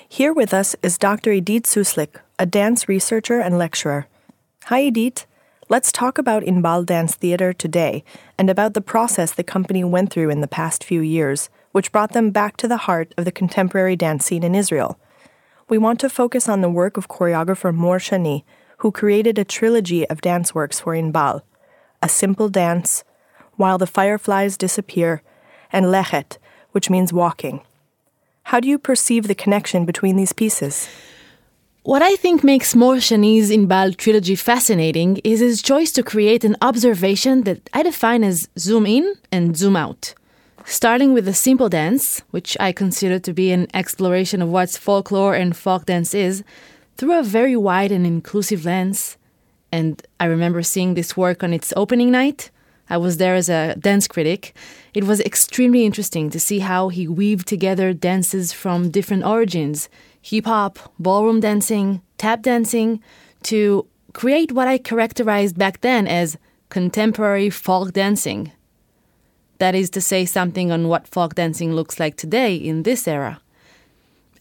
Here 0.09 0.33
with 0.33 0.53
us 0.53 0.75
is 0.83 0.99
Dr. 0.99 1.31
Idit 1.31 1.67
Suslik, 1.67 2.17
a 2.37 2.47
dance 2.47 2.89
researcher 2.89 3.39
and 3.39 3.57
lecturer. 3.57 4.09
Hi, 4.65 4.91
Idit. 4.91 5.27
Let's 5.69 5.93
talk 5.93 6.19
about 6.19 6.43
Inbal 6.43 6.85
Dance 6.85 7.15
Theater 7.15 7.53
today 7.53 8.03
and 8.37 8.51
about 8.51 8.75
the 8.75 8.81
process 8.81 9.31
the 9.31 9.45
company 9.45 9.85
went 9.85 10.13
through 10.13 10.31
in 10.31 10.41
the 10.41 10.49
past 10.49 10.83
few 10.83 11.01
years, 11.01 11.49
which 11.71 11.93
brought 11.93 12.11
them 12.11 12.33
back 12.33 12.57
to 12.57 12.67
the 12.67 12.89
heart 12.89 13.15
of 13.17 13.25
the 13.25 13.31
contemporary 13.31 13.95
dance 13.95 14.25
scene 14.25 14.43
in 14.43 14.57
Israel. 14.57 14.99
We 15.69 15.79
want 15.79 16.01
to 16.01 16.11
focus 16.11 16.49
on 16.49 16.61
the 16.61 16.69
work 16.69 16.97
of 16.97 17.07
choreographer 17.07 17.73
Mor 17.73 17.99
Shani, 17.99 18.43
who 18.79 18.91
created 18.91 19.39
a 19.39 19.45
trilogy 19.45 20.05
of 20.09 20.21
dance 20.21 20.57
works 20.57 20.81
for 20.81 20.95
Inbal 20.95 21.43
A 22.03 22.09
Simple 22.09 22.49
Dance, 22.49 23.05
While 23.53 23.79
the 23.79 23.87
Fireflies 23.87 24.57
Disappear, 24.57 25.23
and 25.71 25.87
Lechet, 25.87 26.39
which 26.75 26.91
means 26.91 27.13
walking. 27.13 27.63
How 28.43 28.59
do 28.61 28.69
you 28.69 28.79
perceive 28.79 29.27
the 29.27 29.35
connection 29.35 29.85
between 29.85 30.17
these 30.17 30.33
pieces? 30.33 30.89
What 31.85 32.03
I 32.03 32.17
think 32.17 32.43
makes 32.43 32.75
Mor 32.75 32.97
Shani's 32.97 33.51
Inbal 33.51 33.97
trilogy 33.97 34.35
fascinating 34.37 35.19
is 35.23 35.41
his 35.41 35.63
choice 35.63 35.93
to 35.93 36.03
create 36.03 36.43
an 36.43 36.57
observation 36.61 37.43
that 37.43 37.69
I 37.73 37.83
define 37.83 38.25
as 38.25 38.49
zoom 38.59 38.87
in 38.87 39.15
and 39.31 39.57
zoom 39.57 39.77
out. 39.77 40.15
Starting 40.65 41.13
with 41.13 41.29
a 41.29 41.35
simple 41.35 41.69
dance, 41.69 42.23
which 42.31 42.57
I 42.59 42.73
consider 42.73 43.19
to 43.19 43.33
be 43.35 43.53
an 43.53 43.67
exploration 43.75 44.41
of 44.41 44.49
what 44.49 44.71
folklore 44.71 45.35
and 45.35 45.55
folk 45.55 45.85
dance 45.85 46.15
is, 46.15 46.43
through 46.97 47.19
a 47.19 47.23
very 47.23 47.55
wide 47.55 47.93
and 47.93 48.07
inclusive 48.07 48.65
lens. 48.65 49.19
And 49.71 50.03
I 50.19 50.25
remember 50.25 50.63
seeing 50.63 50.95
this 50.95 51.17
work 51.17 51.45
on 51.45 51.53
its 51.53 51.73
opening 51.77 52.11
night. 52.11 52.51
I 52.89 52.97
was 52.97 53.19
there 53.19 53.35
as 53.35 53.49
a 53.49 53.77
dance 53.79 54.09
critic, 54.09 54.55
it 54.95 55.05
was 55.05 55.21
extremely 55.21 55.85
interesting 55.85 56.31
to 56.31 56.41
see 56.41 56.61
how 56.61 56.89
he 56.89 57.09
weaved 57.09 57.49
together 57.49 57.93
dances 57.93 58.53
from 58.53 58.91
different 58.91 59.25
origins 59.25 59.89
hip 60.23 60.47
hop, 60.47 60.79
ballroom 60.99 61.41
dancing, 61.41 62.01
tap 62.17 62.41
dancing 62.41 62.99
to 63.43 63.87
create 64.15 64.53
what 64.53 64.67
I 64.67 64.79
characterized 64.79 65.59
back 65.59 65.83
then 65.83 66.07
as 66.07 66.39
contemporary 66.71 67.51
folk 67.51 67.93
dancing. 67.93 68.51
That 69.59 69.75
is 69.75 69.91
to 69.91 70.01
say, 70.01 70.25
something 70.25 70.73
on 70.73 70.89
what 70.89 71.07
folk 71.07 71.35
dancing 71.35 71.75
looks 71.75 72.01
like 72.01 72.17
today 72.17 72.57
in 72.57 72.85
this 72.85 73.07
era. 73.07 73.41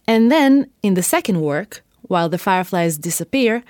And 0.08 0.32
then, 0.32 0.70
in 0.82 0.94
the 0.94 1.04
second 1.04 1.42
work, 1.42 1.84
while 2.04 2.30
the 2.30 2.38
fireflies 2.38 2.98
disappear, 2.98 3.64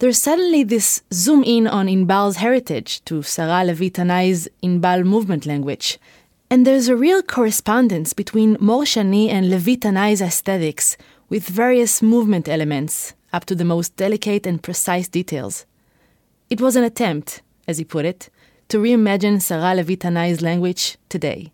there's 0.00 0.20
suddenly 0.20 0.64
this 0.64 1.02
zoom 1.12 1.42
in 1.44 1.66
on 1.66 1.86
Inbal's 1.86 2.36
heritage 2.36 3.02
to 3.06 3.22
Sarah 3.22 3.64
Levi 3.64 3.88
Tanai's 3.88 4.48
Inbal 4.62 5.04
movement 5.04 5.46
language, 5.46 5.98
and 6.50 6.66
there's 6.66 6.88
a 6.88 6.96
real 6.96 7.22
correspondence 7.22 8.12
between 8.12 8.56
Mor 8.60 8.84
Shani 8.84 9.28
and 9.28 9.50
Levi 9.50 9.76
Tanai's 9.76 10.20
aesthetics, 10.20 10.96
with 11.28 11.48
various 11.48 12.02
movement 12.02 12.48
elements, 12.48 13.14
up 13.32 13.44
to 13.46 13.54
the 13.54 13.64
most 13.64 13.96
delicate 13.96 14.46
and 14.46 14.62
precise 14.62 15.08
details. 15.08 15.66
It 16.50 16.60
was 16.60 16.76
an 16.76 16.84
attempt, 16.84 17.42
as 17.66 17.78
he 17.78 17.84
put 17.84 18.04
it, 18.04 18.28
to 18.68 18.78
reimagine 18.78 19.40
Sarah 19.40 19.74
Levi 19.74 19.94
Tanai's 19.94 20.42
language 20.42 20.96
today. 21.08 21.52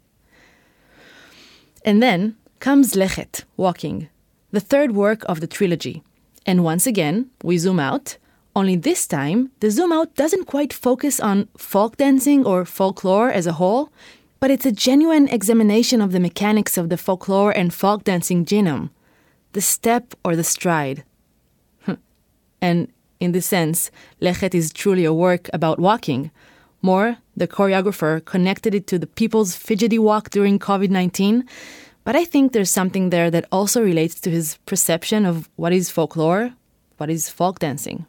And 1.85 2.03
then 2.03 2.37
comes 2.59 2.95
Lechet, 2.95 3.45
Walking, 3.57 4.09
the 4.51 4.61
third 4.61 4.93
work 4.93 5.25
of 5.25 5.41
the 5.41 5.47
trilogy. 5.47 6.03
And 6.45 6.65
once 6.65 6.87
again, 6.87 7.31
we 7.43 7.57
zoom 7.59 7.81
out, 7.81 8.19
only 8.57 8.77
this 8.77 9.07
time, 9.07 9.51
the 9.61 9.71
zoom 9.71 9.93
out 9.93 10.15
doesn't 10.17 10.47
quite 10.47 10.73
focus 10.73 11.21
on 11.21 11.49
folk 11.57 11.97
dancing 11.97 12.45
or 12.45 12.65
folklore 12.65 13.31
as 13.31 13.47
a 13.47 13.53
whole, 13.53 13.91
but 14.41 14.51
it's 14.51 14.67
a 14.67 14.73
genuine 14.73 15.29
examination 15.29 16.01
of 16.01 16.13
the 16.13 16.21
mechanics 16.21 16.79
of 16.79 16.89
the 16.89 16.97
folklore 16.97 17.53
and 17.53 17.73
folk 17.73 18.05
dancing 18.05 18.45
genome, 18.45 18.89
the 19.53 19.61
step 19.61 20.15
or 20.25 20.35
the 20.35 20.43
stride. 20.45 21.05
and 22.63 22.91
in 23.21 23.33
this 23.33 23.47
sense, 23.47 23.91
Lechet 24.21 24.55
is 24.55 24.73
truly 24.73 25.05
a 25.05 25.13
work 25.13 25.51
about 25.53 25.79
walking. 25.79 26.31
Mor, 26.81 27.19
the 27.37 27.47
choreographer, 27.47 28.25
connected 28.25 28.75
it 28.75 28.87
to 28.87 28.99
the 28.99 29.07
people's 29.07 29.55
fidgety 29.55 29.99
walk 29.99 30.31
during 30.31 30.59
COVID 30.59 30.89
19, 30.89 31.45
but 32.03 32.17
I 32.17 32.25
think 32.25 32.53
there's 32.53 32.71
something 32.71 33.11
there 33.11 33.31
that 33.31 33.45
also 33.53 33.83
relates 33.83 34.19
to 34.23 34.31
his 34.31 34.57
perception 34.65 35.27
of 35.27 35.51
what 35.57 35.75
is 35.75 35.91
folklore, 35.91 36.55
what 36.97 37.11
is 37.11 37.29
folk 37.29 37.59
dancing. 37.59 38.07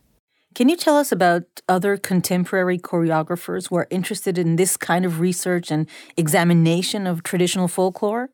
Can 0.53 0.67
you 0.67 0.75
tell 0.75 0.97
us 0.97 1.13
about 1.13 1.43
other 1.69 1.95
contemporary 1.95 2.77
choreographers 2.77 3.69
who 3.69 3.77
are 3.77 3.87
interested 3.89 4.37
in 4.37 4.57
this 4.57 4.75
kind 4.75 5.05
of 5.05 5.21
research 5.21 5.71
and 5.71 5.87
examination 6.17 7.07
of 7.07 7.23
traditional 7.23 7.69
folklore? 7.69 8.29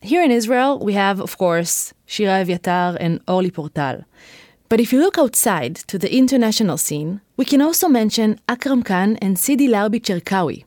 Here 0.00 0.22
in 0.22 0.30
Israel, 0.30 0.78
we 0.78 0.92
have, 0.92 1.18
of 1.18 1.36
course, 1.36 1.92
Shira 2.06 2.44
Evyatar 2.44 2.96
and 3.00 3.20
Orly 3.26 3.50
Portal. 3.50 4.04
But 4.68 4.78
if 4.78 4.92
you 4.92 5.00
look 5.00 5.18
outside 5.18 5.74
to 5.88 5.98
the 5.98 6.14
international 6.14 6.76
scene, 6.76 7.20
we 7.36 7.44
can 7.44 7.60
also 7.60 7.88
mention 7.88 8.38
Akram 8.48 8.84
Khan 8.84 9.16
and 9.16 9.36
Sidi 9.36 9.66
Larbi 9.66 10.00
Cherkaoui. 10.00 10.64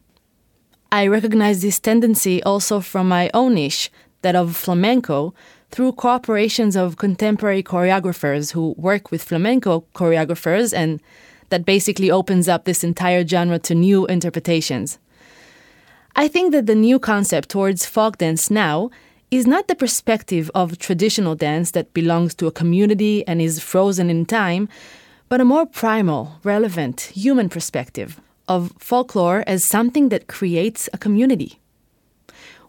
I 0.92 1.08
recognize 1.08 1.62
this 1.62 1.80
tendency 1.80 2.44
also 2.44 2.82
from 2.82 3.08
my 3.08 3.30
own 3.34 3.54
niche, 3.56 3.92
that 4.24 4.36
of 4.36 4.58
flamenco, 4.58 5.34
through 5.72 5.94
cooperations 5.94 6.76
of 6.76 6.98
contemporary 6.98 7.64
choreographers 7.64 8.52
who 8.52 8.74
work 8.78 9.12
with 9.12 9.24
flamenco 9.24 9.86
choreographers, 9.94 10.74
and 10.74 11.02
that 11.50 11.66
basically 11.66 12.12
opens 12.12 12.48
up 12.48 12.66
this 12.66 12.84
entire 12.84 13.26
genre 13.26 13.60
to 13.60 13.76
new 13.76 14.06
interpretations. 14.08 15.00
I 16.16 16.28
think 16.28 16.52
that 16.52 16.66
the 16.66 16.76
new 16.76 17.00
concept 17.00 17.50
towards 17.50 17.86
folk 17.86 18.18
dance 18.18 18.50
now 18.50 18.90
is 19.32 19.46
not 19.46 19.68
the 19.68 19.76
perspective 19.76 20.50
of 20.56 20.80
traditional 20.80 21.36
dance 21.36 21.72
that 21.72 21.94
belongs 21.94 22.34
to 22.36 22.48
a 22.48 22.52
community 22.52 23.26
and 23.28 23.42
is 23.42 23.60
frozen 23.60 24.10
in 24.10 24.26
time, 24.26 24.68
but 25.30 25.40
a 25.40 25.46
more 25.46 25.66
primal, 25.66 26.40
relevant, 26.44 27.02
human 27.14 27.48
perspective 27.48 28.20
of 28.48 28.74
folklore 28.80 29.44
as 29.46 29.64
something 29.64 30.10
that 30.10 30.28
creates 30.28 30.90
a 30.92 30.98
community. 30.98 31.59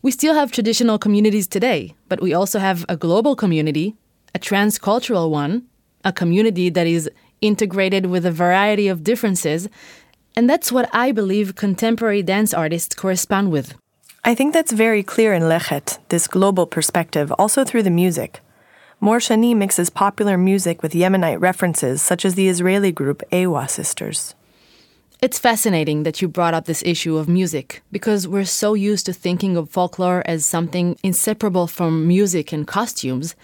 We 0.02 0.10
still 0.10 0.32
have 0.32 0.50
traditional 0.50 0.98
communities 0.98 1.46
today, 1.46 1.94
but 2.08 2.22
we 2.22 2.32
also 2.32 2.58
have 2.58 2.86
a 2.88 2.96
global 2.96 3.36
community, 3.36 3.96
a 4.34 4.38
transcultural 4.38 5.28
one, 5.28 5.66
a 6.04 6.12
community 6.12 6.70
that 6.70 6.86
is 6.86 7.10
integrated 7.42 8.06
with 8.06 8.24
a 8.24 8.30
variety 8.30 8.88
of 8.88 9.04
differences, 9.04 9.68
and 10.34 10.48
that's 10.48 10.72
what 10.72 10.88
I 10.94 11.12
believe 11.12 11.54
contemporary 11.54 12.22
dance 12.22 12.54
artists 12.54 12.94
correspond 12.94 13.50
with. 13.50 13.74
I 14.24 14.34
think 14.34 14.54
that's 14.54 14.72
very 14.72 15.02
clear 15.02 15.34
in 15.34 15.42
Lechet, 15.42 15.98
this 16.08 16.26
global 16.26 16.66
perspective, 16.66 17.30
also 17.38 17.62
through 17.62 17.82
the 17.82 17.90
music. 17.90 18.40
Mor 19.00 19.18
Shani 19.18 19.54
mixes 19.54 19.90
popular 19.90 20.38
music 20.38 20.82
with 20.82 20.92
Yemenite 20.92 21.40
references, 21.40 22.00
such 22.00 22.24
as 22.24 22.36
the 22.36 22.48
Israeli 22.48 22.92
group 22.92 23.22
A-WA 23.32 23.66
Sisters. 23.66 24.34
It's 25.22 25.38
fascinating 25.38 26.04
that 26.04 26.22
you 26.22 26.28
brought 26.28 26.54
up 26.54 26.64
this 26.64 26.82
issue 26.82 27.18
of 27.18 27.28
music, 27.28 27.82
because 27.92 28.26
we're 28.26 28.46
so 28.46 28.72
used 28.72 29.04
to 29.04 29.12
thinking 29.12 29.54
of 29.54 29.68
folklore 29.68 30.22
as 30.24 30.46
something 30.46 30.96
inseparable 31.02 31.66
from 31.66 32.08
music 32.08 32.54
and 32.54 32.66
costumes. 32.66 33.36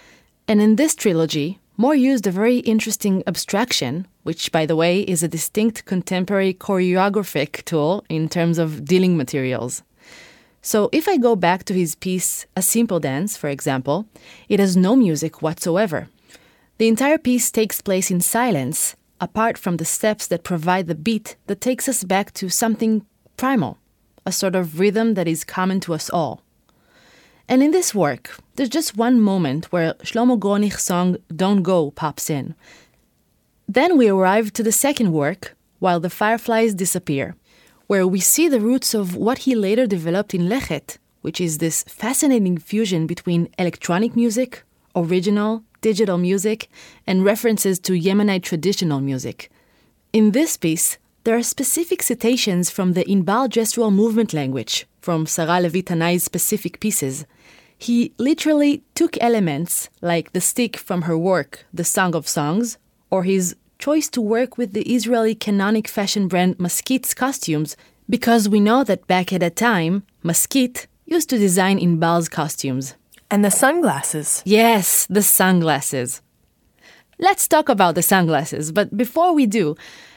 And 0.48 0.62
in 0.62 0.76
this 0.76 0.94
trilogy, 0.94 1.58
Mor 1.76 1.94
used 1.94 2.26
a 2.26 2.30
very 2.30 2.60
interesting 2.60 3.22
abstraction, 3.26 4.06
which, 4.22 4.50
by 4.52 4.64
the 4.64 4.74
way, 4.74 5.00
is 5.00 5.22
a 5.22 5.28
distinct 5.28 5.84
contemporary 5.84 6.54
choreographic 6.54 7.62
tool 7.66 8.06
in 8.08 8.30
terms 8.30 8.56
of 8.56 8.86
dealing 8.86 9.18
materials. 9.18 9.82
So 10.62 10.88
if 10.92 11.06
I 11.06 11.18
go 11.18 11.36
back 11.36 11.64
to 11.64 11.74
his 11.74 11.94
piece, 11.94 12.46
A 12.56 12.62
Simple 12.62 13.00
Dance, 13.00 13.36
for 13.36 13.50
example, 13.50 14.06
it 14.48 14.60
has 14.60 14.78
no 14.78 14.96
music 14.96 15.42
whatsoever. 15.42 16.08
The 16.78 16.88
entire 16.88 17.18
piece 17.18 17.50
takes 17.50 17.82
place 17.82 18.10
in 18.10 18.22
silence, 18.22 18.96
apart 19.20 19.56
from 19.58 19.76
the 19.76 19.84
steps 19.84 20.26
that 20.26 20.44
provide 20.44 20.86
the 20.86 20.94
beat 20.94 21.36
that 21.46 21.60
takes 21.60 21.88
us 21.88 22.04
back 22.04 22.32
to 22.34 22.48
something 22.48 23.04
primal, 23.36 23.78
a 24.24 24.32
sort 24.32 24.54
of 24.54 24.78
rhythm 24.80 25.14
that 25.14 25.28
is 25.28 25.44
common 25.44 25.80
to 25.80 25.94
us 25.94 26.10
all. 26.10 26.42
And 27.48 27.62
in 27.62 27.70
this 27.70 27.94
work, 27.94 28.36
there's 28.56 28.68
just 28.68 28.96
one 28.96 29.20
moment 29.20 29.66
where 29.72 29.94
Shlomo 30.02 30.38
Gronich's 30.38 30.82
song 30.82 31.16
Don't 31.34 31.62
Go 31.62 31.90
pops 31.92 32.28
in. 32.28 32.54
Then 33.68 33.96
we 33.96 34.08
arrive 34.08 34.52
to 34.54 34.62
the 34.62 34.72
second 34.72 35.12
work, 35.12 35.56
While 35.78 36.00
the 36.00 36.10
Fireflies 36.10 36.74
Disappear, 36.74 37.36
where 37.86 38.06
we 38.06 38.20
see 38.20 38.48
the 38.48 38.60
roots 38.60 38.94
of 38.94 39.14
what 39.14 39.38
he 39.38 39.54
later 39.54 39.86
developed 39.86 40.34
in 40.34 40.48
Lechet, 40.48 40.98
which 41.20 41.40
is 41.40 41.58
this 41.58 41.84
fascinating 41.84 42.58
fusion 42.58 43.06
between 43.06 43.48
electronic 43.58 44.16
music, 44.16 44.64
original, 44.96 45.62
digital 45.82 46.18
music, 46.18 46.68
and 47.06 47.24
references 47.24 47.78
to 47.80 47.92
Yemenite 47.92 48.42
traditional 48.42 49.00
music. 49.00 49.50
In 50.12 50.32
this 50.32 50.56
piece, 50.56 50.98
there 51.24 51.36
are 51.36 51.42
specific 51.42 52.02
citations 52.02 52.70
from 52.70 52.94
the 52.94 53.04
Inbal 53.04 53.48
gestural 53.48 53.92
movement 53.92 54.32
language, 54.32 54.86
from 55.00 55.26
Sarah 55.26 55.60
Levi 55.60 55.82
Tanai's 55.82 56.24
specific 56.24 56.80
pieces. 56.80 57.26
He 57.78 58.12
literally 58.16 58.82
took 58.94 59.18
elements 59.20 59.90
like 60.00 60.32
the 60.32 60.40
stick 60.40 60.76
from 60.76 61.02
her 61.02 61.18
work, 61.18 61.66
The 61.74 61.84
Song 61.84 62.14
of 62.14 62.26
Songs, 62.26 62.78
or 63.10 63.24
his 63.24 63.54
choice 63.78 64.08
to 64.10 64.20
work 64.20 64.56
with 64.56 64.72
the 64.72 64.82
Israeli 64.82 65.34
canonic 65.34 65.86
fashion 65.86 66.28
brand 66.28 66.58
Maskit's 66.58 67.12
costumes 67.12 67.76
because 68.08 68.48
we 68.48 68.60
know 68.60 68.84
that 68.84 69.06
back 69.06 69.32
at 69.32 69.40
that 69.40 69.56
time, 69.56 70.04
Maskit 70.24 70.86
used 71.04 71.28
to 71.30 71.38
design 71.38 71.78
Inbal's 71.78 72.28
costumes. 72.28 72.94
And 73.30 73.44
the 73.44 73.50
sunglasses. 73.50 74.42
Yes, 74.44 75.06
the 75.10 75.22
sunglasses. 75.22 76.22
Let's 77.18 77.48
talk 77.48 77.68
about 77.68 77.94
the 77.94 78.02
sunglasses, 78.02 78.72
but 78.72 78.96
before 78.96 79.34
we 79.34 79.46
do, 79.46 79.74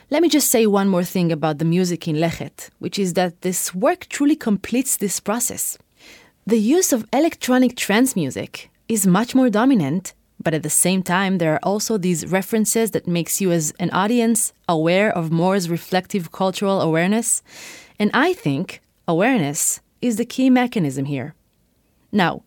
let 0.10 0.22
me 0.22 0.30
just 0.30 0.52
say 0.52 0.66
one 0.66 0.90
more 0.90 1.04
thing 1.04 1.32
about 1.32 1.60
the 1.60 1.66
music 1.66 2.08
in 2.08 2.18
Lechet, 2.18 2.70
which 2.80 3.00
is 3.00 3.14
that 3.14 3.42
this 3.42 3.74
work 3.74 4.08
truly 4.10 4.36
completes 4.36 4.98
this 4.98 5.20
process. 5.20 5.78
The 6.46 6.60
use 6.60 6.92
of 6.92 7.06
electronic 7.14 7.76
trance 7.76 8.16
music 8.16 8.70
is 8.88 9.08
much 9.08 9.34
more 9.34 9.50
dominant 9.50 10.14
but 10.42 10.54
at 10.54 10.64
the 10.64 10.70
same 10.70 11.04
time, 11.04 11.38
there 11.38 11.54
are 11.54 11.64
also 11.64 11.98
these 11.98 12.26
references 12.26 12.92
that 12.92 13.08
makes 13.08 13.42
you 13.42 13.52
as 13.52 13.74
an 13.80 13.90
audience 13.92 14.54
aware 14.68 15.12
of 15.12 15.32
Mor's 15.32 15.70
reflective 15.70 16.32
cultural 16.32 16.80
awareness. 16.82 17.44
And 18.00 18.10
I 18.14 18.34
think 18.34 18.82
awareness 19.08 19.82
is 20.02 20.16
the 20.16 20.26
key 20.26 20.50
mechanism 20.50 21.06
here. 21.06 21.36
Now, 22.12 22.44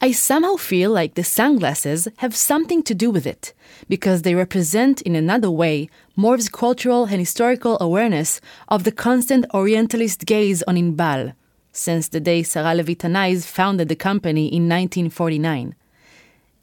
I 0.00 0.12
somehow 0.12 0.56
feel 0.56 0.90
like 0.90 1.14
the 1.14 1.24
sunglasses 1.24 2.06
have 2.18 2.36
something 2.36 2.82
to 2.82 2.94
do 2.94 3.10
with 3.10 3.26
it, 3.26 3.54
because 3.88 4.22
they 4.22 4.34
represent 4.34 5.00
in 5.02 5.16
another 5.16 5.50
way 5.50 5.88
Mor's 6.16 6.50
cultural 6.50 7.06
and 7.06 7.18
historical 7.18 7.78
awareness 7.80 8.40
of 8.68 8.84
the 8.84 8.92
constant 8.92 9.46
Orientalist 9.54 10.26
gaze 10.26 10.62
on 10.64 10.76
Inbal, 10.76 11.34
since 11.72 12.08
the 12.08 12.20
day 12.20 12.42
Sarah 12.42 12.74
Levi 12.74 12.92
Tanais 12.92 13.40
founded 13.40 13.88
the 13.88 13.96
company 13.96 14.46
in 14.46 14.68
1949. 14.68 15.74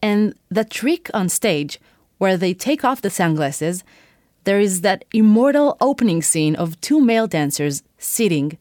And 0.01 0.35
the 0.49 0.65
trick 0.65 1.09
on 1.13 1.27
stage, 1.29 1.79
where 2.19 2.37
they 2.37 2.53
take 2.53 2.83
off 2.83 3.01
the 3.01 3.09
sunglasses, 3.09 3.83
there 4.43 4.59
is 4.59 4.81
that 4.81 5.05
immortal 5.11 5.77
opening 5.81 6.21
scene 6.21 6.55
of 6.55 6.79
two 6.81 7.01
male 7.01 7.27
dancers 7.27 7.81
sitting, 7.97 8.57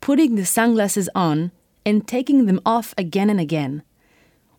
putting 0.00 0.36
the 0.36 0.46
sunglasses 0.46 1.08
on, 1.14 1.50
and 1.84 2.06
taking 2.06 2.46
them 2.46 2.60
off 2.64 2.94
again 2.96 3.28
and 3.28 3.40
again. 3.40 3.82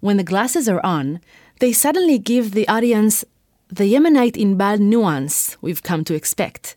When 0.03 0.17
the 0.17 0.23
glasses 0.25 0.67
are 0.67 0.85
on, 0.85 1.21
they 1.61 1.71
suddenly 1.71 2.19
give 2.19 2.51
the 2.51 2.67
audience 2.67 3.23
the 3.69 3.85
Yemenite 3.85 4.35
Inbal 4.35 4.77
nuance 4.77 5.55
we've 5.61 5.81
come 5.81 6.03
to 6.03 6.13
expect. 6.13 6.75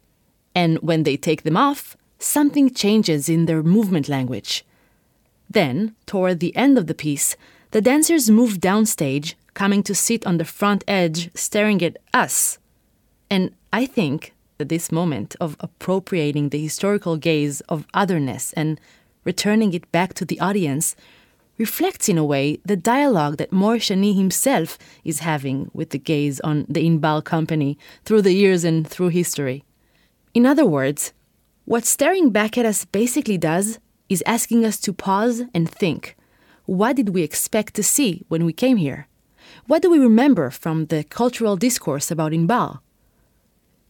And 0.54 0.78
when 0.78 1.02
they 1.02 1.16
take 1.16 1.42
them 1.42 1.56
off, 1.56 1.96
something 2.20 2.70
changes 2.70 3.28
in 3.28 3.46
their 3.46 3.64
movement 3.64 4.08
language. 4.08 4.64
Then, 5.50 5.96
toward 6.06 6.38
the 6.38 6.54
end 6.54 6.78
of 6.78 6.86
the 6.86 6.94
piece, 6.94 7.36
the 7.72 7.80
dancers 7.80 8.30
move 8.30 8.60
downstage 8.60 9.34
coming 9.54 9.82
to 9.82 9.92
sit 9.92 10.24
on 10.24 10.38
the 10.38 10.44
front 10.44 10.84
edge, 10.86 11.30
staring 11.34 11.82
at 11.82 11.96
us. 12.14 12.58
And 13.28 13.52
I 13.72 13.86
think 13.86 14.34
that 14.58 14.68
this 14.68 14.92
moment 14.92 15.34
of 15.40 15.56
appropriating 15.58 16.50
the 16.50 16.62
historical 16.62 17.16
gaze 17.16 17.60
of 17.62 17.88
otherness 17.92 18.52
and 18.52 18.80
returning 19.24 19.74
it 19.74 19.90
back 19.90 20.14
to 20.14 20.24
the 20.24 20.38
audience 20.38 20.94
reflects 21.59 22.09
in 22.09 22.18
a 22.18 22.24
way 22.24 22.59
the 22.64 22.76
dialogue 22.76 23.36
that 23.38 23.52
Mor 23.52 23.76
Shani 23.76 24.14
himself 24.14 24.78
is 25.04 25.20
having 25.20 25.70
with 25.72 25.90
the 25.90 25.98
gaze 25.98 26.40
on 26.40 26.66
the 26.68 26.84
Inbal 26.84 27.24
company 27.24 27.78
through 28.04 28.22
the 28.22 28.34
years 28.34 28.64
and 28.64 28.86
through 28.86 29.09
history. 29.09 29.64
In 30.34 30.44
other 30.44 30.66
words, 30.66 31.12
what 31.64 31.84
staring 31.84 32.30
back 32.30 32.57
at 32.59 32.66
us 32.66 32.84
basically 32.84 33.38
does 33.38 33.78
is 34.09 34.22
asking 34.26 34.64
us 34.64 34.78
to 34.80 34.92
pause 34.92 35.42
and 35.54 35.68
think 35.68 36.16
what 36.66 36.96
did 36.96 37.11
we 37.11 37.22
expect 37.22 37.74
to 37.74 37.82
see 37.82 38.24
when 38.28 38.44
we 38.44 38.52
came 38.52 38.76
here? 38.76 39.07
What 39.66 39.82
do 39.82 39.90
we 39.90 39.98
remember 39.98 40.50
from 40.50 40.86
the 40.86 41.04
cultural 41.04 41.57
discourse 41.57 42.11
about 42.11 42.32
Inbal? 42.32 42.80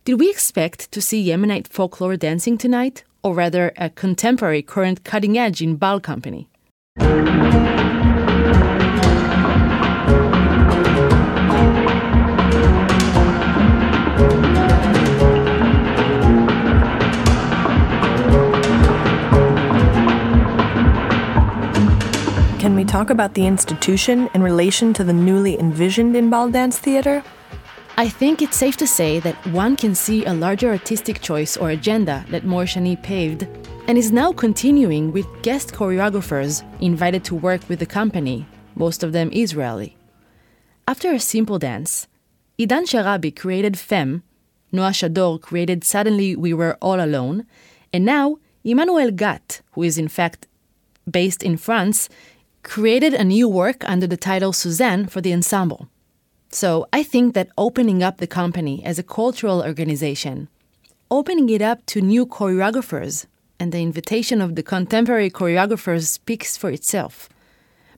Did 0.04 0.20
we 0.20 0.30
expect 0.30 0.92
to 0.92 1.00
see 1.00 1.26
Yemenite 1.26 1.68
folklore 1.68 2.16
dancing 2.16 2.58
tonight, 2.58 3.02
or 3.22 3.34
rather 3.34 3.72
a 3.76 3.90
contemporary, 3.90 4.62
current 4.62 5.04
cutting 5.04 5.36
edge 5.36 5.60
Inbal 5.60 6.02
company? 6.02 6.48
Talk 22.86 23.10
about 23.10 23.34
the 23.34 23.46
institution 23.46 24.30
in 24.32 24.42
relation 24.42 24.94
to 24.94 25.02
the 25.02 25.12
newly 25.12 25.58
envisioned 25.58 26.14
Inbal 26.14 26.52
Dance 26.52 26.78
Theater? 26.78 27.22
I 27.96 28.08
think 28.08 28.40
it's 28.40 28.56
safe 28.56 28.76
to 28.76 28.86
say 28.86 29.18
that 29.20 29.34
one 29.48 29.76
can 29.76 29.94
see 29.94 30.24
a 30.24 30.32
larger 30.32 30.70
artistic 30.70 31.20
choice 31.20 31.56
or 31.56 31.70
agenda 31.70 32.24
that 32.30 32.44
Mor 32.44 32.62
Shani 32.62 33.02
paved 33.02 33.48
and 33.88 33.98
is 33.98 34.12
now 34.12 34.32
continuing 34.32 35.10
with 35.10 35.26
guest 35.42 35.74
choreographers 35.74 36.62
invited 36.80 37.24
to 37.24 37.34
work 37.34 37.68
with 37.68 37.80
the 37.80 37.86
company, 37.86 38.46
most 38.76 39.02
of 39.02 39.12
them 39.12 39.30
Israeli. 39.32 39.96
After 40.86 41.12
a 41.12 41.18
simple 41.18 41.58
dance, 41.58 42.06
Idan 42.56 42.84
Sharabi 42.84 43.34
created 43.34 43.76
Femme, 43.76 44.22
Noa 44.70 44.90
Shadur 44.90 45.40
created 45.40 45.82
Suddenly 45.84 46.36
We 46.36 46.54
Were 46.54 46.78
All 46.80 47.00
Alone, 47.00 47.46
and 47.92 48.04
now 48.04 48.38
Emanuel 48.62 49.10
Gat, 49.10 49.60
who 49.72 49.82
is 49.82 49.98
in 49.98 50.08
fact 50.08 50.46
based 51.10 51.42
in 51.42 51.56
France, 51.56 52.08
created 52.66 53.14
a 53.14 53.22
new 53.22 53.48
work 53.48 53.88
under 53.88 54.08
the 54.08 54.16
title 54.16 54.52
Suzanne 54.52 55.06
for 55.06 55.20
the 55.20 55.32
ensemble. 55.32 55.88
So 56.50 56.86
I 56.92 57.04
think 57.04 57.34
that 57.34 57.50
opening 57.56 58.02
up 58.02 58.18
the 58.18 58.26
company 58.26 58.84
as 58.84 58.98
a 58.98 59.04
cultural 59.04 59.62
organization, 59.62 60.48
opening 61.08 61.48
it 61.48 61.62
up 61.62 61.86
to 61.86 62.00
new 62.00 62.26
choreographers, 62.26 63.26
and 63.60 63.70
the 63.70 63.80
invitation 63.80 64.40
of 64.40 64.56
the 64.56 64.64
contemporary 64.64 65.30
choreographers 65.30 66.08
speaks 66.08 66.56
for 66.56 66.70
itself. 66.70 67.28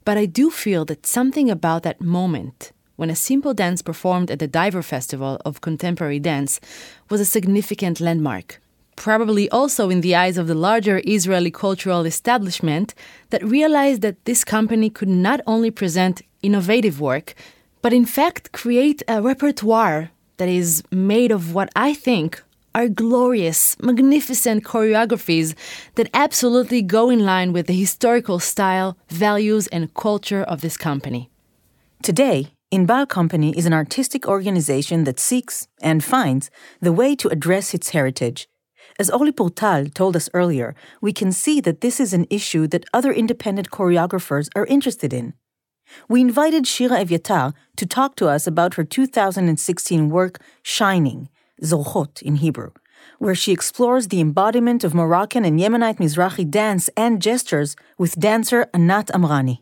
But 0.05 0.19
I 0.19 0.27
do 0.27 0.51
feel 0.51 0.85
that 0.85 1.07
something 1.07 1.51
about 1.51 1.83
that 1.85 2.03
moment, 2.03 2.73
when 2.97 3.11
a 3.11 3.16
simple 3.16 3.55
dance 3.55 3.81
performed 3.81 4.31
at 4.31 4.39
the 4.39 4.47
Diver 4.47 4.83
Festival 4.83 5.41
of 5.47 5.62
Contemporary 5.62 6.21
Dance, 6.21 6.61
was 7.09 7.21
a 7.21 7.25
significant 7.25 8.01
landmark. 8.01 8.61
Probably 8.99 9.49
also 9.51 9.89
in 9.89 10.01
the 10.03 10.15
eyes 10.15 10.37
of 10.37 10.49
the 10.49 10.55
larger 10.69 11.01
Israeli 11.07 11.51
cultural 11.51 12.05
establishment, 12.05 12.95
that 13.31 13.43
realized 13.45 14.03
that 14.03 14.25
this 14.25 14.45
company 14.45 14.91
could 14.91 15.09
not 15.09 15.41
only 15.47 15.71
present 15.71 16.23
innovative 16.43 17.01
work, 17.01 17.35
but 17.81 17.93
in 17.93 18.05
fact 18.05 18.53
create 18.53 19.03
a 19.09 19.23
repertoire 19.23 20.11
that 20.39 20.49
is 20.49 20.83
made 20.91 21.31
of 21.31 21.55
what 21.55 21.71
I 21.77 21.95
think 21.95 22.43
are 22.75 22.89
glorious, 22.89 23.77
magnificent 23.81 24.65
choreographies 24.65 25.55
that 25.95 26.11
absolutely 26.13 26.83
go 26.83 27.09
in 27.09 27.25
line 27.25 27.53
with 27.53 27.67
the 27.67 27.81
historical 27.85 28.39
style, 28.39 28.97
values, 29.09 29.69
and 29.69 29.95
culture 29.95 30.43
of 30.43 30.61
this 30.61 30.77
company. 30.77 31.31
Today, 32.03 32.49
Inbal 32.73 33.09
Company 33.09 33.57
is 33.57 33.67
an 33.67 33.73
artistic 33.73 34.29
organization 34.29 35.05
that 35.05 35.19
seeks 35.19 35.67
and 35.81 36.05
finds 36.05 36.51
the 36.81 36.93
way 36.93 37.17
to 37.17 37.29
address 37.29 37.75
its 37.75 37.91
heritage. 37.91 38.49
As 39.01 39.11
Orly 39.11 39.31
Portal 39.31 39.87
told 39.91 40.17
us 40.17 40.29
earlier, 40.35 40.75
we 41.01 41.13
can 41.13 41.31
see 41.31 41.61
that 41.61 41.83
this 41.83 42.01
is 42.01 42.13
an 42.13 42.27
issue 42.31 42.67
that 42.67 42.85
other 42.93 43.13
independent 43.13 43.71
choreographers 43.71 44.49
are 44.57 44.67
interested 44.67 45.13
in. 45.13 45.35
We 46.09 46.21
invited 46.21 46.67
Shira 46.67 47.05
Evyatar 47.05 47.55
to 47.77 47.87
talk 47.87 48.17
to 48.17 48.27
us 48.27 48.49
about 48.49 48.75
her 48.75 48.83
2016 48.83 50.11
work, 50.11 50.41
Shining, 50.65 51.29
Zorchot 51.63 52.21
in 52.23 52.37
Hebrew, 52.37 52.73
where 53.21 53.37
she 53.37 53.53
explores 53.53 54.09
the 54.09 54.21
embodiment 54.21 54.83
of 54.83 54.95
Moroccan 54.95 55.45
and 55.45 55.61
Yemenite 55.61 55.99
Mizrahi 55.99 56.51
dance 56.51 56.91
and 56.97 57.23
gestures 57.23 57.77
with 57.99 58.19
dancer 58.19 58.69
Anat 58.75 59.07
Amrani. 59.15 59.59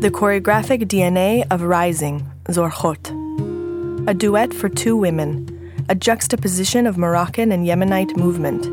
The 0.00 0.10
choreographic 0.10 0.84
DNA 0.84 1.44
of 1.50 1.60
Rising, 1.60 2.24
Zorchot. 2.50 4.08
A 4.08 4.14
duet 4.14 4.54
for 4.54 4.70
two 4.70 4.96
women, 4.96 5.46
a 5.90 5.94
juxtaposition 5.94 6.86
of 6.86 6.96
Moroccan 6.96 7.52
and 7.52 7.66
Yemenite 7.66 8.16
movement, 8.16 8.64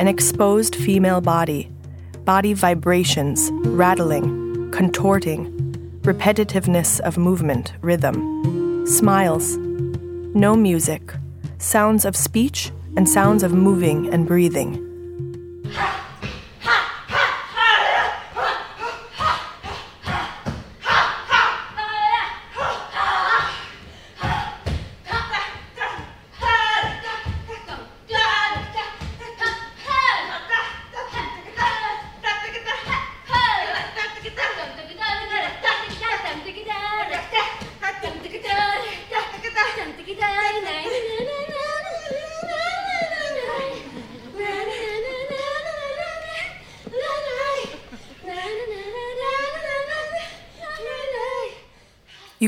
an 0.00 0.08
exposed 0.08 0.74
female 0.74 1.20
body, 1.20 1.70
body 2.24 2.54
vibrations, 2.54 3.50
rattling, 3.66 4.68
contorting, 4.72 5.48
repetitiveness 6.02 6.98
of 7.00 7.16
movement, 7.16 7.72
rhythm, 7.82 8.84
smiles, 8.84 9.56
no 10.34 10.56
music, 10.56 11.14
sounds 11.58 12.04
of 12.04 12.16
speech 12.16 12.72
and 12.96 13.08
sounds 13.08 13.44
of 13.44 13.52
moving 13.52 14.12
and 14.12 14.26
breathing. 14.26 14.80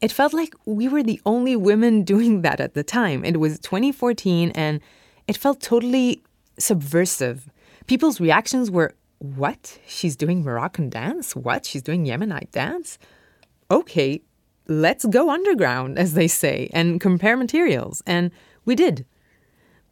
It 0.00 0.12
felt 0.12 0.32
like 0.32 0.54
we 0.64 0.88
were 0.88 1.02
the 1.02 1.20
only 1.26 1.56
women 1.56 2.02
doing 2.12 2.42
that 2.42 2.60
at 2.60 2.74
the 2.74 2.84
time. 2.84 3.24
It 3.24 3.40
was 3.40 3.58
2014 3.58 4.52
and 4.52 4.80
it 5.26 5.36
felt 5.36 5.60
totally 5.60 6.22
subversive. 6.58 7.50
People's 7.86 8.20
reactions 8.20 8.70
were, 8.70 8.94
What? 9.18 9.78
She's 9.86 10.16
doing 10.16 10.44
Moroccan 10.44 10.88
dance? 10.88 11.34
What? 11.34 11.66
She's 11.66 11.82
doing 11.82 12.04
Yemenite 12.04 12.50
dance? 12.52 12.98
Okay, 13.70 14.22
let's 14.66 15.04
go 15.04 15.30
underground, 15.30 15.98
as 16.04 16.14
they 16.14 16.28
say, 16.28 16.70
and 16.72 17.00
compare 17.00 17.36
materials. 17.36 18.02
And 18.06 18.30
we 18.64 18.74
did. 18.74 19.04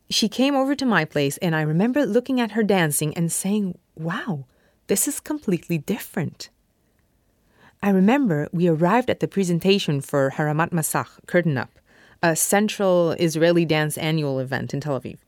She 0.08 0.28
came 0.28 0.54
over 0.54 0.76
to 0.76 0.86
my 0.86 1.04
place, 1.04 1.36
and 1.38 1.56
I 1.56 1.62
remember 1.62 2.06
looking 2.06 2.40
at 2.40 2.52
her 2.52 2.62
dancing 2.62 3.12
and 3.14 3.32
saying, 3.32 3.78
Wow, 3.96 4.46
this 4.86 5.08
is 5.08 5.18
completely 5.20 5.78
different. 5.78 6.50
I 7.86 7.90
remember 7.90 8.48
we 8.50 8.66
arrived 8.66 9.10
at 9.10 9.20
the 9.20 9.28
presentation 9.28 10.00
for 10.00 10.32
Haramat 10.32 10.70
Masach, 10.70 11.24
Curtain 11.26 11.56
Up, 11.56 11.70
a 12.20 12.34
central 12.34 13.12
Israeli 13.12 13.64
dance 13.64 13.96
annual 13.96 14.40
event 14.40 14.74
in 14.74 14.80
Tel 14.80 15.00
Aviv, 15.00 15.18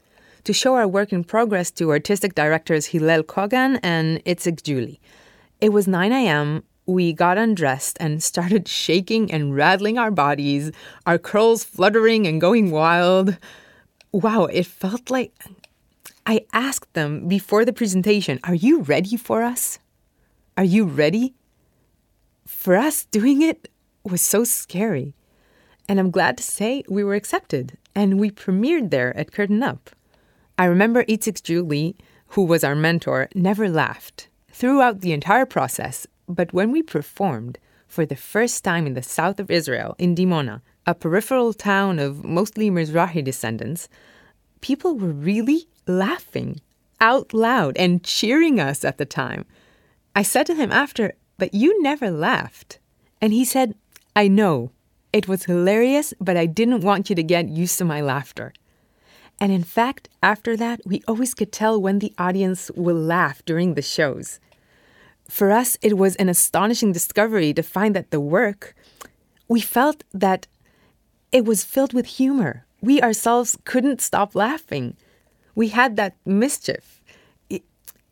to 0.42 0.52
show 0.52 0.74
our 0.74 0.88
work 0.88 1.12
in 1.12 1.22
progress 1.22 1.70
to 1.78 1.90
artistic 1.90 2.34
directors 2.34 2.86
Hillel 2.86 3.22
Kogan 3.22 3.78
and 3.84 4.24
Itzik 4.24 4.62
Giuli. 4.62 4.98
It 5.60 5.68
was 5.68 5.86
9 5.86 6.10
a.m. 6.10 6.64
We 6.84 7.12
got 7.12 7.38
undressed 7.38 7.96
and 8.00 8.20
started 8.20 8.66
shaking 8.84 9.30
and 9.30 9.54
rattling 9.54 9.96
our 9.96 10.10
bodies, 10.10 10.72
our 11.06 11.16
curls 11.16 11.62
fluttering 11.62 12.26
and 12.26 12.40
going 12.40 12.72
wild. 12.72 13.38
Wow, 14.10 14.46
it 14.46 14.66
felt 14.66 15.10
like. 15.10 15.32
I 16.26 16.44
asked 16.52 16.92
them 16.94 17.28
before 17.28 17.64
the 17.64 17.72
presentation, 17.72 18.40
Are 18.42 18.56
you 18.56 18.80
ready 18.80 19.16
for 19.16 19.44
us? 19.44 19.78
Are 20.56 20.64
you 20.64 20.84
ready? 20.84 21.36
For 22.58 22.74
us, 22.74 23.04
doing 23.04 23.40
it 23.40 23.70
was 24.02 24.20
so 24.20 24.42
scary. 24.42 25.14
And 25.88 26.00
I'm 26.00 26.10
glad 26.10 26.36
to 26.38 26.42
say 26.42 26.82
we 26.88 27.04
were 27.04 27.14
accepted 27.14 27.78
and 27.94 28.18
we 28.18 28.32
premiered 28.32 28.90
there 28.90 29.16
at 29.16 29.30
Curtain 29.30 29.62
Up. 29.62 29.90
I 30.58 30.64
remember 30.64 31.04
Itzik 31.04 31.40
Giuli, 31.42 31.94
who 32.30 32.42
was 32.42 32.64
our 32.64 32.74
mentor, 32.74 33.28
never 33.32 33.68
laughed 33.68 34.26
throughout 34.50 35.02
the 35.02 35.12
entire 35.12 35.46
process. 35.46 36.04
But 36.28 36.52
when 36.52 36.72
we 36.72 36.82
performed 36.82 37.60
for 37.86 38.04
the 38.04 38.16
first 38.16 38.64
time 38.64 38.88
in 38.88 38.94
the 38.94 39.04
south 39.04 39.38
of 39.38 39.52
Israel, 39.52 39.94
in 39.96 40.16
Dimona, 40.16 40.60
a 40.84 40.96
peripheral 40.96 41.52
town 41.52 42.00
of 42.00 42.24
mostly 42.24 42.72
Mizrahi 42.72 43.22
descendants, 43.22 43.88
people 44.60 44.98
were 44.98 45.12
really 45.12 45.68
laughing 45.86 46.60
out 47.00 47.32
loud 47.32 47.76
and 47.76 48.02
cheering 48.02 48.58
us 48.58 48.84
at 48.84 48.98
the 48.98 49.06
time. 49.06 49.44
I 50.16 50.24
said 50.24 50.46
to 50.46 50.56
him 50.56 50.72
after, 50.72 51.12
but 51.38 51.54
you 51.54 51.80
never 51.82 52.10
laughed. 52.10 52.78
And 53.20 53.32
he 53.32 53.44
said, 53.44 53.74
I 54.14 54.28
know. 54.28 54.70
It 55.12 55.26
was 55.26 55.44
hilarious, 55.44 56.12
but 56.20 56.36
I 56.36 56.46
didn't 56.46 56.82
want 56.82 57.08
you 57.08 57.16
to 57.16 57.22
get 57.22 57.48
used 57.48 57.78
to 57.78 57.84
my 57.84 58.00
laughter. 58.00 58.52
And 59.40 59.52
in 59.52 59.62
fact, 59.62 60.08
after 60.22 60.56
that, 60.56 60.80
we 60.84 61.02
always 61.08 61.32
could 61.32 61.52
tell 61.52 61.80
when 61.80 62.00
the 62.00 62.12
audience 62.18 62.70
will 62.74 62.96
laugh 62.96 63.42
during 63.46 63.74
the 63.74 63.82
shows. 63.82 64.40
For 65.28 65.52
us, 65.52 65.78
it 65.80 65.96
was 65.96 66.16
an 66.16 66.28
astonishing 66.28 66.92
discovery 66.92 67.54
to 67.54 67.62
find 67.62 67.94
that 67.94 68.10
the 68.10 68.20
work, 68.20 68.74
we 69.46 69.60
felt 69.60 70.04
that 70.12 70.46
it 71.30 71.44
was 71.44 71.64
filled 71.64 71.92
with 71.92 72.06
humor. 72.06 72.66
We 72.80 73.00
ourselves 73.00 73.56
couldn't 73.64 74.00
stop 74.00 74.34
laughing. 74.34 74.96
We 75.54 75.68
had 75.68 75.96
that 75.96 76.16
mischief. 76.24 77.02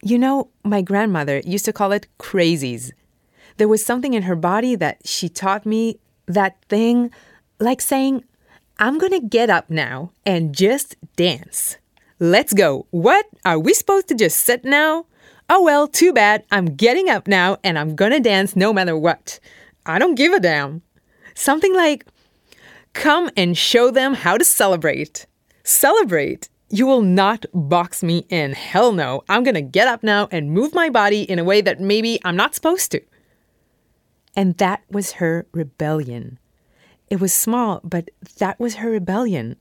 You 0.02 0.18
know, 0.18 0.50
my 0.62 0.82
grandmother 0.82 1.40
used 1.44 1.64
to 1.64 1.72
call 1.72 1.92
it 1.92 2.06
crazies. 2.18 2.92
There 3.56 3.68
was 3.68 3.84
something 3.84 4.14
in 4.14 4.24
her 4.24 4.36
body 4.36 4.74
that 4.76 5.06
she 5.06 5.28
taught 5.28 5.64
me 5.64 5.98
that 6.26 6.62
thing, 6.68 7.10
like 7.58 7.80
saying, 7.80 8.24
I'm 8.78 8.98
gonna 8.98 9.20
get 9.20 9.48
up 9.48 9.70
now 9.70 10.12
and 10.26 10.54
just 10.54 10.96
dance. 11.16 11.78
Let's 12.18 12.52
go. 12.52 12.86
What? 12.90 13.26
Are 13.44 13.58
we 13.58 13.72
supposed 13.72 14.08
to 14.08 14.14
just 14.14 14.38
sit 14.38 14.64
now? 14.64 15.06
Oh 15.48 15.62
well, 15.62 15.88
too 15.88 16.12
bad. 16.12 16.44
I'm 16.50 16.74
getting 16.76 17.08
up 17.08 17.26
now 17.26 17.56
and 17.64 17.78
I'm 17.78 17.94
gonna 17.94 18.20
dance 18.20 18.56
no 18.56 18.72
matter 18.72 18.96
what. 18.96 19.38
I 19.86 19.98
don't 19.98 20.16
give 20.16 20.32
a 20.32 20.40
damn. 20.40 20.82
Something 21.34 21.74
like, 21.74 22.04
come 22.92 23.30
and 23.36 23.56
show 23.56 23.90
them 23.90 24.14
how 24.14 24.36
to 24.36 24.44
celebrate. 24.44 25.26
Celebrate. 25.62 26.48
You 26.68 26.86
will 26.86 27.02
not 27.02 27.46
box 27.54 28.02
me 28.02 28.26
in. 28.28 28.52
Hell 28.52 28.92
no. 28.92 29.22
I'm 29.28 29.44
gonna 29.44 29.62
get 29.62 29.88
up 29.88 30.02
now 30.02 30.28
and 30.30 30.50
move 30.50 30.74
my 30.74 30.90
body 30.90 31.22
in 31.22 31.38
a 31.38 31.44
way 31.44 31.60
that 31.62 31.80
maybe 31.80 32.18
I'm 32.24 32.36
not 32.36 32.54
supposed 32.54 32.90
to. 32.92 33.00
And 34.36 34.56
that 34.58 34.82
was 34.90 35.12
her 35.12 35.46
rebellion. 35.52 36.38
It 37.08 37.20
was 37.20 37.32
small, 37.32 37.80
but 37.82 38.10
that 38.38 38.60
was 38.60 38.76
her 38.76 38.90
rebellion. 38.90 39.56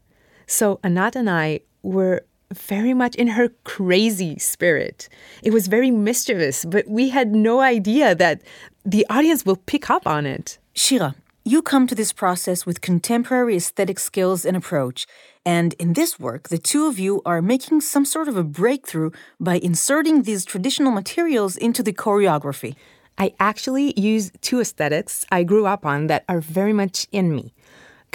So 0.45 0.79
Anat 0.83 1.15
and 1.15 1.29
I 1.29 1.61
were 1.81 2.25
very 2.53 2.93
much 2.93 3.15
in 3.15 3.27
her 3.29 3.49
crazy 3.63 4.37
spirit. 4.37 5.09
It 5.41 5.51
was 5.51 5.67
very 5.67 5.91
mischievous, 5.91 6.65
but 6.65 6.87
we 6.87 7.09
had 7.09 7.33
no 7.33 7.61
idea 7.61 8.13
that 8.15 8.41
the 8.85 9.05
audience 9.09 9.45
will 9.45 9.55
pick 9.55 9.89
up 9.89 10.05
on 10.05 10.25
it. 10.25 10.59
Shira, 10.73 11.15
you 11.43 11.61
come 11.61 11.87
to 11.87 11.95
this 11.95 12.13
process 12.13 12.65
with 12.65 12.81
contemporary 12.81 13.55
aesthetic 13.55 13.99
skills 13.99 14.45
and 14.45 14.57
approach. 14.57 15.05
And 15.45 15.75
in 15.75 15.93
this 15.93 16.19
work, 16.19 16.49
the 16.49 16.57
two 16.57 16.87
of 16.87 16.97
you 16.97 17.21
are 17.23 17.41
making 17.41 17.81
some 17.81 18.03
sort 18.03 18.27
of 18.27 18.35
a 18.35 18.43
breakthrough 18.43 19.11
by 19.39 19.55
inserting 19.57 20.23
these 20.23 20.43
traditional 20.43 20.91
materials 20.91 21.55
into 21.55 21.83
the 21.83 21.93
choreography. 21.93 22.75
I 23.17 23.33
actually 23.39 23.99
use 23.99 24.31
two 24.41 24.59
aesthetics 24.59 25.25
I 25.31 25.43
grew 25.43 25.65
up 25.65 25.85
on 25.85 26.07
that 26.07 26.25
are 26.27 26.41
very 26.41 26.73
much 26.73 27.07
in 27.11 27.35
me 27.35 27.53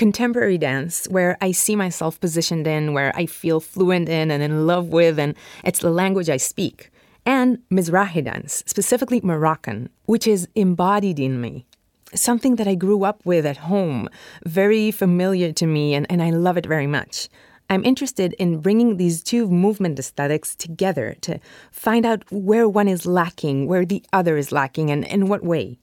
contemporary 0.01 0.57
dance, 0.57 1.05
where 1.11 1.37
I 1.43 1.53
see 1.53 1.77
myself 1.77 2.19
positioned 2.21 2.67
in, 2.67 2.95
where 2.95 3.13
I 3.15 3.27
feel 3.27 3.61
fluent 3.61 4.09
in 4.09 4.31
and 4.31 4.43
in 4.43 4.67
love 4.67 4.89
with, 4.89 5.19
and 5.19 5.35
it's 5.63 5.81
the 5.81 5.91
language 5.91 6.31
I 6.31 6.39
speak. 6.39 6.91
And 7.27 7.59
Mizrahi 7.71 8.25
dance, 8.25 8.65
specifically 8.67 9.21
Moroccan, 9.23 9.91
which 10.07 10.27
is 10.27 10.49
embodied 10.55 11.19
in 11.19 11.43
me. 11.43 11.67
Something 12.15 12.57
that 12.57 12.67
I 12.67 12.77
grew 12.77 13.05
up 13.05 13.21
with 13.27 13.45
at 13.45 13.59
home, 13.59 14.09
very 14.47 14.91
familiar 14.91 15.53
to 15.53 15.67
me, 15.67 15.93
and, 15.93 16.07
and 16.11 16.23
I 16.23 16.31
love 16.31 16.57
it 16.57 16.65
very 16.65 16.87
much. 16.87 17.29
I'm 17.71 17.85
interested 17.85 18.33
in 18.33 18.59
bringing 18.59 18.97
these 18.97 19.23
two 19.23 19.47
movement 19.49 19.97
aesthetics 19.97 20.57
together 20.57 21.15
to 21.21 21.39
find 21.71 22.05
out 22.05 22.25
where 22.33 22.69
one 22.69 22.89
is 22.89 23.07
lacking, 23.07 23.69
where 23.69 23.87
the 23.87 24.03
other 24.13 24.37
is 24.37 24.51
lacking, 24.51 24.91
and 24.91 25.05
in 25.05 25.29
what 25.29 25.45
way. 25.45 25.79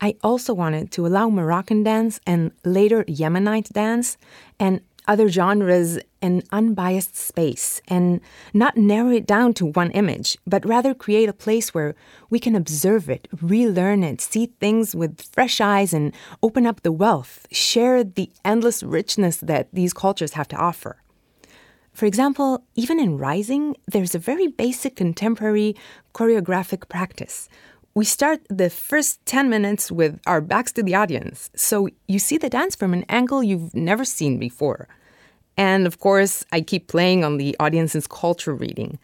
I 0.00 0.16
also 0.24 0.52
wanted 0.52 0.90
to 0.92 1.06
allow 1.06 1.28
Moroccan 1.28 1.84
dance 1.84 2.18
and 2.26 2.50
later 2.64 3.04
Yemenite 3.04 3.72
dance 3.72 4.18
and 4.58 4.80
other 5.06 5.28
genres 5.28 6.00
an 6.20 6.42
unbiased 6.50 7.14
space 7.14 7.80
and 7.86 8.20
not 8.52 8.76
narrow 8.76 9.10
it 9.10 9.26
down 9.26 9.54
to 9.54 9.66
one 9.66 9.92
image, 9.92 10.36
but 10.44 10.66
rather 10.66 10.92
create 10.92 11.28
a 11.28 11.32
place 11.32 11.72
where 11.72 11.94
we 12.30 12.40
can 12.40 12.56
observe 12.56 13.08
it, 13.08 13.28
relearn 13.40 14.02
it, 14.02 14.20
see 14.20 14.46
things 14.58 14.94
with 14.94 15.22
fresh 15.32 15.60
eyes, 15.60 15.92
and 15.92 16.12
open 16.42 16.66
up 16.66 16.82
the 16.82 16.92
wealth, 16.92 17.46
share 17.52 18.02
the 18.02 18.30
endless 18.44 18.82
richness 18.82 19.36
that 19.36 19.68
these 19.72 19.92
cultures 19.92 20.32
have 20.32 20.48
to 20.48 20.56
offer. 20.56 21.01
For 21.92 22.06
example, 22.06 22.64
even 22.74 22.98
in 22.98 23.18
Rising, 23.18 23.76
there's 23.86 24.14
a 24.14 24.18
very 24.18 24.46
basic 24.46 24.96
contemporary 24.96 25.76
choreographic 26.14 26.88
practice 26.88 27.48
we 27.94 28.04
start 28.04 28.40
the 28.48 28.70
first 28.70 29.24
10 29.26 29.50
minutes 29.50 29.92
with 29.92 30.18
our 30.26 30.40
backs 30.40 30.72
to 30.72 30.82
the 30.82 30.94
audience, 30.94 31.50
so 31.54 31.88
you 32.08 32.18
see 32.18 32.38
the 32.38 32.48
dance 32.48 32.74
from 32.74 32.94
an 32.94 33.04
angle 33.08 33.42
you've 33.42 33.74
never 33.74 34.04
seen 34.04 34.38
before. 34.38 34.88
And 35.56 35.86
of 35.86 35.98
course, 35.98 36.44
I 36.50 36.62
keep 36.62 36.88
playing 36.88 37.22
on 37.22 37.36
the 37.36 37.54
audience's 37.60 38.06
culture 38.06 38.54
reading. 38.54 38.98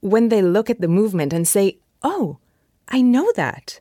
When 0.00 0.28
they 0.28 0.42
look 0.42 0.68
at 0.68 0.80
the 0.80 0.88
movement 0.88 1.32
and 1.32 1.46
say, 1.46 1.78
Oh, 2.02 2.38
I 2.88 3.00
know 3.00 3.30
that. 3.36 3.80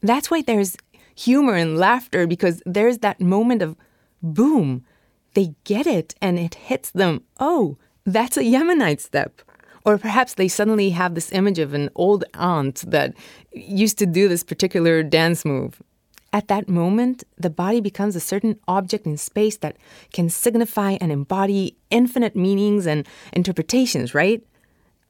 That's 0.00 0.30
why 0.30 0.42
there's 0.42 0.76
humor 1.16 1.54
and 1.54 1.76
laughter 1.76 2.26
because 2.26 2.62
there's 2.64 2.98
that 2.98 3.20
moment 3.20 3.60
of 3.60 3.76
boom, 4.22 4.84
they 5.34 5.54
get 5.64 5.86
it 5.86 6.14
and 6.20 6.38
it 6.38 6.54
hits 6.54 6.90
them. 6.90 7.22
Oh, 7.38 7.76
that's 8.04 8.36
a 8.36 8.42
Yemenite 8.42 9.00
step. 9.00 9.42
Or 9.84 9.98
perhaps 9.98 10.34
they 10.34 10.48
suddenly 10.48 10.90
have 10.90 11.14
this 11.14 11.30
image 11.32 11.58
of 11.58 11.74
an 11.74 11.90
old 11.94 12.24
aunt 12.34 12.84
that 12.90 13.14
used 13.52 13.98
to 13.98 14.06
do 14.06 14.28
this 14.28 14.42
particular 14.42 15.02
dance 15.02 15.44
move. 15.44 15.82
At 16.32 16.48
that 16.48 16.68
moment, 16.68 17.22
the 17.38 17.50
body 17.50 17.80
becomes 17.80 18.16
a 18.16 18.20
certain 18.20 18.58
object 18.66 19.06
in 19.06 19.16
space 19.18 19.58
that 19.58 19.76
can 20.12 20.28
signify 20.30 20.96
and 21.00 21.12
embody 21.12 21.76
infinite 21.90 22.34
meanings 22.34 22.86
and 22.86 23.06
interpretations, 23.32 24.14
right? 24.14 24.42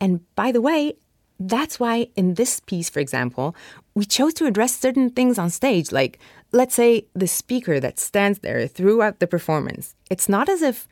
And 0.00 0.20
by 0.34 0.52
the 0.52 0.60
way, 0.60 0.94
that's 1.40 1.80
why 1.80 2.08
in 2.14 2.34
this 2.34 2.60
piece, 2.60 2.90
for 2.90 3.00
example, 3.00 3.56
we 3.94 4.04
chose 4.04 4.34
to 4.34 4.46
address 4.46 4.76
certain 4.76 5.10
things 5.10 5.38
on 5.38 5.50
stage, 5.50 5.92
like, 5.92 6.18
let's 6.54 6.74
say, 6.74 7.06
the 7.14 7.26
speaker 7.26 7.80
that 7.80 7.98
stands 7.98 8.38
there 8.38 8.66
throughout 8.66 9.18
the 9.18 9.26
performance. 9.26 9.94
It's 10.08 10.28
not 10.28 10.48
as 10.48 10.62
if 10.62 10.88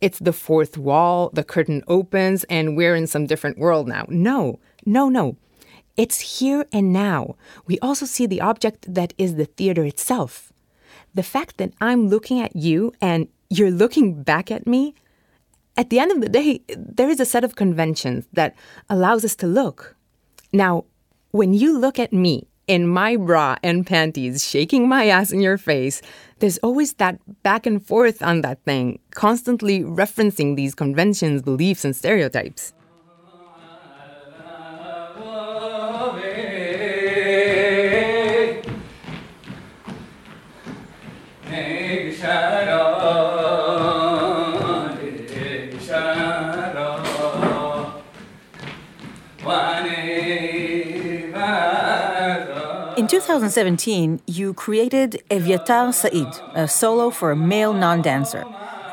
it's 0.00 0.18
the 0.18 0.32
fourth 0.32 0.76
wall, 0.76 1.30
the 1.32 1.42
curtain 1.42 1.82
opens, 1.88 2.44
and 2.44 2.76
we're 2.76 2.94
in 2.94 3.06
some 3.06 3.26
different 3.26 3.58
world 3.58 3.88
now. 3.88 4.04
No, 4.08 4.60
no, 4.84 5.08
no. 5.08 5.36
It's 5.96 6.38
here 6.40 6.66
and 6.70 6.92
now. 6.92 7.36
We 7.66 7.78
also 7.78 8.04
see 8.04 8.26
the 8.26 8.42
object 8.42 8.92
that 8.92 9.14
is 9.16 9.36
the 9.36 9.46
theater 9.46 9.84
itself. 9.84 10.52
The 11.14 11.22
fact 11.22 11.56
that 11.56 11.72
I'm 11.80 12.08
looking 12.08 12.42
at 12.42 12.54
you 12.54 12.92
and 13.00 13.28
you're 13.48 13.70
looking 13.70 14.22
back 14.22 14.50
at 14.50 14.66
me, 14.66 14.94
at 15.78 15.88
the 15.88 15.98
end 15.98 16.12
of 16.12 16.20
the 16.20 16.28
day, 16.28 16.60
there 16.76 17.08
is 17.08 17.20
a 17.20 17.24
set 17.24 17.42
of 17.42 17.56
conventions 17.56 18.28
that 18.34 18.54
allows 18.90 19.24
us 19.24 19.34
to 19.36 19.46
look. 19.46 19.96
Now, 20.52 20.84
when 21.30 21.54
you 21.54 21.78
look 21.78 21.98
at 21.98 22.12
me 22.12 22.46
in 22.66 22.88
my 22.88 23.16
bra 23.16 23.56
and 23.62 23.86
panties, 23.86 24.46
shaking 24.46 24.88
my 24.88 25.06
ass 25.06 25.30
in 25.30 25.40
your 25.40 25.58
face, 25.58 26.02
there's 26.40 26.58
always 26.58 26.94
that 26.94 27.18
back 27.42 27.66
and 27.66 27.84
forth 27.84 28.22
on 28.22 28.40
that 28.42 28.62
thing, 28.64 28.98
constantly 29.12 29.80
referencing 29.80 30.56
these 30.56 30.74
conventions, 30.74 31.42
beliefs, 31.42 31.84
and 31.84 31.94
stereotypes. 31.94 32.72
2017, 53.26 54.20
you 54.28 54.54
created 54.54 55.20
Evyatar 55.30 55.92
Said, 55.92 56.40
a 56.54 56.68
solo 56.68 57.10
for 57.10 57.32
a 57.32 57.36
male 57.36 57.72
non 57.72 58.00
dancer. 58.00 58.44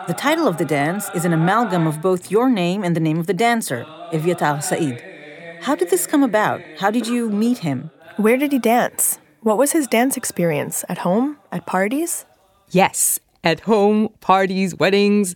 The 0.07 0.15
title 0.15 0.47
of 0.47 0.57
the 0.57 0.65
dance 0.65 1.07
is 1.13 1.23
an 1.23 1.34
amalgam 1.34 1.86
of 1.86 2.01
both 2.01 2.31
your 2.31 2.49
name 2.49 2.84
and 2.84 2.95
the 2.95 2.99
name 2.99 3.19
of 3.19 3.27
the 3.27 3.36
dancer, 3.36 3.86
Evyatar 4.11 4.63
Said. 4.63 5.59
How 5.61 5.75
did 5.75 5.91
this 5.91 6.07
come 6.07 6.23
about? 6.23 6.61
How 6.79 6.89
did 6.89 7.05
you 7.05 7.29
meet 7.29 7.59
him? 7.59 7.91
Where 8.17 8.36
did 8.36 8.51
he 8.51 8.57
dance? 8.57 9.19
What 9.41 9.59
was 9.59 9.71
his 9.71 9.86
dance 9.86 10.17
experience? 10.17 10.84
At 10.89 10.97
home? 10.97 11.38
At 11.51 11.67
parties? 11.67 12.25
Yes, 12.71 13.19
at 13.43 13.59
home, 13.59 14.09
parties, 14.19 14.73
weddings. 14.73 15.36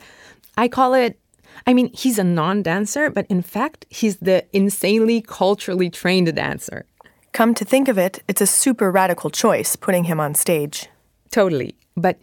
I 0.57 0.67
call 0.67 0.95
it 0.95 1.19
I 1.67 1.73
mean, 1.73 1.91
he's 1.93 2.17
a 2.17 2.23
non 2.23 2.63
dancer, 2.63 3.11
but 3.11 3.27
in 3.27 3.41
fact, 3.41 3.85
he's 3.89 4.17
the 4.17 4.45
insanely 4.53 5.21
culturally 5.21 5.89
trained 5.89 6.33
dancer. 6.35 6.85
Come 7.37 7.53
to 7.53 7.65
think 7.65 7.87
of 7.87 7.99
it, 7.99 8.23
it's 8.27 8.41
a 8.41 8.47
super 8.47 8.89
radical 8.91 9.29
choice 9.29 9.75
putting 9.75 10.05
him 10.05 10.19
on 10.19 10.33
stage. 10.33 10.87
Totally. 11.29 11.75
But 11.95 12.19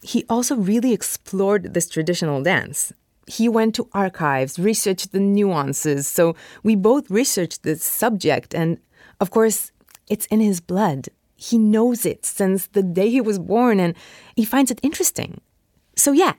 he 0.00 0.24
also 0.30 0.54
really 0.54 0.92
explored 0.92 1.74
this 1.74 1.88
traditional 1.88 2.40
dance. 2.40 2.92
He 3.26 3.48
went 3.48 3.74
to 3.74 3.88
archives, 3.92 4.56
researched 4.56 5.10
the 5.10 5.18
nuances. 5.18 6.06
So 6.06 6.36
we 6.62 6.76
both 6.76 7.10
researched 7.10 7.64
the 7.64 7.74
subject. 7.74 8.54
And 8.54 8.78
of 9.18 9.32
course, 9.32 9.72
it's 10.08 10.26
in 10.26 10.38
his 10.38 10.60
blood. 10.60 11.08
He 11.34 11.58
knows 11.58 12.06
it 12.06 12.24
since 12.24 12.68
the 12.68 12.84
day 12.84 13.10
he 13.10 13.20
was 13.20 13.40
born 13.40 13.80
and 13.80 13.96
he 14.36 14.44
finds 14.44 14.70
it 14.70 14.78
interesting. 14.84 15.40
So, 15.96 16.12
yeah, 16.12 16.34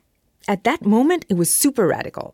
at 0.48 0.64
that 0.64 0.86
moment, 0.86 1.26
it 1.28 1.34
was 1.34 1.54
super 1.54 1.86
radical. 1.86 2.34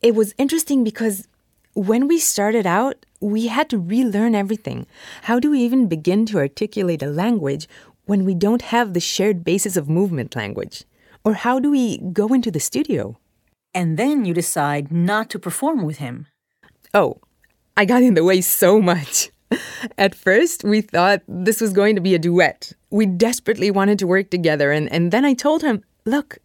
It 0.00 0.14
was 0.14 0.32
interesting 0.38 0.82
because 0.82 1.28
when 1.74 2.08
we 2.08 2.18
started 2.18 2.66
out, 2.66 3.04
we 3.24 3.46
had 3.46 3.70
to 3.70 3.78
relearn 3.78 4.34
everything. 4.34 4.86
How 5.22 5.40
do 5.40 5.50
we 5.50 5.60
even 5.60 5.88
begin 5.88 6.26
to 6.26 6.38
articulate 6.38 7.02
a 7.02 7.06
language 7.06 7.66
when 8.04 8.24
we 8.24 8.34
don't 8.34 8.62
have 8.62 8.92
the 8.92 9.00
shared 9.00 9.42
basis 9.42 9.76
of 9.76 9.88
movement 9.88 10.36
language? 10.36 10.84
Or 11.24 11.34
how 11.34 11.58
do 11.58 11.70
we 11.70 11.98
go 11.98 12.28
into 12.28 12.50
the 12.50 12.60
studio? 12.60 13.18
And 13.72 13.96
then 13.96 14.24
you 14.24 14.34
decide 14.34 14.92
not 14.92 15.30
to 15.30 15.38
perform 15.38 15.84
with 15.84 15.98
him. 15.98 16.26
Oh, 16.92 17.20
I 17.76 17.86
got 17.86 18.02
in 18.02 18.14
the 18.14 18.24
way 18.24 18.42
so 18.42 18.80
much. 18.80 19.30
At 19.98 20.14
first, 20.14 20.62
we 20.62 20.82
thought 20.82 21.22
this 21.26 21.60
was 21.60 21.72
going 21.72 21.94
to 21.94 22.02
be 22.02 22.14
a 22.14 22.18
duet. 22.18 22.72
We 22.90 23.06
desperately 23.06 23.70
wanted 23.70 23.98
to 24.00 24.06
work 24.06 24.30
together, 24.30 24.70
and, 24.70 24.90
and 24.92 25.10
then 25.10 25.24
I 25.24 25.34
told 25.34 25.62
him, 25.62 25.82
Look, 26.04 26.38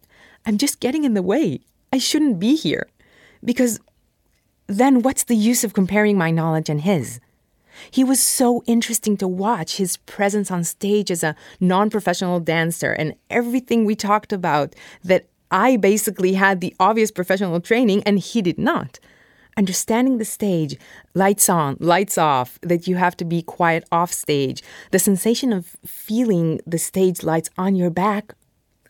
I'm 0.46 0.56
just 0.56 0.80
getting 0.80 1.04
in 1.04 1.14
the 1.14 1.22
way. 1.22 1.60
I 1.92 1.98
shouldn't 1.98 2.40
be 2.40 2.56
here. 2.56 2.88
Because 3.44 3.80
then 4.70 5.02
what's 5.02 5.24
the 5.24 5.36
use 5.36 5.64
of 5.64 5.72
comparing 5.74 6.16
my 6.16 6.30
knowledge 6.30 6.68
and 6.68 6.82
his? 6.82 7.20
He 7.90 8.04
was 8.04 8.22
so 8.22 8.62
interesting 8.66 9.16
to 9.16 9.26
watch 9.26 9.76
his 9.76 9.96
presence 9.96 10.50
on 10.50 10.64
stage 10.64 11.10
as 11.10 11.24
a 11.24 11.34
non 11.58 11.90
professional 11.90 12.40
dancer 12.40 12.92
and 12.92 13.14
everything 13.30 13.84
we 13.84 13.96
talked 13.96 14.32
about 14.32 14.74
that 15.02 15.26
I 15.50 15.76
basically 15.76 16.34
had 16.34 16.60
the 16.60 16.74
obvious 16.78 17.10
professional 17.10 17.60
training 17.60 18.02
and 18.04 18.18
he 18.18 18.42
did 18.42 18.58
not. 18.58 19.00
Understanding 19.56 20.18
the 20.18 20.24
stage, 20.24 20.76
lights 21.14 21.48
on, 21.48 21.76
lights 21.80 22.16
off, 22.16 22.58
that 22.62 22.86
you 22.86 22.96
have 22.96 23.16
to 23.16 23.24
be 23.24 23.42
quiet 23.42 23.84
off 23.90 24.12
stage, 24.12 24.62
the 24.92 24.98
sensation 25.00 25.52
of 25.52 25.76
feeling 25.84 26.60
the 26.64 26.78
stage 26.78 27.24
lights 27.24 27.50
on 27.58 27.74
your 27.74 27.90
back. 27.90 28.34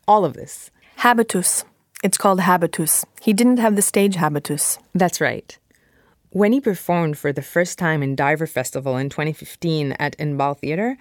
all 0.06 0.24
of 0.24 0.34
this. 0.34 0.70
Habitus. 0.96 1.64
It's 2.02 2.18
called 2.18 2.40
habitus. 2.40 3.04
He 3.22 3.32
didn't 3.32 3.58
have 3.58 3.76
the 3.76 3.82
stage 3.82 4.16
habitus. 4.16 4.78
That's 4.92 5.20
right. 5.20 5.56
When 6.32 6.52
he 6.52 6.60
performed 6.60 7.18
for 7.18 7.32
the 7.32 7.42
first 7.42 7.76
time 7.76 8.04
in 8.04 8.14
Diver 8.14 8.46
Festival 8.46 8.96
in 8.96 9.08
2015 9.08 9.92
at 9.98 10.16
Inbal 10.16 10.56
Theater, 10.56 10.96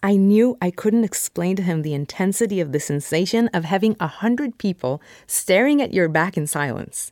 I 0.00 0.14
knew 0.14 0.56
I 0.62 0.70
couldn't 0.70 1.02
explain 1.02 1.56
to 1.56 1.62
him 1.62 1.82
the 1.82 1.92
intensity 1.92 2.60
of 2.60 2.70
the 2.70 2.78
sensation 2.78 3.48
of 3.48 3.64
having 3.64 3.96
a 3.98 4.06
hundred 4.06 4.58
people 4.58 5.02
staring 5.26 5.82
at 5.82 5.92
your 5.92 6.08
back 6.08 6.36
in 6.36 6.46
silence. 6.46 7.10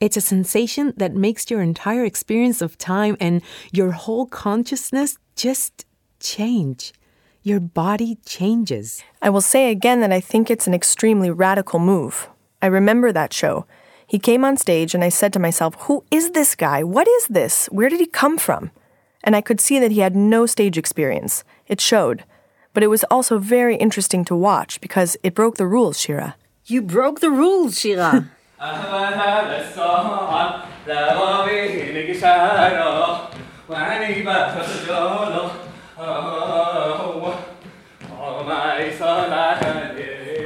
It's 0.00 0.16
a 0.16 0.20
sensation 0.20 0.94
that 0.96 1.14
makes 1.14 1.48
your 1.48 1.62
entire 1.62 2.04
experience 2.04 2.60
of 2.60 2.76
time 2.76 3.16
and 3.20 3.40
your 3.70 3.92
whole 3.92 4.26
consciousness 4.26 5.16
just 5.36 5.86
change. 6.18 6.92
Your 7.44 7.60
body 7.60 8.18
changes. 8.26 9.04
I 9.22 9.30
will 9.30 9.40
say 9.40 9.70
again 9.70 10.00
that 10.00 10.12
I 10.12 10.18
think 10.18 10.50
it's 10.50 10.66
an 10.66 10.74
extremely 10.74 11.30
radical 11.30 11.78
move. 11.78 12.28
I 12.60 12.66
remember 12.66 13.12
that 13.12 13.32
show. 13.32 13.64
He 14.06 14.18
came 14.18 14.44
on 14.44 14.56
stage, 14.56 14.94
and 14.94 15.02
I 15.02 15.08
said 15.08 15.32
to 15.32 15.38
myself, 15.38 15.74
Who 15.80 16.04
is 16.10 16.30
this 16.30 16.54
guy? 16.54 16.84
What 16.84 17.08
is 17.08 17.26
this? 17.26 17.66
Where 17.66 17.88
did 17.88 18.00
he 18.00 18.06
come 18.06 18.38
from? 18.38 18.70
And 19.24 19.34
I 19.34 19.40
could 19.40 19.60
see 19.60 19.78
that 19.80 19.90
he 19.90 20.00
had 20.00 20.14
no 20.14 20.46
stage 20.46 20.78
experience. 20.78 21.42
It 21.66 21.80
showed. 21.80 22.24
But 22.72 22.82
it 22.82 22.88
was 22.88 23.04
also 23.04 23.38
very 23.38 23.76
interesting 23.76 24.24
to 24.26 24.36
watch 24.36 24.80
because 24.80 25.16
it 25.22 25.34
broke 25.34 25.56
the 25.56 25.66
rules, 25.66 25.98
Shira. 25.98 26.36
You 26.66 26.82
broke 26.82 27.20
the 27.20 27.30
rules, 27.30 27.78
Shira. 27.80 28.30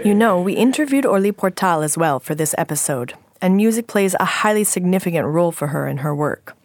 You 0.04 0.14
know, 0.14 0.40
we 0.40 0.54
interviewed 0.54 1.04
Orly 1.06 1.30
Portal 1.30 1.82
as 1.82 1.96
well 1.98 2.18
for 2.18 2.34
this 2.34 2.54
episode, 2.56 3.14
and 3.40 3.56
music 3.56 3.86
plays 3.86 4.14
a 4.18 4.24
highly 4.24 4.64
significant 4.64 5.26
role 5.26 5.52
for 5.52 5.68
her 5.68 5.86
in 5.86 5.98
her 5.98 6.14
work. 6.14 6.56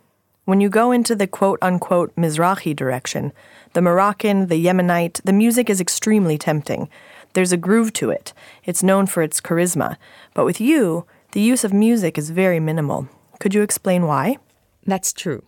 When 0.45 0.61
you 0.61 0.69
go 0.69 0.91
into 0.91 1.15
the 1.15 1.27
quote 1.27 1.59
unquote 1.61 2.15
Mizrahi 2.15 2.75
direction, 2.75 3.33
the 3.73 3.81
Moroccan, 3.81 4.47
the 4.47 4.63
Yemenite, 4.63 5.21
the 5.23 5.33
music 5.33 5.69
is 5.69 5.81
extremely 5.81 6.37
tempting. 6.37 6.87
There's 7.33 7.51
a 7.51 7.57
groove 7.57 7.91
to 7.93 8.11
it. 8.11 8.33
It's 8.63 8.83
known 8.83 9.07
for 9.07 9.23
its 9.23 9.41
charisma. 9.41 9.97
But 10.33 10.45
with 10.45 10.61
you, 10.61 11.05
the 11.31 11.41
use 11.41 11.63
of 11.63 11.73
music 11.73 12.17
is 12.17 12.29
very 12.29 12.59
minimal. 12.59 13.09
Could 13.39 13.53
you 13.53 13.61
explain 13.61 14.05
why? 14.05 14.37
That's 14.85 15.11
true. 15.11 15.43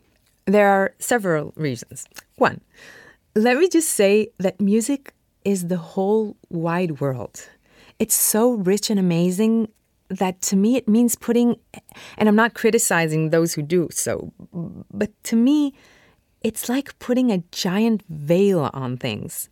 There 0.46 0.68
are 0.68 0.94
several 1.00 1.54
reasons. 1.56 2.08
One, 2.36 2.62
let 3.36 3.58
me 3.58 3.70
just 3.70 3.90
say 3.90 4.30
that 4.40 4.60
music 4.60 5.14
is 5.46 5.68
the 5.68 5.78
whole 5.78 6.36
wide 6.50 7.00
world. 7.00 7.48
It's 8.00 8.16
so 8.16 8.52
rich 8.52 8.90
and 8.90 9.00
amazing 9.00 9.70
that 10.10 10.42
to 10.44 10.56
me 10.56 10.76
it 10.76 10.88
means 10.88 11.16
putting, 11.16 11.58
and 12.18 12.30
I'm 12.30 12.36
not 12.36 12.54
criticizing 12.54 13.30
those 13.30 13.54
who 13.54 13.62
do 13.62 13.90
so, 13.92 14.32
but 14.94 15.12
to 15.26 15.36
me, 15.36 15.74
it's 16.42 16.70
like 16.70 16.98
putting 17.00 17.32
a 17.32 17.44
giant 17.52 18.04
veil 18.10 18.70
on 18.74 18.98
things. 18.98 19.50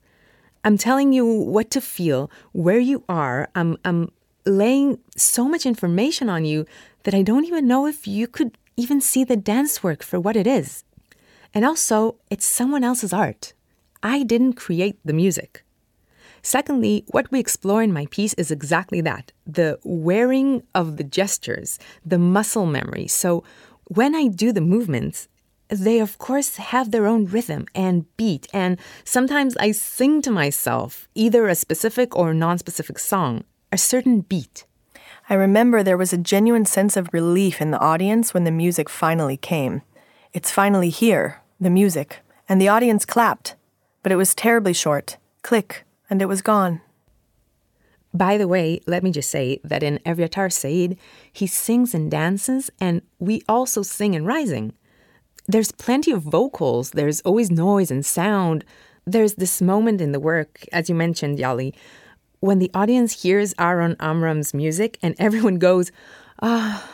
I'm 0.63 0.77
telling 0.77 1.13
you 1.13 1.25
what 1.25 1.69
to 1.71 1.81
feel, 1.81 2.31
where 2.53 2.79
you 2.79 3.03
are. 3.09 3.49
I'm, 3.53 3.77
I'm 3.85 4.11
laying 4.45 4.99
so 5.17 5.47
much 5.47 5.65
information 5.65 6.29
on 6.29 6.45
you 6.45 6.65
that 7.03 7.13
I 7.13 7.21
don't 7.21 7.45
even 7.45 7.67
know 7.67 7.85
if 7.85 8.07
you 8.07 8.27
could 8.27 8.57
even 8.77 9.01
see 9.01 9.23
the 9.23 9.35
dance 9.35 9.83
work 9.83 10.03
for 10.03 10.19
what 10.19 10.35
it 10.35 10.47
is. 10.47 10.83
And 11.53 11.65
also, 11.65 12.15
it's 12.29 12.45
someone 12.45 12.83
else's 12.83 13.13
art. 13.13 13.53
I 14.01 14.23
didn't 14.23 14.53
create 14.53 14.97
the 15.03 15.13
music. 15.13 15.64
Secondly, 16.45 17.03
what 17.07 17.31
we 17.31 17.39
explore 17.39 17.81
in 17.81 17.91
my 17.91 18.05
piece 18.11 18.35
is 18.35 18.51
exactly 18.51 19.01
that 19.01 19.31
the 19.47 19.79
wearing 19.83 20.61
of 20.75 20.97
the 20.97 21.03
gestures, 21.03 21.79
the 22.05 22.19
muscle 22.19 22.67
memory. 22.67 23.07
So 23.07 23.43
when 23.85 24.13
I 24.13 24.27
do 24.27 24.51
the 24.51 24.61
movements, 24.61 25.27
they 25.69 25.97
of 25.99 26.19
course 26.19 26.57
have 26.57 26.91
their 26.91 27.07
own 27.07 27.25
rhythm 27.25 27.65
and 27.73 28.05
beat, 28.15 28.45
and 28.53 28.77
sometimes 29.03 29.57
I 29.57 29.71
sing 29.71 30.21
to 30.21 30.29
myself 30.29 31.07
either 31.15 31.47
a 31.47 31.55
specific 31.55 32.15
or 32.15 32.31
non 32.31 32.59
specific 32.59 32.99
song, 32.99 33.43
a 33.71 33.77
certain 33.79 34.21
beat. 34.21 34.67
I 35.27 35.33
remember 35.33 35.81
there 35.81 35.97
was 35.97 36.13
a 36.13 36.27
genuine 36.33 36.65
sense 36.65 36.95
of 36.95 37.09
relief 37.11 37.59
in 37.59 37.71
the 37.71 37.79
audience 37.79 38.35
when 38.35 38.43
the 38.43 38.51
music 38.51 38.87
finally 38.87 39.35
came. 39.35 39.81
It's 40.31 40.51
finally 40.51 40.89
here, 40.91 41.41
the 41.59 41.71
music, 41.71 42.19
and 42.47 42.61
the 42.61 42.69
audience 42.69 43.03
clapped, 43.03 43.55
but 44.03 44.11
it 44.11 44.15
was 44.15 44.35
terribly 44.35 44.73
short. 44.73 45.17
Click, 45.41 45.84
and 46.09 46.21
it 46.21 46.27
was 46.27 46.41
gone. 46.41 46.81
By 48.13 48.37
the 48.37 48.47
way, 48.47 48.79
let 48.87 49.03
me 49.03 49.11
just 49.11 49.29
say 49.29 49.59
that 49.65 49.83
in 49.83 49.99
Evyatar 50.05 50.51
Said, 50.51 50.97
he 51.33 51.47
sings 51.47 51.93
and 51.93 52.09
dances, 52.09 52.71
and 52.79 53.01
we 53.19 53.41
also 53.49 53.81
sing 53.81 54.13
in 54.13 54.25
Rising. 54.25 54.73
There's 55.47 55.71
plenty 55.71 56.11
of 56.11 56.23
vocals, 56.23 56.91
there's 56.91 57.21
always 57.21 57.51
noise 57.51 57.91
and 57.91 58.05
sound. 58.05 58.63
There's 59.05 59.35
this 59.35 59.61
moment 59.61 60.01
in 60.01 60.13
the 60.13 60.19
work, 60.19 60.65
as 60.71 60.89
you 60.89 60.95
mentioned, 60.95 61.37
Yali, 61.37 61.73
when 62.39 62.59
the 62.59 62.71
audience 62.73 63.21
hears 63.21 63.53
Aaron 63.59 63.95
Amram's 63.99 64.53
music 64.53 64.97
and 65.01 65.13
everyone 65.19 65.59
goes, 65.59 65.91
ah, 66.41 66.89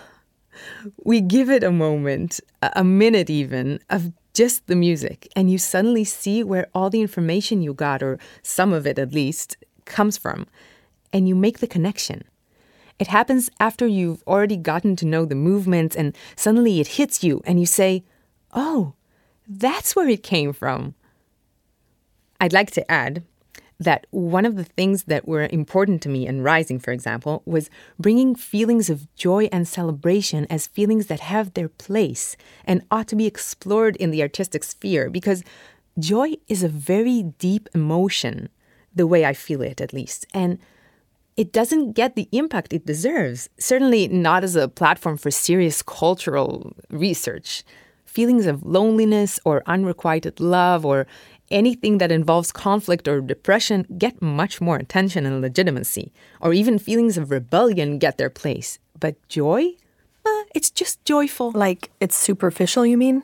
we 1.03 1.21
give 1.21 1.49
it 1.49 1.63
a 1.63 1.71
moment, 1.71 2.39
a 2.61 2.83
minute 2.83 3.29
even, 3.29 3.79
of 3.89 4.11
just 4.33 4.67
the 4.67 4.75
music, 4.75 5.27
and 5.35 5.51
you 5.51 5.57
suddenly 5.57 6.03
see 6.03 6.43
where 6.43 6.67
all 6.73 6.89
the 6.89 7.01
information 7.01 7.61
you 7.61 7.73
got, 7.73 8.01
or 8.01 8.19
some 8.41 8.73
of 8.73 8.87
it 8.87 8.97
at 8.97 9.13
least, 9.13 9.57
comes 9.85 10.17
from, 10.17 10.47
and 11.11 11.27
you 11.27 11.35
make 11.35 11.59
the 11.59 11.67
connection. 11.67 12.23
It 12.99 13.07
happens 13.07 13.49
after 13.59 13.87
you've 13.87 14.23
already 14.27 14.57
gotten 14.57 14.95
to 14.97 15.05
know 15.05 15.25
the 15.25 15.35
movements, 15.35 15.95
and 15.95 16.15
suddenly 16.35 16.79
it 16.79 16.87
hits 16.99 17.23
you, 17.23 17.41
and 17.45 17.59
you 17.59 17.65
say, 17.65 18.03
Oh, 18.53 18.93
that's 19.47 19.95
where 19.95 20.07
it 20.07 20.23
came 20.23 20.53
from. 20.53 20.95
I'd 22.39 22.53
like 22.53 22.71
to 22.71 22.91
add 22.91 23.23
that 23.81 24.05
one 24.11 24.45
of 24.45 24.57
the 24.57 24.63
things 24.63 25.03
that 25.05 25.27
were 25.27 25.49
important 25.51 26.03
to 26.03 26.09
me 26.09 26.27
in 26.27 26.43
Rising, 26.43 26.77
for 26.77 26.91
example, 26.91 27.41
was 27.45 27.69
bringing 27.97 28.35
feelings 28.35 28.91
of 28.91 29.13
joy 29.15 29.49
and 29.51 29.67
celebration 29.67 30.45
as 30.51 30.67
feelings 30.67 31.07
that 31.07 31.19
have 31.19 31.53
their 31.53 31.67
place 31.67 32.37
and 32.63 32.83
ought 32.91 33.07
to 33.07 33.15
be 33.15 33.25
explored 33.25 33.95
in 33.95 34.11
the 34.11 34.21
artistic 34.21 34.63
sphere 34.63 35.09
because 35.09 35.43
joy 35.97 36.35
is 36.47 36.61
a 36.61 36.69
very 36.69 37.23
deep 37.39 37.67
emotion, 37.73 38.49
the 38.93 39.07
way 39.07 39.25
I 39.25 39.33
feel 39.33 39.63
it 39.63 39.81
at 39.81 39.93
least. 39.93 40.27
And 40.31 40.59
it 41.35 41.51
doesn't 41.51 41.93
get 41.93 42.15
the 42.15 42.29
impact 42.31 42.73
it 42.73 42.85
deserves, 42.85 43.49
certainly 43.57 44.07
not 44.07 44.43
as 44.43 44.55
a 44.55 44.67
platform 44.67 45.17
for 45.17 45.31
serious 45.31 45.81
cultural 45.81 46.73
research. 46.91 47.63
Feelings 48.05 48.45
of 48.45 48.63
loneliness 48.63 49.39
or 49.43 49.63
unrequited 49.65 50.39
love 50.39 50.85
or 50.85 51.07
anything 51.51 51.97
that 51.99 52.11
involves 52.11 52.51
conflict 52.51 53.07
or 53.07 53.21
depression 53.21 53.85
get 53.97 54.21
much 54.21 54.61
more 54.61 54.77
attention 54.77 55.25
and 55.25 55.41
legitimacy, 55.41 56.11
or 56.39 56.53
even 56.53 56.79
feelings 56.79 57.17
of 57.17 57.31
rebellion 57.31 57.99
get 57.99 58.17
their 58.17 58.29
place. 58.29 58.79
But 58.99 59.15
joy? 59.27 59.71
Uh, 60.25 60.43
it's 60.55 60.71
just 60.71 61.03
joyful. 61.05 61.51
Like 61.51 61.91
it's 61.99 62.15
superficial, 62.15 62.85
you 62.85 62.97
mean? 62.97 63.23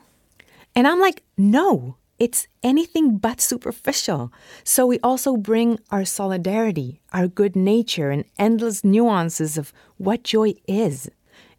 And 0.74 0.86
I'm 0.86 1.00
like, 1.00 1.22
no, 1.36 1.96
it's 2.18 2.48
anything 2.62 3.18
but 3.18 3.40
superficial. 3.40 4.32
So 4.64 4.86
we 4.86 4.98
also 5.00 5.36
bring 5.36 5.78
our 5.90 6.04
solidarity, 6.04 7.00
our 7.12 7.28
good 7.28 7.54
nature, 7.54 8.10
and 8.10 8.24
endless 8.38 8.84
nuances 8.84 9.56
of 9.56 9.72
what 9.96 10.24
joy 10.24 10.54
is. 10.66 11.08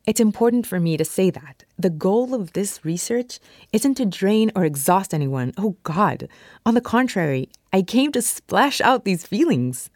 It's 0.06 0.20
important 0.20 0.68
for 0.68 0.80
me 0.80 0.98
to 0.98 1.06
say 1.06 1.30
that. 1.30 1.64
The 1.80 1.90
goal 1.90 2.36
of 2.36 2.52
this 2.52 2.84
research 2.84 3.40
isn't 3.72 3.96
to 3.96 4.06
drain 4.06 4.52
or 4.54 4.66
exhaust 4.66 5.14
anyone. 5.14 5.54
Oh, 5.58 5.78
God. 5.84 6.28
On 6.66 6.74
the 6.74 6.82
contrary, 6.82 7.48
I 7.72 7.84
came 7.84 8.12
to 8.12 8.22
splash 8.22 8.82
out 8.82 9.06
these 9.06 9.26
feelings. 9.26 9.90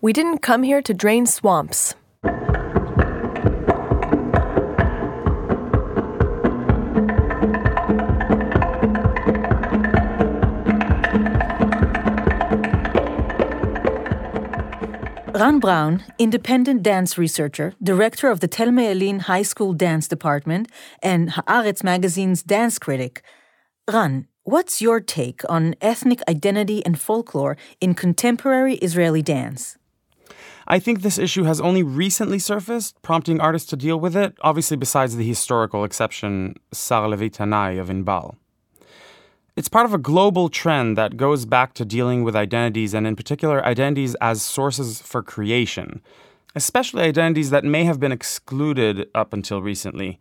We 0.00 0.12
didn't 0.12 0.38
come 0.38 0.62
here 0.62 0.80
to 0.82 0.94
drain 0.94 1.26
swamps. 1.26 1.96
Ran 15.36 15.58
Brown, 15.58 16.02
independent 16.18 16.82
dance 16.82 17.18
researcher, 17.18 17.74
director 17.82 18.30
of 18.30 18.40
the 18.40 18.48
Telma 18.48 18.84
Yellin 18.84 19.20
High 19.20 19.42
School 19.42 19.74
Dance 19.74 20.08
Department, 20.08 20.66
and 21.02 21.28
Haaretz 21.28 21.84
magazine's 21.84 22.42
dance 22.42 22.78
critic. 22.78 23.22
Ran, 23.86 24.28
what's 24.44 24.80
your 24.80 24.98
take 24.98 25.42
on 25.46 25.74
ethnic 25.82 26.22
identity 26.26 26.82
and 26.86 26.98
folklore 26.98 27.58
in 27.82 27.92
contemporary 27.92 28.76
Israeli 28.76 29.20
dance? 29.20 29.76
I 30.66 30.78
think 30.78 31.02
this 31.02 31.18
issue 31.18 31.44
has 31.44 31.60
only 31.60 31.82
recently 31.82 32.38
surfaced, 32.38 33.02
prompting 33.02 33.38
artists 33.38 33.68
to 33.68 33.76
deal 33.76 34.00
with 34.00 34.16
it, 34.16 34.38
obviously, 34.40 34.78
besides 34.78 35.16
the 35.16 35.28
historical 35.28 35.84
exception 35.84 36.54
Sarah 36.72 37.08
Levi 37.08 37.28
Tanai 37.28 37.76
of 37.76 37.88
Inbal. 37.88 38.36
It's 39.56 39.70
part 39.70 39.86
of 39.86 39.94
a 39.94 39.98
global 39.98 40.50
trend 40.50 40.98
that 40.98 41.16
goes 41.16 41.46
back 41.46 41.72
to 41.74 41.86
dealing 41.86 42.22
with 42.22 42.36
identities, 42.36 42.92
and 42.92 43.06
in 43.06 43.16
particular, 43.16 43.64
identities 43.64 44.14
as 44.16 44.42
sources 44.42 45.00
for 45.00 45.22
creation, 45.22 46.02
especially 46.54 47.04
identities 47.04 47.48
that 47.48 47.64
may 47.64 47.84
have 47.84 47.98
been 47.98 48.12
excluded 48.12 49.08
up 49.14 49.32
until 49.32 49.62
recently. 49.62 50.20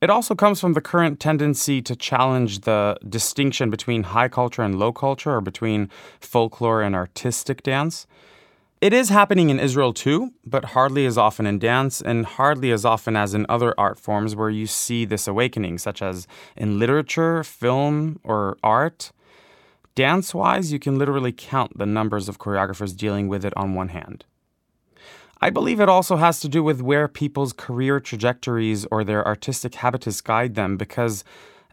It 0.00 0.10
also 0.10 0.34
comes 0.34 0.60
from 0.60 0.72
the 0.72 0.80
current 0.80 1.20
tendency 1.20 1.80
to 1.82 1.94
challenge 1.94 2.62
the 2.62 2.98
distinction 3.08 3.70
between 3.70 4.02
high 4.02 4.28
culture 4.28 4.62
and 4.62 4.76
low 4.76 4.92
culture, 4.92 5.36
or 5.36 5.40
between 5.40 5.88
folklore 6.18 6.82
and 6.82 6.96
artistic 6.96 7.62
dance. 7.62 8.08
It 8.84 8.92
is 8.92 9.08
happening 9.08 9.48
in 9.48 9.58
Israel 9.58 9.94
too, 9.94 10.34
but 10.44 10.62
hardly 10.76 11.06
as 11.06 11.16
often 11.16 11.46
in 11.46 11.58
dance 11.58 12.02
and 12.02 12.26
hardly 12.26 12.70
as 12.70 12.84
often 12.84 13.16
as 13.16 13.32
in 13.32 13.46
other 13.48 13.74
art 13.78 13.98
forms 13.98 14.36
where 14.36 14.50
you 14.50 14.66
see 14.66 15.06
this 15.06 15.26
awakening, 15.26 15.78
such 15.78 16.02
as 16.02 16.26
in 16.54 16.78
literature, 16.78 17.42
film, 17.44 18.20
or 18.22 18.58
art. 18.62 19.10
Dance 19.94 20.34
wise, 20.34 20.70
you 20.70 20.78
can 20.78 20.98
literally 20.98 21.32
count 21.32 21.78
the 21.78 21.86
numbers 21.86 22.28
of 22.28 22.38
choreographers 22.38 22.94
dealing 22.94 23.26
with 23.26 23.42
it 23.42 23.54
on 23.56 23.72
one 23.72 23.88
hand. 23.88 24.26
I 25.40 25.48
believe 25.48 25.80
it 25.80 25.88
also 25.88 26.16
has 26.16 26.38
to 26.40 26.48
do 26.50 26.62
with 26.62 26.82
where 26.82 27.08
people's 27.08 27.54
career 27.54 28.00
trajectories 28.00 28.84
or 28.90 29.02
their 29.02 29.26
artistic 29.26 29.76
habitus 29.76 30.20
guide 30.20 30.56
them 30.56 30.76
because 30.76 31.24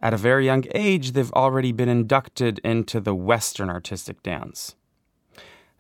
at 0.01 0.13
a 0.13 0.17
very 0.17 0.45
young 0.45 0.63
age, 0.73 1.11
they've 1.11 1.33
already 1.33 1.73
been 1.73 1.89
inducted 1.89 2.59
into 2.59 3.01
the 3.01 3.13
Western 3.13 3.69
artistic 3.69 4.23
dance. 4.23 4.75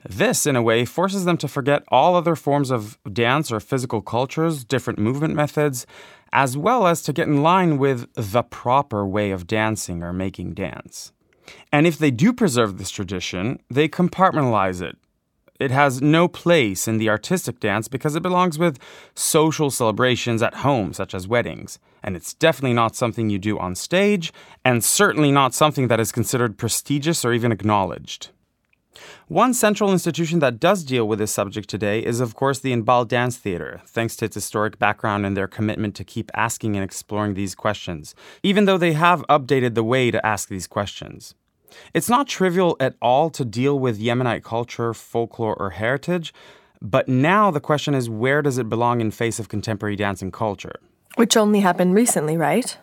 This, 0.03 0.47
in 0.47 0.55
a 0.55 0.61
way, 0.61 0.85
forces 0.85 1.25
them 1.25 1.37
to 1.37 1.47
forget 1.47 1.83
all 1.89 2.15
other 2.15 2.35
forms 2.35 2.71
of 2.71 2.97
dance 3.11 3.51
or 3.51 3.59
physical 3.59 4.01
cultures, 4.01 4.63
different 4.63 4.99
movement 4.99 5.35
methods, 5.35 5.85
as 6.33 6.57
well 6.57 6.87
as 6.87 7.01
to 7.03 7.13
get 7.13 7.27
in 7.27 7.43
line 7.43 7.77
with 7.77 8.11
the 8.15 8.43
proper 8.43 9.05
way 9.05 9.31
of 9.31 9.47
dancing 9.47 10.01
or 10.01 10.13
making 10.13 10.53
dance. 10.53 11.11
And 11.71 11.85
if 11.85 11.97
they 11.97 12.11
do 12.11 12.33
preserve 12.33 12.77
this 12.77 12.89
tradition, 12.89 13.59
they 13.69 13.87
compartmentalize 13.87 14.81
it. 14.81 14.97
It 15.59 15.69
has 15.69 16.01
no 16.01 16.27
place 16.27 16.87
in 16.87 16.97
the 16.97 17.09
artistic 17.09 17.59
dance 17.59 17.87
because 17.87 18.15
it 18.15 18.23
belongs 18.23 18.57
with 18.57 18.79
social 19.13 19.69
celebrations 19.69 20.41
at 20.41 20.55
home, 20.55 20.91
such 20.91 21.13
as 21.13 21.27
weddings. 21.27 21.77
And 22.01 22.15
it's 22.15 22.33
definitely 22.33 22.73
not 22.73 22.95
something 22.95 23.29
you 23.29 23.37
do 23.37 23.59
on 23.59 23.75
stage, 23.75 24.33
and 24.65 24.83
certainly 24.83 25.31
not 25.31 25.53
something 25.53 25.87
that 25.87 25.99
is 25.99 26.11
considered 26.11 26.57
prestigious 26.57 27.23
or 27.23 27.33
even 27.33 27.51
acknowledged. 27.51 28.29
One 29.27 29.53
central 29.53 29.91
institution 29.91 30.39
that 30.39 30.59
does 30.59 30.83
deal 30.83 31.07
with 31.07 31.19
this 31.19 31.31
subject 31.31 31.69
today 31.69 31.99
is, 31.99 32.19
of 32.19 32.35
course, 32.35 32.59
the 32.59 32.73
Inbal 32.73 33.07
Dance 33.07 33.37
Theater, 33.37 33.81
thanks 33.85 34.15
to 34.17 34.25
its 34.25 34.35
historic 34.35 34.79
background 34.79 35.25
and 35.25 35.35
their 35.35 35.47
commitment 35.47 35.95
to 35.95 36.03
keep 36.03 36.29
asking 36.33 36.75
and 36.75 36.83
exploring 36.83 37.33
these 37.33 37.55
questions, 37.55 38.13
even 38.43 38.65
though 38.65 38.77
they 38.77 38.93
have 38.93 39.25
updated 39.27 39.75
the 39.75 39.83
way 39.83 40.11
to 40.11 40.25
ask 40.25 40.49
these 40.49 40.67
questions. 40.67 41.35
It's 41.93 42.09
not 42.09 42.27
trivial 42.27 42.75
at 42.79 42.95
all 43.01 43.29
to 43.29 43.45
deal 43.45 43.79
with 43.79 44.01
Yemenite 44.01 44.43
culture, 44.43 44.93
folklore, 44.93 45.55
or 45.55 45.71
heritage, 45.71 46.33
but 46.81 47.07
now 47.07 47.51
the 47.51 47.59
question 47.59 47.93
is 47.93 48.09
where 48.09 48.41
does 48.41 48.57
it 48.57 48.67
belong 48.67 49.01
in 49.01 49.11
face 49.11 49.39
of 49.39 49.47
contemporary 49.47 49.95
dancing 49.95 50.31
culture? 50.31 50.75
Which 51.15 51.37
only 51.37 51.59
happened 51.59 51.93
recently, 51.93 52.35
right? 52.35 52.77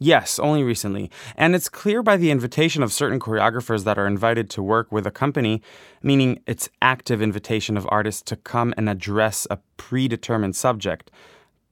Yes, 0.00 0.38
only 0.38 0.62
recently. 0.62 1.10
And 1.36 1.56
it's 1.56 1.68
clear 1.68 2.02
by 2.04 2.16
the 2.16 2.30
invitation 2.30 2.84
of 2.84 2.92
certain 2.92 3.18
choreographers 3.18 3.82
that 3.84 3.98
are 3.98 4.06
invited 4.06 4.48
to 4.50 4.62
work 4.62 4.92
with 4.92 5.06
a 5.06 5.10
company, 5.10 5.60
meaning 6.02 6.40
it's 6.46 6.68
active 6.80 7.20
invitation 7.20 7.76
of 7.76 7.86
artists 7.90 8.22
to 8.22 8.36
come 8.36 8.72
and 8.76 8.88
address 8.88 9.46
a 9.50 9.58
predetermined 9.76 10.54
subject. 10.54 11.10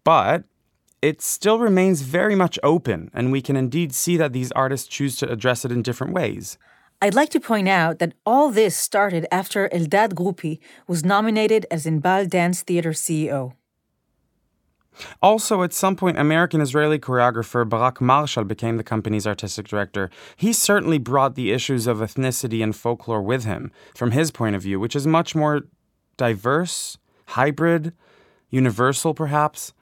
But 0.02 0.44
it 1.02 1.22
still 1.22 1.60
remains 1.60 2.02
very 2.02 2.34
much 2.34 2.58
open, 2.64 3.10
and 3.14 3.30
we 3.30 3.40
can 3.40 3.56
indeed 3.56 3.94
see 3.94 4.16
that 4.16 4.32
these 4.32 4.50
artists 4.52 4.88
choose 4.88 5.14
to 5.16 5.30
address 5.30 5.64
it 5.64 5.70
in 5.70 5.82
different 5.82 6.12
ways. 6.12 6.58
I'd 7.00 7.14
like 7.14 7.28
to 7.30 7.40
point 7.40 7.68
out 7.68 7.98
that 8.00 8.14
all 8.24 8.50
this 8.50 8.74
started 8.76 9.26
after 9.30 9.68
Eldad 9.68 10.14
Grupi 10.14 10.58
was 10.88 11.04
nominated 11.04 11.66
as 11.70 11.84
Inbal 11.84 12.28
Dance 12.28 12.62
Theater 12.62 12.90
CEO. 12.90 13.52
Also, 15.22 15.62
at 15.62 15.72
some 15.72 15.96
point, 15.96 16.18
American 16.18 16.60
Israeli 16.60 16.98
choreographer 16.98 17.68
Barak 17.68 18.00
Marshall 18.00 18.44
became 18.44 18.76
the 18.76 18.84
company's 18.84 19.26
artistic 19.26 19.68
director. 19.68 20.10
He 20.36 20.52
certainly 20.52 20.98
brought 20.98 21.34
the 21.34 21.52
issues 21.52 21.86
of 21.86 21.98
ethnicity 21.98 22.62
and 22.62 22.74
folklore 22.74 23.22
with 23.22 23.44
him, 23.44 23.70
from 23.94 24.12
his 24.12 24.30
point 24.30 24.56
of 24.56 24.62
view, 24.62 24.80
which 24.80 24.96
is 24.96 25.06
much 25.06 25.34
more 25.34 25.62
diverse, 26.16 26.98
hybrid, 27.28 27.92
universal, 28.50 29.14
perhaps. 29.14 29.72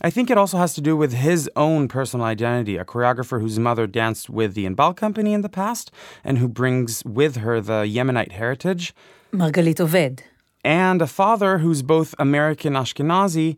I 0.00 0.10
think 0.10 0.30
it 0.30 0.38
also 0.38 0.58
has 0.58 0.74
to 0.74 0.80
do 0.80 0.96
with 0.96 1.12
his 1.12 1.50
own 1.56 1.88
personal 1.88 2.24
identity, 2.24 2.76
a 2.76 2.84
choreographer 2.84 3.40
whose 3.40 3.58
mother 3.58 3.86
danced 3.86 4.30
with 4.30 4.54
the 4.54 4.64
Inbal 4.64 4.96
Company 4.96 5.32
in 5.32 5.40
the 5.40 5.48
past 5.48 5.90
and 6.22 6.38
who 6.38 6.46
brings 6.46 7.04
with 7.04 7.36
her 7.36 7.60
the 7.60 7.82
Yemenite 7.82 8.32
heritage. 8.32 8.94
Margalit 9.32 9.80
Oved. 9.80 10.20
And 10.64 11.02
a 11.02 11.06
father 11.06 11.58
who's 11.58 11.82
both 11.82 12.14
American 12.18 12.74
Ashkenazi 12.74 13.56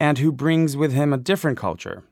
and 0.00 0.18
who 0.18 0.32
brings 0.32 0.76
with 0.76 0.92
him 0.92 1.12
a 1.12 1.18
different 1.18 1.58
culture. 1.58 2.02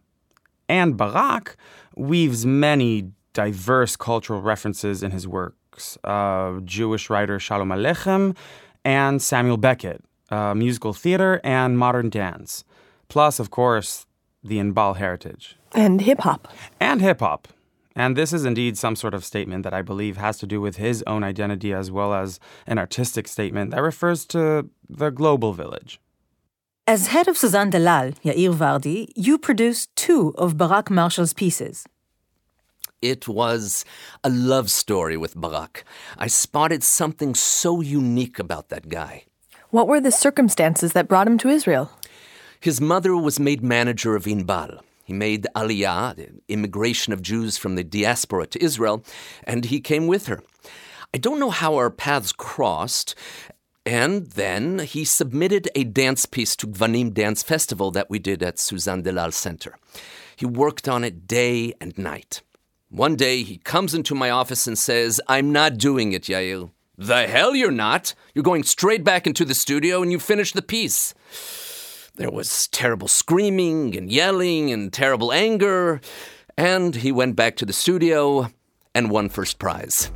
And 0.69 0.97
Barak 0.97 1.57
weaves 1.97 2.45
many 2.45 3.13
diverse 3.33 3.97
cultural 3.97 4.41
references 4.41 5.03
in 5.03 5.11
his 5.11 5.29
works. 5.29 5.99
Uh, 6.03 6.61
Jewish 6.65 7.11
writer 7.11 7.39
Shalom 7.39 7.69
Aleichem 7.69 8.37
and 8.85 9.21
Samuel 9.21 9.57
Beckett, 9.57 10.03
uh, 10.31 10.55
musical 10.55 10.93
theater 10.93 11.41
and 11.45 11.79
modern 11.79 12.09
dance. 12.09 12.65
Plus, 13.09 13.39
of 13.39 13.51
course, 13.51 14.07
the 14.43 14.59
Inbal 14.59 14.97
heritage. 14.97 15.57
And 15.73 16.01
hip 16.01 16.21
hop. 16.21 16.49
And 16.81 17.01
hip 17.01 17.21
hop. 17.21 17.49
And 17.95 18.17
this 18.17 18.33
is 18.33 18.45
indeed 18.45 18.77
some 18.77 18.95
sort 18.95 19.15
of 19.15 19.25
statement 19.25 19.65
that 19.65 19.73
I 19.73 19.83
believe 19.83 20.19
has 20.19 20.39
to 20.39 20.47
do 20.47 20.61
with 20.61 20.77
his 20.77 21.03
own 21.07 21.25
identity 21.25 21.73
as 21.73 21.91
well 21.91 22.13
as 22.13 22.39
an 22.67 22.79
artistic 22.79 23.27
statement 23.27 23.71
that 23.71 23.83
refers 23.83 24.27
to 24.27 24.69
the 24.89 25.11
global 25.11 25.53
village. 25.55 25.99
As 26.89 27.09
head 27.09 27.27
of 27.27 27.37
Suzanne 27.37 27.71
Dalal, 27.71 28.13
Yair 28.23 28.55
Vardi, 28.55 29.11
you 29.17 29.39
produced 29.39 29.91
two 29.97 30.33
of 30.39 30.57
Barak 30.57 30.89
Marshall's 30.89 31.33
pieces. 31.33 31.85
It 33.03 33.27
was 33.27 33.85
a 34.23 34.31
love 34.31 34.71
story 34.71 35.17
with 35.17 35.35
Barak. 35.35 35.83
I 36.17 36.29
spotted 36.29 36.85
something 36.85 37.35
so 37.35 37.81
unique 37.81 38.39
about 38.39 38.69
that 38.69 38.89
guy. 38.89 39.25
What 39.71 39.89
were 39.89 40.01
the 40.01 40.13
circumstances 40.13 40.93
that 40.93 41.09
brought 41.09 41.27
him 41.27 41.39
to 41.39 41.49
Israel? 41.49 41.91
His 42.61 42.81
mother 42.81 43.17
was 43.17 43.41
made 43.41 43.65
manager 43.65 44.15
of 44.15 44.27
Inbal. 44.27 44.79
He 45.03 45.13
made 45.13 45.49
Aliyah, 45.57 46.15
the 46.15 46.29
immigration 46.49 47.13
of 47.13 47.21
Jews 47.21 47.59
from 47.59 47.75
the 47.75 47.83
diaspora 47.83 48.47
to 48.47 48.63
Israel, 48.63 49.03
and 49.43 49.65
he 49.65 49.81
came 49.81 50.07
with 50.07 50.29
her. 50.29 50.41
I 51.13 51.19
don't 51.19 51.41
know 51.41 51.51
how 51.51 51.75
our 51.75 51.91
paths 51.91 52.31
crossed, 52.31 53.17
and 53.87 54.27
then 54.33 54.81
he 54.81 55.05
submitted 55.05 55.71
a 55.77 55.85
dance 55.85 56.27
piece 56.27 56.57
to 56.57 56.67
Gvanim 56.67 57.15
Dance 57.15 57.45
Festival 57.45 57.93
that 57.93 58.11
we 58.11 58.19
did 58.19 58.43
at 58.43 58.59
Suzanne 58.59 59.03
Dalal 59.03 59.31
Center. 59.31 59.79
He 60.35 60.45
worked 60.45 60.89
on 60.89 61.05
it 61.05 61.29
day 61.29 61.73
and 61.81 61.97
night. 61.97 62.43
One 62.91 63.15
day 63.15 63.45
he 63.45 63.59
comes 63.59 63.95
into 63.95 64.15
my 64.15 64.29
office 64.29 64.67
and 64.67 64.77
says, 64.77 65.21
I'm 65.29 65.53
not 65.53 65.79
doing 65.79 66.13
it, 66.13 66.25
Yair. 66.25 66.71
The 66.99 67.29
hell 67.29 67.55
you're 67.55 67.71
not. 67.71 68.15
You're 68.35 68.43
going 68.43 68.65
straight 68.65 69.05
back 69.05 69.27
into 69.27 69.45
the 69.45 69.55
studio 69.55 70.03
and 70.03 70.11
you 70.11 70.19
finish 70.19 70.53
the 70.53 70.63
piece. 70.63 71.15
There 72.17 72.31
was 72.31 72.69
terrible 72.69 73.09
screaming 73.09 73.97
and 73.97 74.11
yelling 74.11 74.73
and 74.73 74.93
terrible 74.93 75.33
anger, 75.33 76.01
and 76.57 76.97
he 76.97 77.13
went 77.13 77.37
back 77.37 77.57
to 77.57 77.67
the 77.67 77.75
studio 77.75 78.49
and 78.95 79.11
won 79.11 79.29
first 79.29 79.59
prize. 79.59 80.11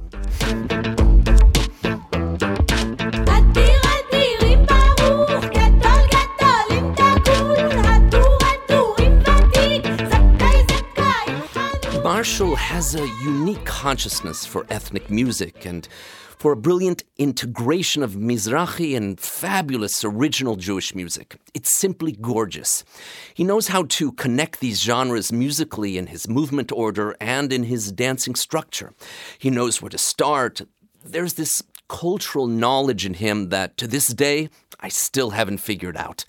Marshall 12.20 12.56
has 12.56 12.94
a 12.94 13.08
unique 13.24 13.64
consciousness 13.64 14.44
for 14.44 14.66
ethnic 14.68 15.08
music 15.08 15.64
and 15.64 15.88
for 16.36 16.52
a 16.52 16.56
brilliant 16.56 17.02
integration 17.16 18.02
of 18.02 18.10
Mizrahi 18.12 18.94
and 18.94 19.18
fabulous 19.18 20.04
original 20.04 20.56
Jewish 20.56 20.94
music. 20.94 21.36
It's 21.54 21.74
simply 21.74 22.12
gorgeous. 22.12 22.84
He 23.32 23.42
knows 23.42 23.68
how 23.68 23.84
to 23.84 24.12
connect 24.12 24.60
these 24.60 24.82
genres 24.82 25.32
musically 25.32 25.96
in 25.96 26.08
his 26.08 26.28
movement 26.28 26.70
order 26.72 27.16
and 27.22 27.54
in 27.54 27.62
his 27.62 27.90
dancing 27.90 28.34
structure. 28.34 28.92
He 29.38 29.48
knows 29.48 29.80
where 29.80 29.88
to 29.88 29.96
start. 29.96 30.60
There's 31.02 31.34
this 31.34 31.62
cultural 31.88 32.46
knowledge 32.46 33.06
in 33.06 33.14
him 33.14 33.48
that 33.48 33.78
to 33.78 33.86
this 33.86 34.08
day 34.08 34.50
I 34.78 34.90
still 34.90 35.30
haven't 35.30 35.62
figured 35.62 35.96
out. 35.96 36.26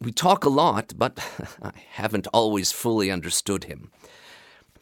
We 0.00 0.10
talk 0.10 0.44
a 0.44 0.48
lot, 0.48 0.94
but 0.96 1.20
I 1.62 1.70
haven't 1.92 2.26
always 2.32 2.72
fully 2.72 3.12
understood 3.12 3.64
him. 3.64 3.92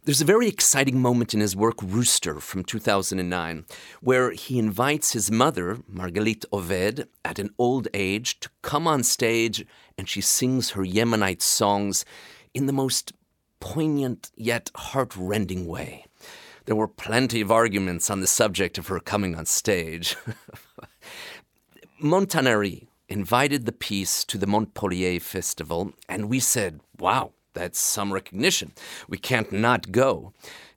There's 0.08 0.22
a 0.22 0.24
very 0.24 0.48
exciting 0.48 1.02
moment 1.02 1.34
in 1.34 1.40
his 1.40 1.54
work 1.54 1.82
Rooster 1.82 2.40
from 2.40 2.64
2009 2.64 3.66
where 4.00 4.30
he 4.30 4.58
invites 4.58 5.12
his 5.12 5.30
mother, 5.30 5.80
Margalit 5.86 6.46
Oved, 6.50 7.06
at 7.26 7.38
an 7.38 7.50
old 7.58 7.88
age 7.92 8.40
to 8.40 8.48
come 8.62 8.86
on 8.86 9.02
stage 9.02 9.66
and 9.98 10.08
she 10.08 10.22
sings 10.22 10.70
her 10.70 10.82
Yemenite 10.82 11.42
songs 11.42 12.06
in 12.54 12.64
the 12.64 12.72
most 12.72 13.12
poignant 13.60 14.30
yet 14.34 14.70
heartrending 14.74 15.66
way. 15.66 16.06
There 16.64 16.74
were 16.74 16.88
plenty 16.88 17.42
of 17.42 17.52
arguments 17.52 18.08
on 18.08 18.22
the 18.22 18.26
subject 18.26 18.78
of 18.78 18.86
her 18.86 19.00
coming 19.00 19.34
on 19.34 19.44
stage. 19.44 20.16
Montanari 22.02 22.86
invited 23.10 23.66
the 23.66 23.72
piece 23.72 24.24
to 24.24 24.38
the 24.38 24.46
Montpellier 24.46 25.20
Festival, 25.20 25.92
and 26.08 26.30
we 26.30 26.40
said, 26.40 26.80
wow, 26.98 27.32
that's 27.54 27.80
some 27.80 28.12
recognition. 28.12 28.72
We 29.08 29.18
can't 29.18 29.52
not 29.52 29.92
go. 29.92 30.32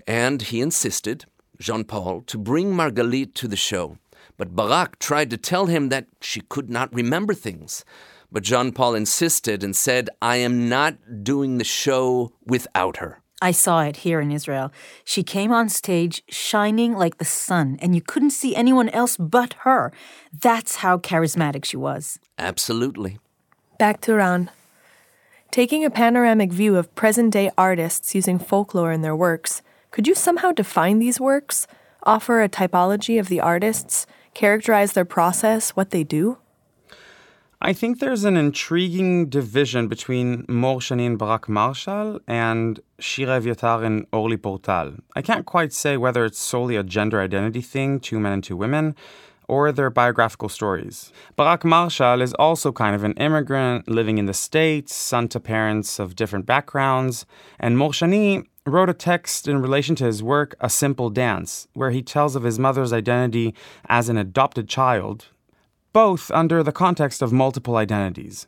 And 0.07 0.41
he 0.41 0.61
insisted, 0.61 1.25
Jean 1.59 1.83
Paul, 1.83 2.21
to 2.21 2.37
bring 2.37 2.73
Margalit 2.73 3.33
to 3.35 3.47
the 3.47 3.55
show. 3.55 3.97
But 4.37 4.55
Barak 4.55 4.97
tried 4.99 5.29
to 5.29 5.37
tell 5.37 5.67
him 5.67 5.89
that 5.89 6.07
she 6.21 6.41
could 6.41 6.69
not 6.69 6.93
remember 6.93 7.33
things. 7.33 7.85
But 8.31 8.43
Jean 8.43 8.71
Paul 8.71 8.95
insisted 8.95 9.63
and 9.63 9.75
said, 9.75 10.09
I 10.21 10.37
am 10.37 10.69
not 10.69 11.23
doing 11.23 11.57
the 11.57 11.63
show 11.63 12.31
without 12.45 12.97
her. 12.97 13.21
I 13.43 13.51
saw 13.51 13.81
it 13.81 13.97
here 13.97 14.21
in 14.21 14.31
Israel. 14.31 14.71
She 15.03 15.23
came 15.23 15.51
on 15.51 15.67
stage 15.67 16.23
shining 16.29 16.93
like 16.93 17.17
the 17.17 17.25
sun, 17.25 17.77
and 17.81 17.95
you 17.95 18.01
couldn't 18.01 18.29
see 18.29 18.55
anyone 18.55 18.89
else 18.89 19.17
but 19.17 19.55
her. 19.61 19.91
That's 20.31 20.77
how 20.77 20.99
charismatic 20.99 21.65
she 21.65 21.75
was. 21.75 22.19
Absolutely. 22.37 23.17
Back 23.79 23.99
to 24.01 24.13
Ran. 24.13 24.51
Taking 25.51 25.83
a 25.83 25.89
panoramic 25.89 26.49
view 26.53 26.77
of 26.77 26.95
present 26.95 27.33
day 27.33 27.51
artists 27.57 28.15
using 28.15 28.39
folklore 28.39 28.93
in 28.93 29.01
their 29.01 29.17
works, 29.17 29.61
could 29.91 30.07
you 30.07 30.15
somehow 30.15 30.53
define 30.53 30.99
these 30.99 31.19
works, 31.19 31.67
offer 32.03 32.41
a 32.41 32.47
typology 32.47 33.19
of 33.19 33.27
the 33.27 33.41
artists, 33.41 34.07
characterize 34.33 34.93
their 34.93 35.03
process, 35.03 35.71
what 35.71 35.89
they 35.89 36.05
do? 36.05 36.37
I 37.61 37.73
think 37.73 37.99
there's 37.99 38.23
an 38.23 38.37
intriguing 38.37 39.27
division 39.27 39.89
between 39.89 40.45
Mor 40.47 40.79
Shani 40.79 41.05
and 41.05 41.19
Barak 41.19 41.49
Marshall 41.49 42.21
and 42.29 42.79
Shira 42.99 43.41
Evyatar 43.41 43.83
and 43.83 44.07
Orly 44.13 44.37
Portal. 44.37 44.93
I 45.17 45.21
can't 45.21 45.45
quite 45.45 45.73
say 45.73 45.97
whether 45.97 46.23
it's 46.23 46.39
solely 46.39 46.77
a 46.77 46.83
gender 46.83 47.19
identity 47.19 47.61
thing, 47.61 47.99
two 47.99 48.21
men 48.21 48.31
and 48.31 48.43
two 48.43 48.55
women, 48.55 48.95
or 49.51 49.73
their 49.73 49.89
biographical 49.89 50.47
stories. 50.47 51.11
Barak 51.35 51.65
Marshall 51.65 52.21
is 52.21 52.33
also 52.35 52.71
kind 52.71 52.95
of 52.95 53.03
an 53.03 53.11
immigrant 53.13 53.85
living 53.85 54.17
in 54.17 54.25
the 54.25 54.33
States, 54.33 54.95
son 54.95 55.27
to 55.27 55.41
parents 55.41 55.99
of 55.99 56.15
different 56.15 56.45
backgrounds, 56.45 57.25
and 57.59 57.77
Mor 57.77 57.91
Shani 57.91 58.45
wrote 58.65 58.89
a 58.89 58.93
text 58.93 59.49
in 59.49 59.61
relation 59.61 59.93
to 59.95 60.05
his 60.05 60.23
work, 60.23 60.55
A 60.61 60.69
Simple 60.69 61.09
Dance, 61.09 61.67
where 61.73 61.91
he 61.91 62.01
tells 62.01 62.37
of 62.37 62.43
his 62.43 62.59
mother's 62.59 62.93
identity 62.93 63.53
as 63.89 64.07
an 64.07 64.15
adopted 64.15 64.69
child, 64.69 65.27
both 65.91 66.31
under 66.31 66.63
the 66.63 66.71
context 66.71 67.21
of 67.21 67.33
multiple 67.33 67.75
identities. 67.75 68.47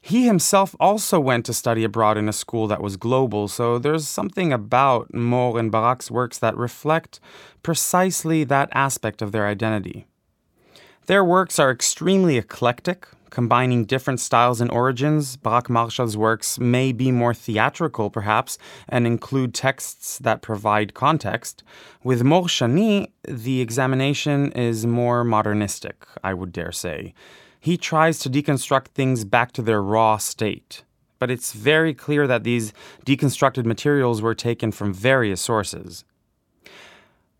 He 0.00 0.26
himself 0.26 0.74
also 0.80 1.20
went 1.20 1.46
to 1.46 1.54
study 1.54 1.84
abroad 1.84 2.16
in 2.16 2.28
a 2.28 2.32
school 2.32 2.66
that 2.68 2.82
was 2.82 2.96
global, 2.96 3.48
so 3.48 3.78
there's 3.78 4.06
something 4.06 4.52
about 4.52 5.12
Mor 5.12 5.58
and 5.58 5.70
Barak's 5.70 6.10
works 6.10 6.38
that 6.38 6.56
reflect 6.56 7.20
precisely 7.62 8.44
that 8.44 8.68
aspect 8.72 9.22
of 9.22 9.32
their 9.32 9.46
identity. 9.46 10.06
Their 11.06 11.24
works 11.24 11.58
are 11.58 11.70
extremely 11.70 12.36
eclectic, 12.36 13.06
combining 13.30 13.84
different 13.84 14.20
styles 14.20 14.60
and 14.60 14.70
origins. 14.70 15.36
Barak 15.36 15.70
Marshall's 15.70 16.16
works 16.16 16.58
may 16.58 16.92
be 16.92 17.10
more 17.10 17.34
theatrical, 17.34 18.10
perhaps, 18.10 18.58
and 18.88 19.06
include 19.06 19.54
texts 19.54 20.18
that 20.18 20.42
provide 20.42 20.94
context. 20.94 21.62
With 22.02 22.22
Mor 22.24 22.44
Shani, 22.44 23.10
the 23.26 23.60
examination 23.60 24.52
is 24.52 24.86
more 24.86 25.24
modernistic, 25.24 26.06
I 26.22 26.34
would 26.34 26.52
dare 26.52 26.72
say. 26.72 27.14
He 27.60 27.76
tries 27.76 28.18
to 28.20 28.30
deconstruct 28.30 28.88
things 28.88 29.24
back 29.24 29.52
to 29.52 29.62
their 29.62 29.82
raw 29.82 30.16
state. 30.16 30.84
But 31.18 31.30
it's 31.30 31.52
very 31.52 31.94
clear 31.94 32.26
that 32.26 32.44
these 32.44 32.72
deconstructed 33.04 33.64
materials 33.64 34.22
were 34.22 34.34
taken 34.34 34.70
from 34.70 34.94
various 34.94 35.40
sources. 35.40 36.04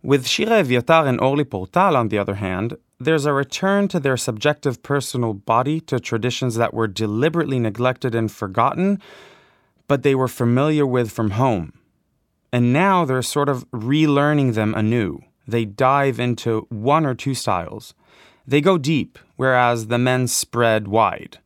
With 0.03 0.27
Shira 0.27 0.63
Evyatar 0.63 1.09
and 1.09 1.21
Orly 1.21 1.45
Portal, 1.45 1.97
on 1.97 2.09
the 2.09 2.19
other 2.19 2.37
hand, 2.37 2.77
there's 3.01 3.27
a 3.27 3.33
return 3.33 3.87
to 3.89 4.01
their 4.01 4.17
subjective 4.17 4.83
personal 4.83 5.35
body 5.35 5.81
to 5.83 6.01
traditions 6.01 6.57
that 6.57 6.75
were 6.75 6.89
deliberately 6.89 7.59
neglected 7.59 8.15
and 8.15 8.31
forgotten, 8.31 9.01
but 9.87 10.03
they 10.03 10.15
were 10.15 10.29
familiar 10.29 10.87
with 10.87 11.11
from 11.11 11.33
home. 11.33 11.73
And 12.53 12.73
now 12.73 13.05
they're 13.05 13.23
sort 13.23 13.49
of 13.49 13.71
relearning 13.71 14.55
them 14.55 14.75
anew. 14.75 15.23
They 15.47 15.65
dive 15.65 16.19
into 16.19 16.67
one 16.71 17.07
or 17.07 17.15
two 17.15 17.35
styles. 17.35 17.95
They 18.47 18.61
go 18.61 18.79
deep, 18.79 19.19
whereas 19.39 19.87
the 19.87 19.99
men 19.99 20.27
spread 20.27 20.89
wide. 20.89 21.39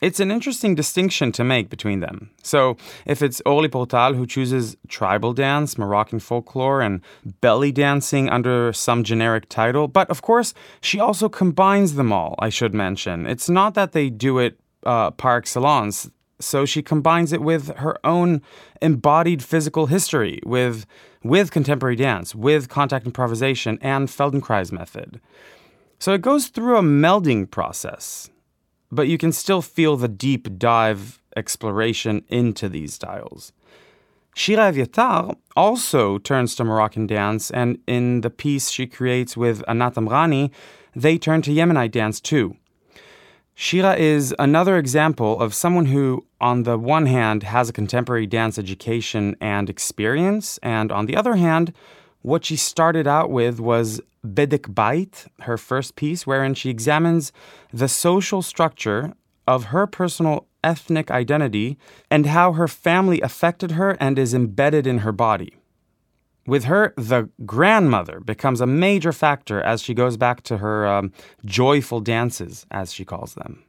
It's 0.00 0.20
an 0.20 0.30
interesting 0.30 0.74
distinction 0.74 1.30
to 1.32 1.44
make 1.44 1.68
between 1.68 2.00
them. 2.00 2.30
So, 2.42 2.78
if 3.04 3.20
it's 3.20 3.42
Orly 3.44 3.68
Portal 3.68 4.14
who 4.14 4.26
chooses 4.26 4.76
tribal 4.88 5.34
dance, 5.34 5.76
Moroccan 5.76 6.20
folklore, 6.20 6.80
and 6.80 7.02
belly 7.42 7.70
dancing 7.70 8.30
under 8.30 8.72
some 8.72 9.04
generic 9.04 9.50
title, 9.50 9.88
but 9.88 10.08
of 10.08 10.22
course, 10.22 10.54
she 10.80 10.98
also 10.98 11.28
combines 11.28 11.96
them 11.96 12.12
all, 12.12 12.34
I 12.38 12.48
should 12.48 12.72
mention. 12.72 13.26
It's 13.26 13.50
not 13.50 13.74
that 13.74 13.92
they 13.92 14.08
do 14.08 14.38
it 14.38 14.58
uh, 14.86 15.10
par 15.10 15.36
excellence. 15.36 16.10
So 16.40 16.64
she 16.64 16.82
combines 16.82 17.34
it 17.34 17.42
with 17.42 17.76
her 17.76 17.98
own 18.02 18.40
embodied 18.80 19.42
physical 19.42 19.86
history, 19.86 20.40
with, 20.46 20.86
with 21.22 21.50
contemporary 21.50 21.96
dance, 21.96 22.34
with 22.34 22.70
contact 22.70 23.04
improvisation, 23.04 23.78
and 23.82 24.08
Feldenkrais 24.08 24.72
method. 24.72 25.20
So 26.00 26.12
it 26.12 26.22
goes 26.22 26.48
through 26.48 26.78
a 26.78 26.82
melding 26.82 27.48
process 27.48 28.30
but 28.90 29.08
you 29.08 29.18
can 29.18 29.32
still 29.32 29.62
feel 29.62 29.96
the 29.96 30.08
deep 30.08 30.58
dive 30.58 31.20
exploration 31.36 32.24
into 32.28 32.68
these 32.68 32.94
styles. 32.94 33.52
Shira 34.34 34.72
Evyatar 34.72 35.36
also 35.56 36.18
turns 36.18 36.54
to 36.54 36.64
Moroccan 36.64 37.06
dance, 37.06 37.50
and 37.50 37.78
in 37.86 38.22
the 38.22 38.30
piece 38.30 38.70
she 38.70 38.86
creates 38.86 39.36
with 39.36 39.62
Anat 39.68 39.94
Amrani, 39.94 40.50
they 40.94 41.18
turn 41.18 41.42
to 41.42 41.50
Yemenite 41.50 41.92
dance 41.92 42.20
too. 42.20 42.56
Shira 43.54 43.96
is 43.96 44.34
another 44.38 44.78
example 44.78 45.38
of 45.40 45.52
someone 45.52 45.86
who, 45.86 46.24
on 46.40 46.62
the 46.62 46.78
one 46.78 47.06
hand, 47.06 47.42
has 47.42 47.68
a 47.68 47.74
contemporary 47.74 48.26
dance 48.26 48.58
education 48.58 49.36
and 49.40 49.68
experience, 49.68 50.58
and 50.62 50.90
on 50.90 51.06
the 51.06 51.16
other 51.16 51.36
hand, 51.36 51.74
what 52.22 52.44
she 52.44 52.56
started 52.56 53.06
out 53.06 53.30
with 53.30 53.60
was 53.60 54.00
Bedek 54.24 54.74
Bait, 54.74 55.26
her 55.40 55.56
first 55.56 55.96
piece, 55.96 56.26
wherein 56.26 56.54
she 56.54 56.70
examines 56.70 57.32
the 57.72 57.88
social 57.88 58.42
structure 58.42 59.14
of 59.46 59.64
her 59.66 59.86
personal 59.86 60.46
ethnic 60.62 61.10
identity 61.10 61.78
and 62.10 62.26
how 62.26 62.52
her 62.52 62.68
family 62.68 63.20
affected 63.20 63.72
her 63.72 63.96
and 64.00 64.18
is 64.18 64.34
embedded 64.34 64.86
in 64.86 64.98
her 64.98 65.12
body. 65.12 65.56
With 66.46 66.64
her, 66.64 66.94
the 66.96 67.28
grandmother 67.46 68.20
becomes 68.20 68.60
a 68.60 68.66
major 68.66 69.12
factor 69.12 69.60
as 69.62 69.82
she 69.82 69.94
goes 69.94 70.16
back 70.16 70.42
to 70.44 70.58
her 70.58 70.86
um, 70.86 71.12
joyful 71.44 72.00
dances, 72.00 72.66
as 72.70 72.92
she 72.92 73.04
calls 73.04 73.34
them. 73.34 73.64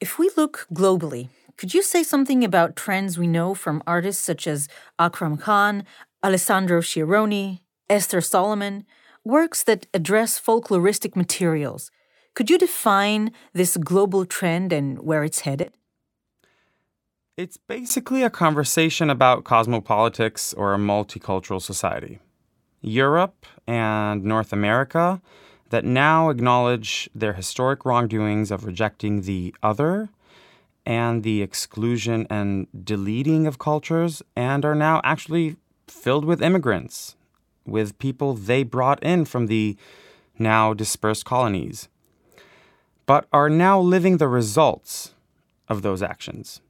If 0.00 0.18
we 0.18 0.30
look 0.36 0.66
globally, 0.72 1.28
could 1.56 1.74
you 1.74 1.82
say 1.82 2.02
something 2.02 2.44
about 2.44 2.76
trends 2.76 3.18
we 3.18 3.26
know 3.26 3.54
from 3.54 3.82
artists 3.86 4.24
such 4.24 4.46
as 4.46 4.68
Akram 4.98 5.36
Khan, 5.36 5.84
Alessandro 6.24 6.80
Sciarroni, 6.80 7.60
Eszter 7.92 8.22
Salamon, 8.22 8.86
works 9.22 9.62
that 9.64 9.86
address 9.92 10.40
folkloristic 10.40 11.14
materials. 11.14 11.90
Could 12.34 12.48
you 12.48 12.56
define 12.56 13.32
this 13.52 13.76
global 13.76 14.24
trend 14.24 14.72
and 14.72 14.98
where 15.00 15.22
it's 15.22 15.40
headed? 15.40 15.72
It's 17.36 17.58
basically 17.58 18.22
a 18.22 18.30
conversation 18.30 19.10
about 19.10 19.44
cosmopolitics 19.44 20.54
or 20.56 20.72
a 20.72 20.78
multicultural 20.78 21.60
society. 21.60 22.18
Europe 22.80 23.44
and 23.66 24.24
North 24.24 24.54
America 24.54 25.20
that 25.68 25.84
now 25.84 26.30
acknowledge 26.30 27.10
their 27.14 27.34
historic 27.34 27.84
wrongdoings 27.84 28.50
of 28.50 28.64
rejecting 28.64 29.22
the 29.22 29.54
other 29.62 30.08
and 30.86 31.22
the 31.22 31.42
exclusion 31.42 32.26
and 32.30 32.68
deleting 32.84 33.46
of 33.46 33.58
cultures 33.58 34.22
and 34.34 34.64
are 34.64 34.74
now 34.74 35.02
actually 35.04 35.56
filled 35.86 36.24
with 36.24 36.40
immigrants 36.40 37.16
with 37.66 37.98
people 37.98 38.34
they 38.34 38.62
brought 38.62 39.02
in 39.02 39.24
from 39.24 39.46
the 39.46 39.76
now 40.38 40.74
dispersed 40.74 41.24
colonies, 41.24 41.88
but 43.06 43.26
are 43.32 43.50
now 43.50 43.80
living 43.80 44.16
the 44.16 44.28
results 44.28 45.14
of 45.68 45.82
those 45.82 46.02
actions. 46.02 46.60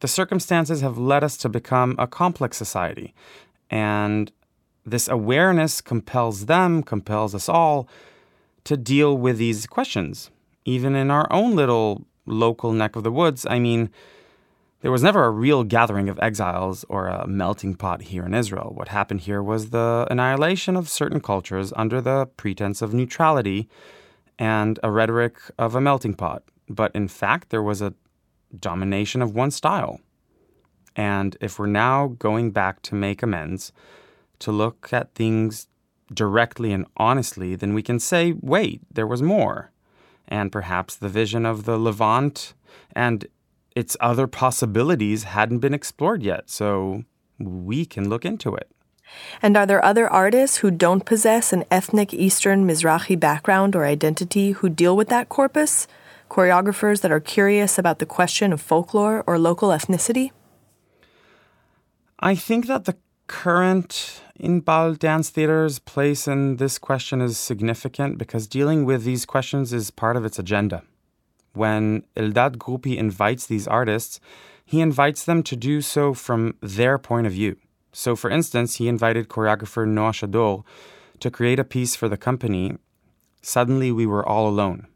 The 0.00 0.08
circumstances 0.08 0.80
have 0.80 0.98
led 0.98 1.24
us 1.24 1.36
to 1.38 1.48
become 1.48 1.94
a 1.98 2.06
complex 2.06 2.56
society, 2.56 3.14
and 3.70 4.30
this 4.86 5.08
awareness 5.08 5.80
compels 5.80 6.46
them, 6.46 6.82
compels 6.82 7.34
us 7.34 7.48
all 7.48 7.88
to 8.64 8.76
deal 8.76 9.16
with 9.16 9.38
these 9.38 9.66
questions. 9.66 10.30
Even 10.64 10.94
in 10.94 11.10
our 11.10 11.30
own 11.32 11.56
little 11.56 12.04
local 12.26 12.72
neck 12.72 12.96
of 12.96 13.02
the 13.02 13.12
woods, 13.12 13.46
I 13.48 13.58
mean, 13.58 13.90
there 14.80 14.92
was 14.92 15.02
never 15.02 15.24
a 15.24 15.30
real 15.30 15.64
gathering 15.64 16.08
of 16.08 16.18
exiles 16.20 16.84
or 16.88 17.08
a 17.08 17.26
melting 17.26 17.74
pot 17.74 18.02
here 18.02 18.24
in 18.24 18.34
Israel. 18.34 18.72
What 18.74 18.88
happened 18.88 19.22
here 19.22 19.42
was 19.42 19.70
the 19.70 20.06
annihilation 20.10 20.76
of 20.76 20.88
certain 20.88 21.20
cultures 21.20 21.72
under 21.74 22.00
the 22.00 22.26
pretense 22.36 22.80
of 22.80 22.94
neutrality 22.94 23.68
and 24.38 24.78
a 24.82 24.90
rhetoric 24.90 25.36
of 25.58 25.74
a 25.74 25.80
melting 25.80 26.14
pot. 26.14 26.44
But 26.68 26.94
in 26.94 27.08
fact, 27.08 27.50
there 27.50 27.62
was 27.62 27.82
a 27.82 27.94
domination 28.58 29.20
of 29.20 29.34
one 29.34 29.50
style. 29.50 30.00
And 30.94 31.36
if 31.40 31.58
we're 31.58 31.66
now 31.66 32.08
going 32.18 32.52
back 32.52 32.82
to 32.82 32.94
make 32.94 33.22
amends, 33.22 33.72
to 34.40 34.52
look 34.52 34.92
at 34.92 35.14
things 35.14 35.66
directly 36.12 36.72
and 36.72 36.86
honestly, 36.96 37.56
then 37.56 37.74
we 37.74 37.82
can 37.82 37.98
say, 37.98 38.34
wait, 38.40 38.82
there 38.92 39.06
was 39.06 39.22
more. 39.22 39.72
And 40.28 40.52
perhaps 40.52 40.94
the 40.94 41.08
vision 41.08 41.44
of 41.44 41.64
the 41.64 41.78
Levant 41.78 42.54
and 42.94 43.26
its 43.78 43.96
other 44.00 44.26
possibilities 44.26 45.22
hadn't 45.22 45.60
been 45.60 45.72
explored 45.72 46.22
yet, 46.22 46.50
so 46.50 47.04
we 47.38 47.86
can 47.86 48.08
look 48.08 48.24
into 48.24 48.54
it. 48.56 48.68
And 49.40 49.56
are 49.56 49.66
there 49.66 49.84
other 49.84 50.08
artists 50.08 50.58
who 50.58 50.70
don't 50.70 51.06
possess 51.06 51.52
an 51.52 51.64
ethnic 51.70 52.12
Eastern 52.12 52.66
Mizrahi 52.66 53.18
background 53.18 53.76
or 53.76 53.84
identity 53.84 54.50
who 54.50 54.68
deal 54.68 54.96
with 54.96 55.08
that 55.10 55.28
corpus? 55.28 55.86
Choreographers 56.28 57.00
that 57.02 57.12
are 57.12 57.20
curious 57.20 57.78
about 57.78 58.00
the 58.00 58.06
question 58.06 58.52
of 58.52 58.60
folklore 58.60 59.22
or 59.26 59.38
local 59.38 59.68
ethnicity? 59.70 60.30
I 62.18 62.34
think 62.34 62.66
that 62.66 62.84
the 62.84 62.96
current 63.28 64.22
Inbal 64.40 64.98
Dance 64.98 65.30
Theater's 65.30 65.78
place 65.78 66.26
in 66.26 66.56
this 66.56 66.78
question 66.78 67.20
is 67.20 67.38
significant 67.38 68.18
because 68.18 68.48
dealing 68.48 68.84
with 68.84 69.04
these 69.04 69.24
questions 69.24 69.72
is 69.72 69.92
part 69.92 70.16
of 70.16 70.24
its 70.24 70.38
agenda. 70.38 70.82
When 71.52 72.04
Eldad 72.16 72.56
Grupi 72.56 72.96
invites 72.96 73.46
these 73.46 73.66
artists, 73.66 74.20
he 74.64 74.80
invites 74.80 75.24
them 75.24 75.42
to 75.44 75.56
do 75.56 75.80
so 75.80 76.14
from 76.14 76.54
their 76.60 76.98
point 76.98 77.26
of 77.26 77.32
view. 77.32 77.56
So, 77.92 78.14
for 78.14 78.30
instance, 78.30 78.76
he 78.76 78.86
invited 78.86 79.28
choreographer 79.28 79.86
Noa 79.88 80.10
Shadur 80.10 80.62
to 81.20 81.30
create 81.30 81.58
a 81.58 81.64
piece 81.64 81.96
for 81.96 82.08
the 82.08 82.16
company. 82.16 82.76
Suddenly, 83.42 83.92
we 83.92 84.06
were 84.06 84.26
all 84.26 84.46
alone. 84.46 84.86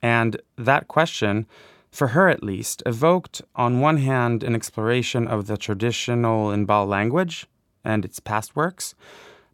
And 0.00 0.40
that 0.56 0.88
question, 0.88 1.46
for 1.90 2.08
her 2.08 2.28
at 2.28 2.42
least, 2.42 2.82
evoked, 2.86 3.42
on 3.54 3.80
one 3.80 3.96
hand, 3.98 4.42
an 4.42 4.54
exploration 4.54 5.26
of 5.26 5.46
the 5.46 5.56
traditional 5.56 6.48
Inbal 6.48 6.86
language 6.86 7.46
and 7.84 8.04
its 8.04 8.20
past 8.20 8.54
works, 8.54 8.94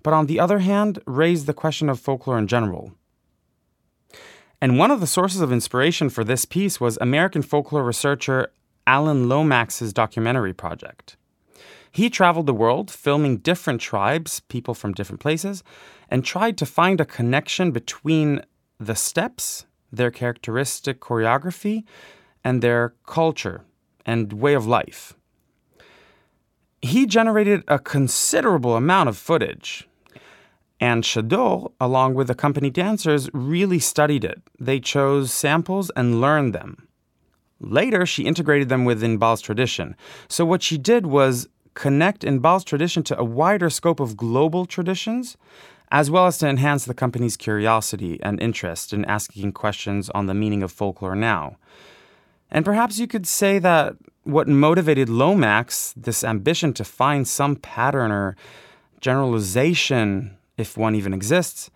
but 0.03 0.13
on 0.13 0.27
the 0.27 0.41
other 0.41 0.59
hand, 0.59 0.99
raised 1.07 1.47
the 1.47 1.55
question 1.55 1.89
of 1.89 2.01
folklore 2.01 2.39
in 2.39 2.47
general. 2.47 2.93
And 4.63 4.79
one 4.79 4.93
of 4.93 5.01
the 5.01 5.09
sources 5.09 5.41
of 5.41 5.51
inspiration 5.53 6.09
for 6.09 6.23
this 6.23 6.45
piece 6.45 6.81
was 6.81 6.97
American 7.01 7.43
folklore 7.43 7.83
researcher 7.83 8.53
Alan 8.87 9.29
Lomax's 9.29 9.93
documentary 9.93 10.53
project. 10.55 11.17
He 11.91 12.09
traveled 12.09 12.47
the 12.47 12.55
world 12.55 12.89
filming 12.89 13.39
different 13.39 13.81
tribes, 13.81 14.39
people 14.39 14.75
from 14.75 14.93
different 14.93 15.19
places, 15.21 15.65
and 16.09 16.25
tried 16.25 16.57
to 16.59 16.65
find 16.65 17.01
a 17.01 17.05
connection 17.05 17.73
between 17.73 18.41
the 18.79 18.95
steps, 18.95 19.67
their 19.91 20.13
characteristic 20.13 21.01
choreography, 21.01 21.83
and 22.45 22.63
their 22.63 22.95
culture 23.05 23.63
and 24.07 24.33
way 24.33 24.55
of 24.55 24.65
life. 24.65 25.15
He 26.81 27.07
generated 27.07 27.65
a 27.67 27.81
considerable 27.81 28.77
amount 28.77 29.09
of 29.09 29.19
footage. 29.19 29.89
And 30.83 31.05
Shadur, 31.05 31.71
along 31.81 32.15
with 32.15 32.27
the 32.27 32.35
company 32.35 32.69
dancers, 32.69 33.31
really 33.33 33.79
studied 33.79 34.25
it. 34.25 34.43
They 34.59 34.81
chose 34.81 35.33
samples 35.33 35.93
and 35.95 36.21
learned 36.21 36.57
them. 36.57 36.89
Later, 37.61 38.05
she 38.05 38.25
integrated 38.25 38.69
them 38.69 38.85
with 38.85 39.01
Inbal's 39.01 39.41
tradition. 39.41 39.95
So, 40.27 40.45
what 40.45 40.61
she 40.61 40.79
did 40.79 41.07
was 41.07 41.49
connect 41.75 42.25
Inbal's 42.25 42.65
tradition 42.65 43.05
to 43.05 43.17
a 43.17 43.23
wider 43.23 43.71
scope 43.71 44.01
of 44.01 44.17
global 44.17 44.67
traditions, 44.67 45.37
as 45.93 46.11
well 46.11 46.27
as 46.27 46.39
to 46.39 46.49
enhance 46.49 46.85
the 46.85 46.95
company's 46.95 47.37
curiosity 47.37 48.19
and 48.21 48.43
interest 48.43 48.93
in 48.93 49.05
asking 49.05 49.53
questions 49.53 50.11
on 50.11 50.27
the 50.27 50.35
meaning 50.35 50.65
of 50.65 50.73
folklore 50.73 51.15
now. 51.15 51.59
And 52.51 52.65
perhaps 52.65 52.99
you 52.99 53.07
could 53.07 53.29
say 53.29 53.61
that 53.61 53.95
what 54.25 54.49
motivated 54.49 55.09
Lomax, 55.09 55.95
this 55.97 56.25
ambition 56.25 56.73
to 56.73 56.83
find 56.83 57.29
some 57.29 57.55
pattern 57.55 58.11
or 58.11 58.35
generalization, 59.01 60.37
if 60.57 60.77
one 60.77 60.95
even 60.95 61.15
exists, 61.15 61.71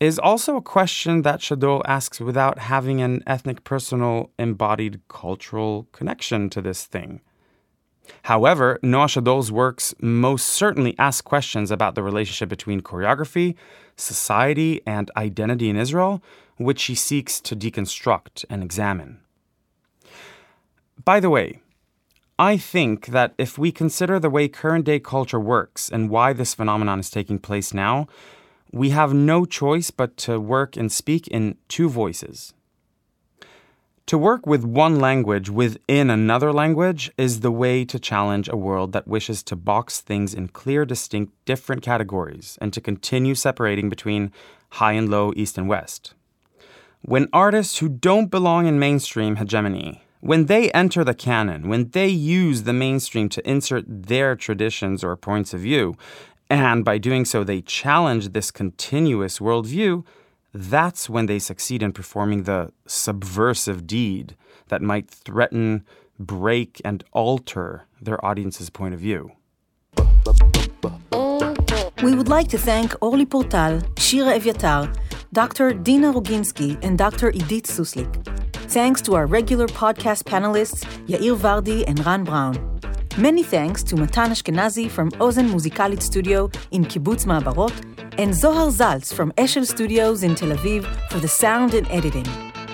is 0.00 0.18
also 0.18 0.56
a 0.56 0.62
question 0.62 1.22
that 1.22 1.40
Shadur 1.40 1.80
asks 1.86 2.20
without 2.20 2.58
having 2.58 3.00
an 3.00 3.22
ethnic, 3.26 3.64
personal, 3.64 4.30
embodied 4.38 5.00
cultural 5.08 5.86
connection 5.92 6.50
to 6.50 6.60
this 6.60 6.84
thing. 6.84 7.20
However, 8.24 8.78
Noa 8.82 9.06
Shadur's 9.06 9.50
works 9.50 9.94
most 10.00 10.46
certainly 10.46 10.94
ask 10.98 11.24
questions 11.24 11.70
about 11.70 11.94
the 11.94 12.02
relationship 12.02 12.48
between 12.48 12.82
choreography, 12.82 13.54
society, 13.96 14.82
and 14.86 15.10
identity 15.16 15.70
in 15.70 15.76
Israel, 15.76 16.22
which 16.56 16.80
she 16.80 16.94
seeks 16.94 17.40
to 17.40 17.56
deconstruct 17.56 18.44
and 18.50 18.62
examine. 18.62 19.20
By 21.02 21.20
the 21.20 21.30
way, 21.30 21.60
I 22.38 22.56
think 22.56 23.06
that 23.06 23.32
if 23.38 23.58
we 23.58 23.70
consider 23.70 24.18
the 24.18 24.30
way 24.30 24.48
current 24.48 24.84
day 24.84 24.98
culture 24.98 25.38
works 25.38 25.88
and 25.88 26.10
why 26.10 26.32
this 26.32 26.52
phenomenon 26.52 26.98
is 26.98 27.08
taking 27.08 27.38
place 27.38 27.72
now, 27.72 28.08
we 28.72 28.90
have 28.90 29.14
no 29.14 29.44
choice 29.44 29.92
but 29.92 30.16
to 30.16 30.40
work 30.40 30.76
and 30.76 30.90
speak 30.90 31.28
in 31.28 31.56
two 31.68 31.88
voices. 31.88 32.52
To 34.06 34.18
work 34.18 34.46
with 34.46 34.64
one 34.64 34.98
language 34.98 35.48
within 35.48 36.10
another 36.10 36.52
language 36.52 37.10
is 37.16 37.40
the 37.40 37.52
way 37.52 37.84
to 37.84 38.00
challenge 38.00 38.48
a 38.48 38.56
world 38.56 38.92
that 38.92 39.06
wishes 39.06 39.42
to 39.44 39.56
box 39.56 40.00
things 40.00 40.34
in 40.34 40.48
clear, 40.48 40.84
distinct, 40.84 41.32
different 41.44 41.82
categories 41.82 42.58
and 42.60 42.72
to 42.72 42.80
continue 42.80 43.36
separating 43.36 43.88
between 43.88 44.32
high 44.70 44.92
and 44.92 45.08
low, 45.08 45.32
east 45.36 45.56
and 45.56 45.68
west. 45.68 46.14
When 47.00 47.28
artists 47.32 47.78
who 47.78 47.88
don't 47.88 48.30
belong 48.30 48.66
in 48.66 48.78
mainstream 48.80 49.36
hegemony 49.36 50.03
when 50.24 50.46
they 50.46 50.70
enter 50.70 51.04
the 51.04 51.12
canon, 51.12 51.68
when 51.68 51.90
they 51.90 52.08
use 52.08 52.62
the 52.62 52.72
mainstream 52.72 53.28
to 53.28 53.46
insert 53.46 53.84
their 53.86 54.34
traditions 54.34 55.04
or 55.04 55.14
points 55.16 55.52
of 55.52 55.60
view, 55.60 55.94
and 56.48 56.82
by 56.82 56.96
doing 56.96 57.26
so 57.26 57.44
they 57.44 57.60
challenge 57.60 58.30
this 58.30 58.50
continuous 58.50 59.38
worldview, 59.38 60.02
that's 60.54 61.10
when 61.10 61.26
they 61.26 61.38
succeed 61.38 61.82
in 61.82 61.92
performing 61.92 62.44
the 62.44 62.72
subversive 62.86 63.86
deed 63.86 64.34
that 64.68 64.80
might 64.80 65.10
threaten, 65.10 65.84
break, 66.18 66.80
and 66.86 67.04
alter 67.12 67.84
their 68.00 68.24
audience's 68.24 68.70
point 68.70 68.94
of 68.94 69.00
view. 69.00 69.30
We 72.02 72.14
would 72.14 72.28
like 72.28 72.48
to 72.48 72.58
thank 72.58 72.94
Orly 73.02 73.26
Portal, 73.26 73.82
Shira 73.98 74.38
Evyatar, 74.38 74.88
Dr. 75.34 75.74
Dina 75.74 76.14
Roginsky, 76.14 76.82
and 76.82 76.96
Dr. 76.96 77.30
Idit 77.30 77.64
Suslik. 77.64 78.43
Thanks 78.68 79.00
to 79.02 79.14
our 79.14 79.26
regular 79.26 79.66
podcast 79.68 80.24
panelists, 80.24 80.84
Yair 81.06 81.36
Vardi 81.36 81.84
and 81.86 82.04
Ran 82.04 82.24
Brown. 82.24 82.80
Many 83.16 83.42
thanks 83.42 83.82
to 83.84 83.96
Matan 83.96 84.30
Ashkenazi 84.30 84.90
from 84.90 85.10
Ozen 85.12 85.50
Muzikalit 85.50 86.02
Studio 86.02 86.50
in 86.72 86.84
Kibbutz 86.84 87.26
Ma'abarot, 87.26 87.72
and 88.18 88.34
Zohar 88.34 88.68
Zaltz 88.68 89.12
from 89.14 89.32
Eshel 89.32 89.66
Studios 89.66 90.22
in 90.22 90.34
Tel 90.34 90.48
Aviv 90.56 90.84
for 91.10 91.18
the 91.18 91.28
sound 91.28 91.74
and 91.74 91.88
editing. 91.90 92.26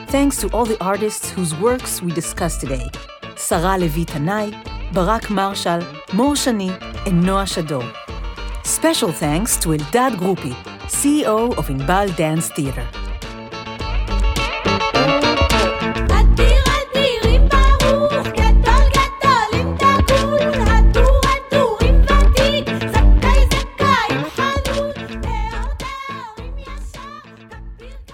Thanks 0.06 0.40
to 0.40 0.48
all 0.50 0.64
the 0.64 0.82
artists 0.82 1.30
whose 1.30 1.54
works 1.56 2.00
we 2.00 2.12
discussed 2.12 2.60
today 2.60 2.88
Sarah 3.36 3.76
Levi 3.76 4.04
Tanai, 4.04 4.50
Barak 4.92 5.28
Marshall, 5.28 5.82
Mor 6.14 6.34
Shani, 6.34 6.70
and 7.06 7.22
Noa 7.22 7.44
Shadur. 7.44 7.84
Special 8.64 9.12
thanks 9.12 9.56
to 9.58 9.70
Eldad 9.70 10.16
Grupi, 10.16 10.54
CEO 10.86 11.56
of 11.58 11.66
Inbal 11.68 12.16
Dance 12.16 12.48
Theater. 12.50 12.86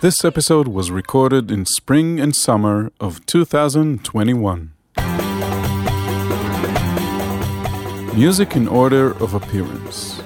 This 0.07 0.25
episode 0.25 0.69
was 0.69 0.93
recorded 0.93 1.51
in 1.51 1.67
spring 1.67 2.21
and 2.21 2.33
summer 2.37 2.93
of 3.01 3.27
2021. 3.27 4.71
Music 8.15 8.55
in 8.55 8.69
order 8.69 9.21
of 9.21 9.35
appearance 9.35 10.23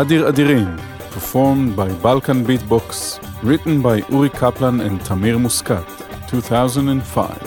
Adir 0.00 0.30
Adirim, 0.30 0.76
performed 1.10 1.74
by 1.74 1.88
Balkan 2.04 2.44
Beatbox, 2.44 3.18
written 3.42 3.80
by 3.80 4.04
Uri 4.10 4.28
Kaplan 4.28 4.82
and 4.82 5.00
Tamir 5.00 5.40
Muscat, 5.40 5.88
2005. 6.28 7.38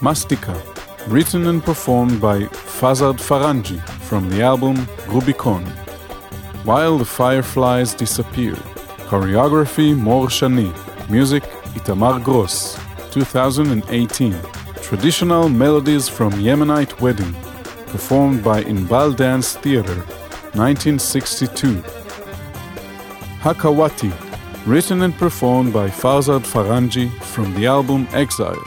Mastika, 0.00 0.56
written 1.08 1.48
and 1.48 1.60
performed 1.60 2.20
by 2.20 2.38
Farzad 2.78 3.18
Faranji 3.18 3.80
from 4.08 4.30
the 4.30 4.42
album 4.42 4.76
Rubicon. 5.08 5.64
While 6.62 6.98
the 6.98 7.04
Fireflies 7.04 7.94
Disappeared, 7.94 8.62
Choreography 9.10 9.96
Mor 9.96 10.28
Shani. 10.28 10.70
Music 11.10 11.42
Itamar 11.74 12.22
Gross. 12.22 12.78
2018. 13.10 14.36
Traditional 14.82 15.48
Melodies 15.48 16.08
from 16.08 16.30
Yemenite 16.34 17.00
Wedding. 17.00 17.34
Performed 17.88 18.44
by 18.44 18.62
Inbal 18.62 19.16
Dance 19.16 19.56
Theater. 19.56 19.96
1962. 20.54 21.82
Hakawati. 23.42 24.12
Written 24.64 25.02
and 25.02 25.14
performed 25.18 25.72
by 25.72 25.88
Farzad 25.88 26.46
Faranji 26.46 27.10
from 27.34 27.52
the 27.54 27.66
album 27.66 28.06
Exile. 28.12 28.62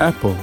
Apple. 0.00 0.38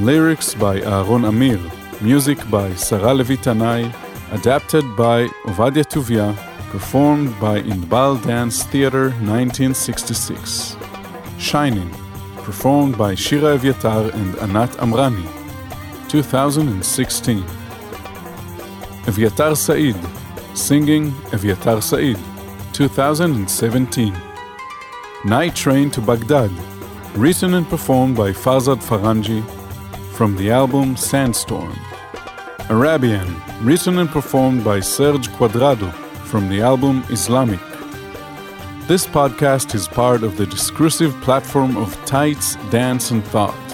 Lyrics 0.00 0.52
by 0.52 0.80
Aaron 0.80 1.26
Amir. 1.26 1.60
Music 2.00 2.38
by 2.50 2.74
Sarah 2.74 3.14
Levi 3.14 3.36
Tanai 3.36 3.88
adapted 4.32 4.84
by 4.96 5.26
Ovadia 5.44 5.84
Tuvia, 5.84 6.34
performed 6.76 7.32
by 7.40 7.62
Inbal 7.62 8.22
Dance 8.26 8.62
Theater 8.64 9.04
1966. 9.24 10.76
Shining, 11.38 11.88
performed 12.44 12.98
by 12.98 13.14
Shira 13.14 13.56
Evyatar 13.56 14.12
and 14.12 14.36
Anat 14.44 14.72
Amrani, 14.84 15.26
2016. 16.10 17.42
Evyatar 19.08 19.56
Said, 19.56 19.96
singing 20.54 21.12
Evyatar 21.32 21.82
Said, 21.82 22.18
2017. 22.74 24.14
Night 25.24 25.56
Train 25.56 25.90
to 25.90 26.02
Baghdad, 26.02 26.50
written 27.14 27.54
and 27.54 27.66
performed 27.70 28.18
by 28.18 28.32
Farzad 28.32 28.82
Faranji 28.84 29.42
from 30.12 30.36
the 30.36 30.50
album 30.50 30.94
Sandstorm. 30.94 31.74
Arabian, 32.68 33.34
written 33.62 33.98
and 33.98 34.10
performed 34.10 34.62
by 34.62 34.78
Serge 34.78 35.28
Quadrado 35.38 35.90
from 36.26 36.48
the 36.48 36.60
album 36.60 37.04
Islamic. 37.08 37.60
This 38.88 39.06
podcast 39.06 39.74
is 39.74 39.86
part 39.86 40.24
of 40.24 40.36
the 40.36 40.46
discursive 40.46 41.12
platform 41.20 41.76
of 41.76 41.94
Tights, 42.04 42.56
Dance, 42.70 43.12
and 43.12 43.24
Thought. 43.24 43.68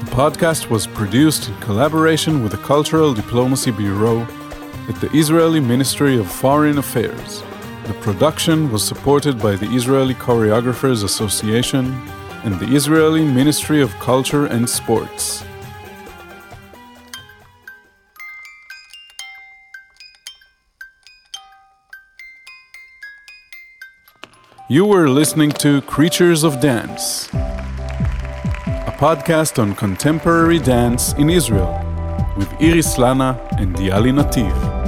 The 0.00 0.10
podcast 0.12 0.70
was 0.70 0.86
produced 0.86 1.48
in 1.48 1.56
collaboration 1.58 2.42
with 2.42 2.52
the 2.52 2.58
Cultural 2.58 3.12
Diplomacy 3.12 3.72
Bureau 3.72 4.20
at 4.88 5.00
the 5.00 5.10
Israeli 5.12 5.60
Ministry 5.60 6.16
of 6.16 6.30
Foreign 6.30 6.78
Affairs. 6.78 7.42
The 7.86 7.94
production 7.94 8.70
was 8.70 8.86
supported 8.86 9.40
by 9.40 9.56
the 9.56 9.70
Israeli 9.74 10.14
Choreographers 10.14 11.02
Association 11.02 11.86
and 12.44 12.54
the 12.60 12.74
Israeli 12.74 13.24
Ministry 13.24 13.82
of 13.82 13.92
Culture 13.98 14.46
and 14.46 14.68
Sports. 14.68 15.44
You 24.66 24.86
were 24.86 25.10
listening 25.10 25.50
to 25.60 25.82
Creatures 25.82 26.42
of 26.42 26.58
Dance, 26.58 27.28
a 27.34 28.94
podcast 28.98 29.58
on 29.58 29.74
contemporary 29.74 30.58
dance 30.58 31.12
in 31.12 31.28
Israel 31.28 31.78
with 32.38 32.50
Iris 32.62 32.96
Lana 32.96 33.38
and 33.58 33.76
Yali 33.76 34.10
Nativ. 34.10 34.83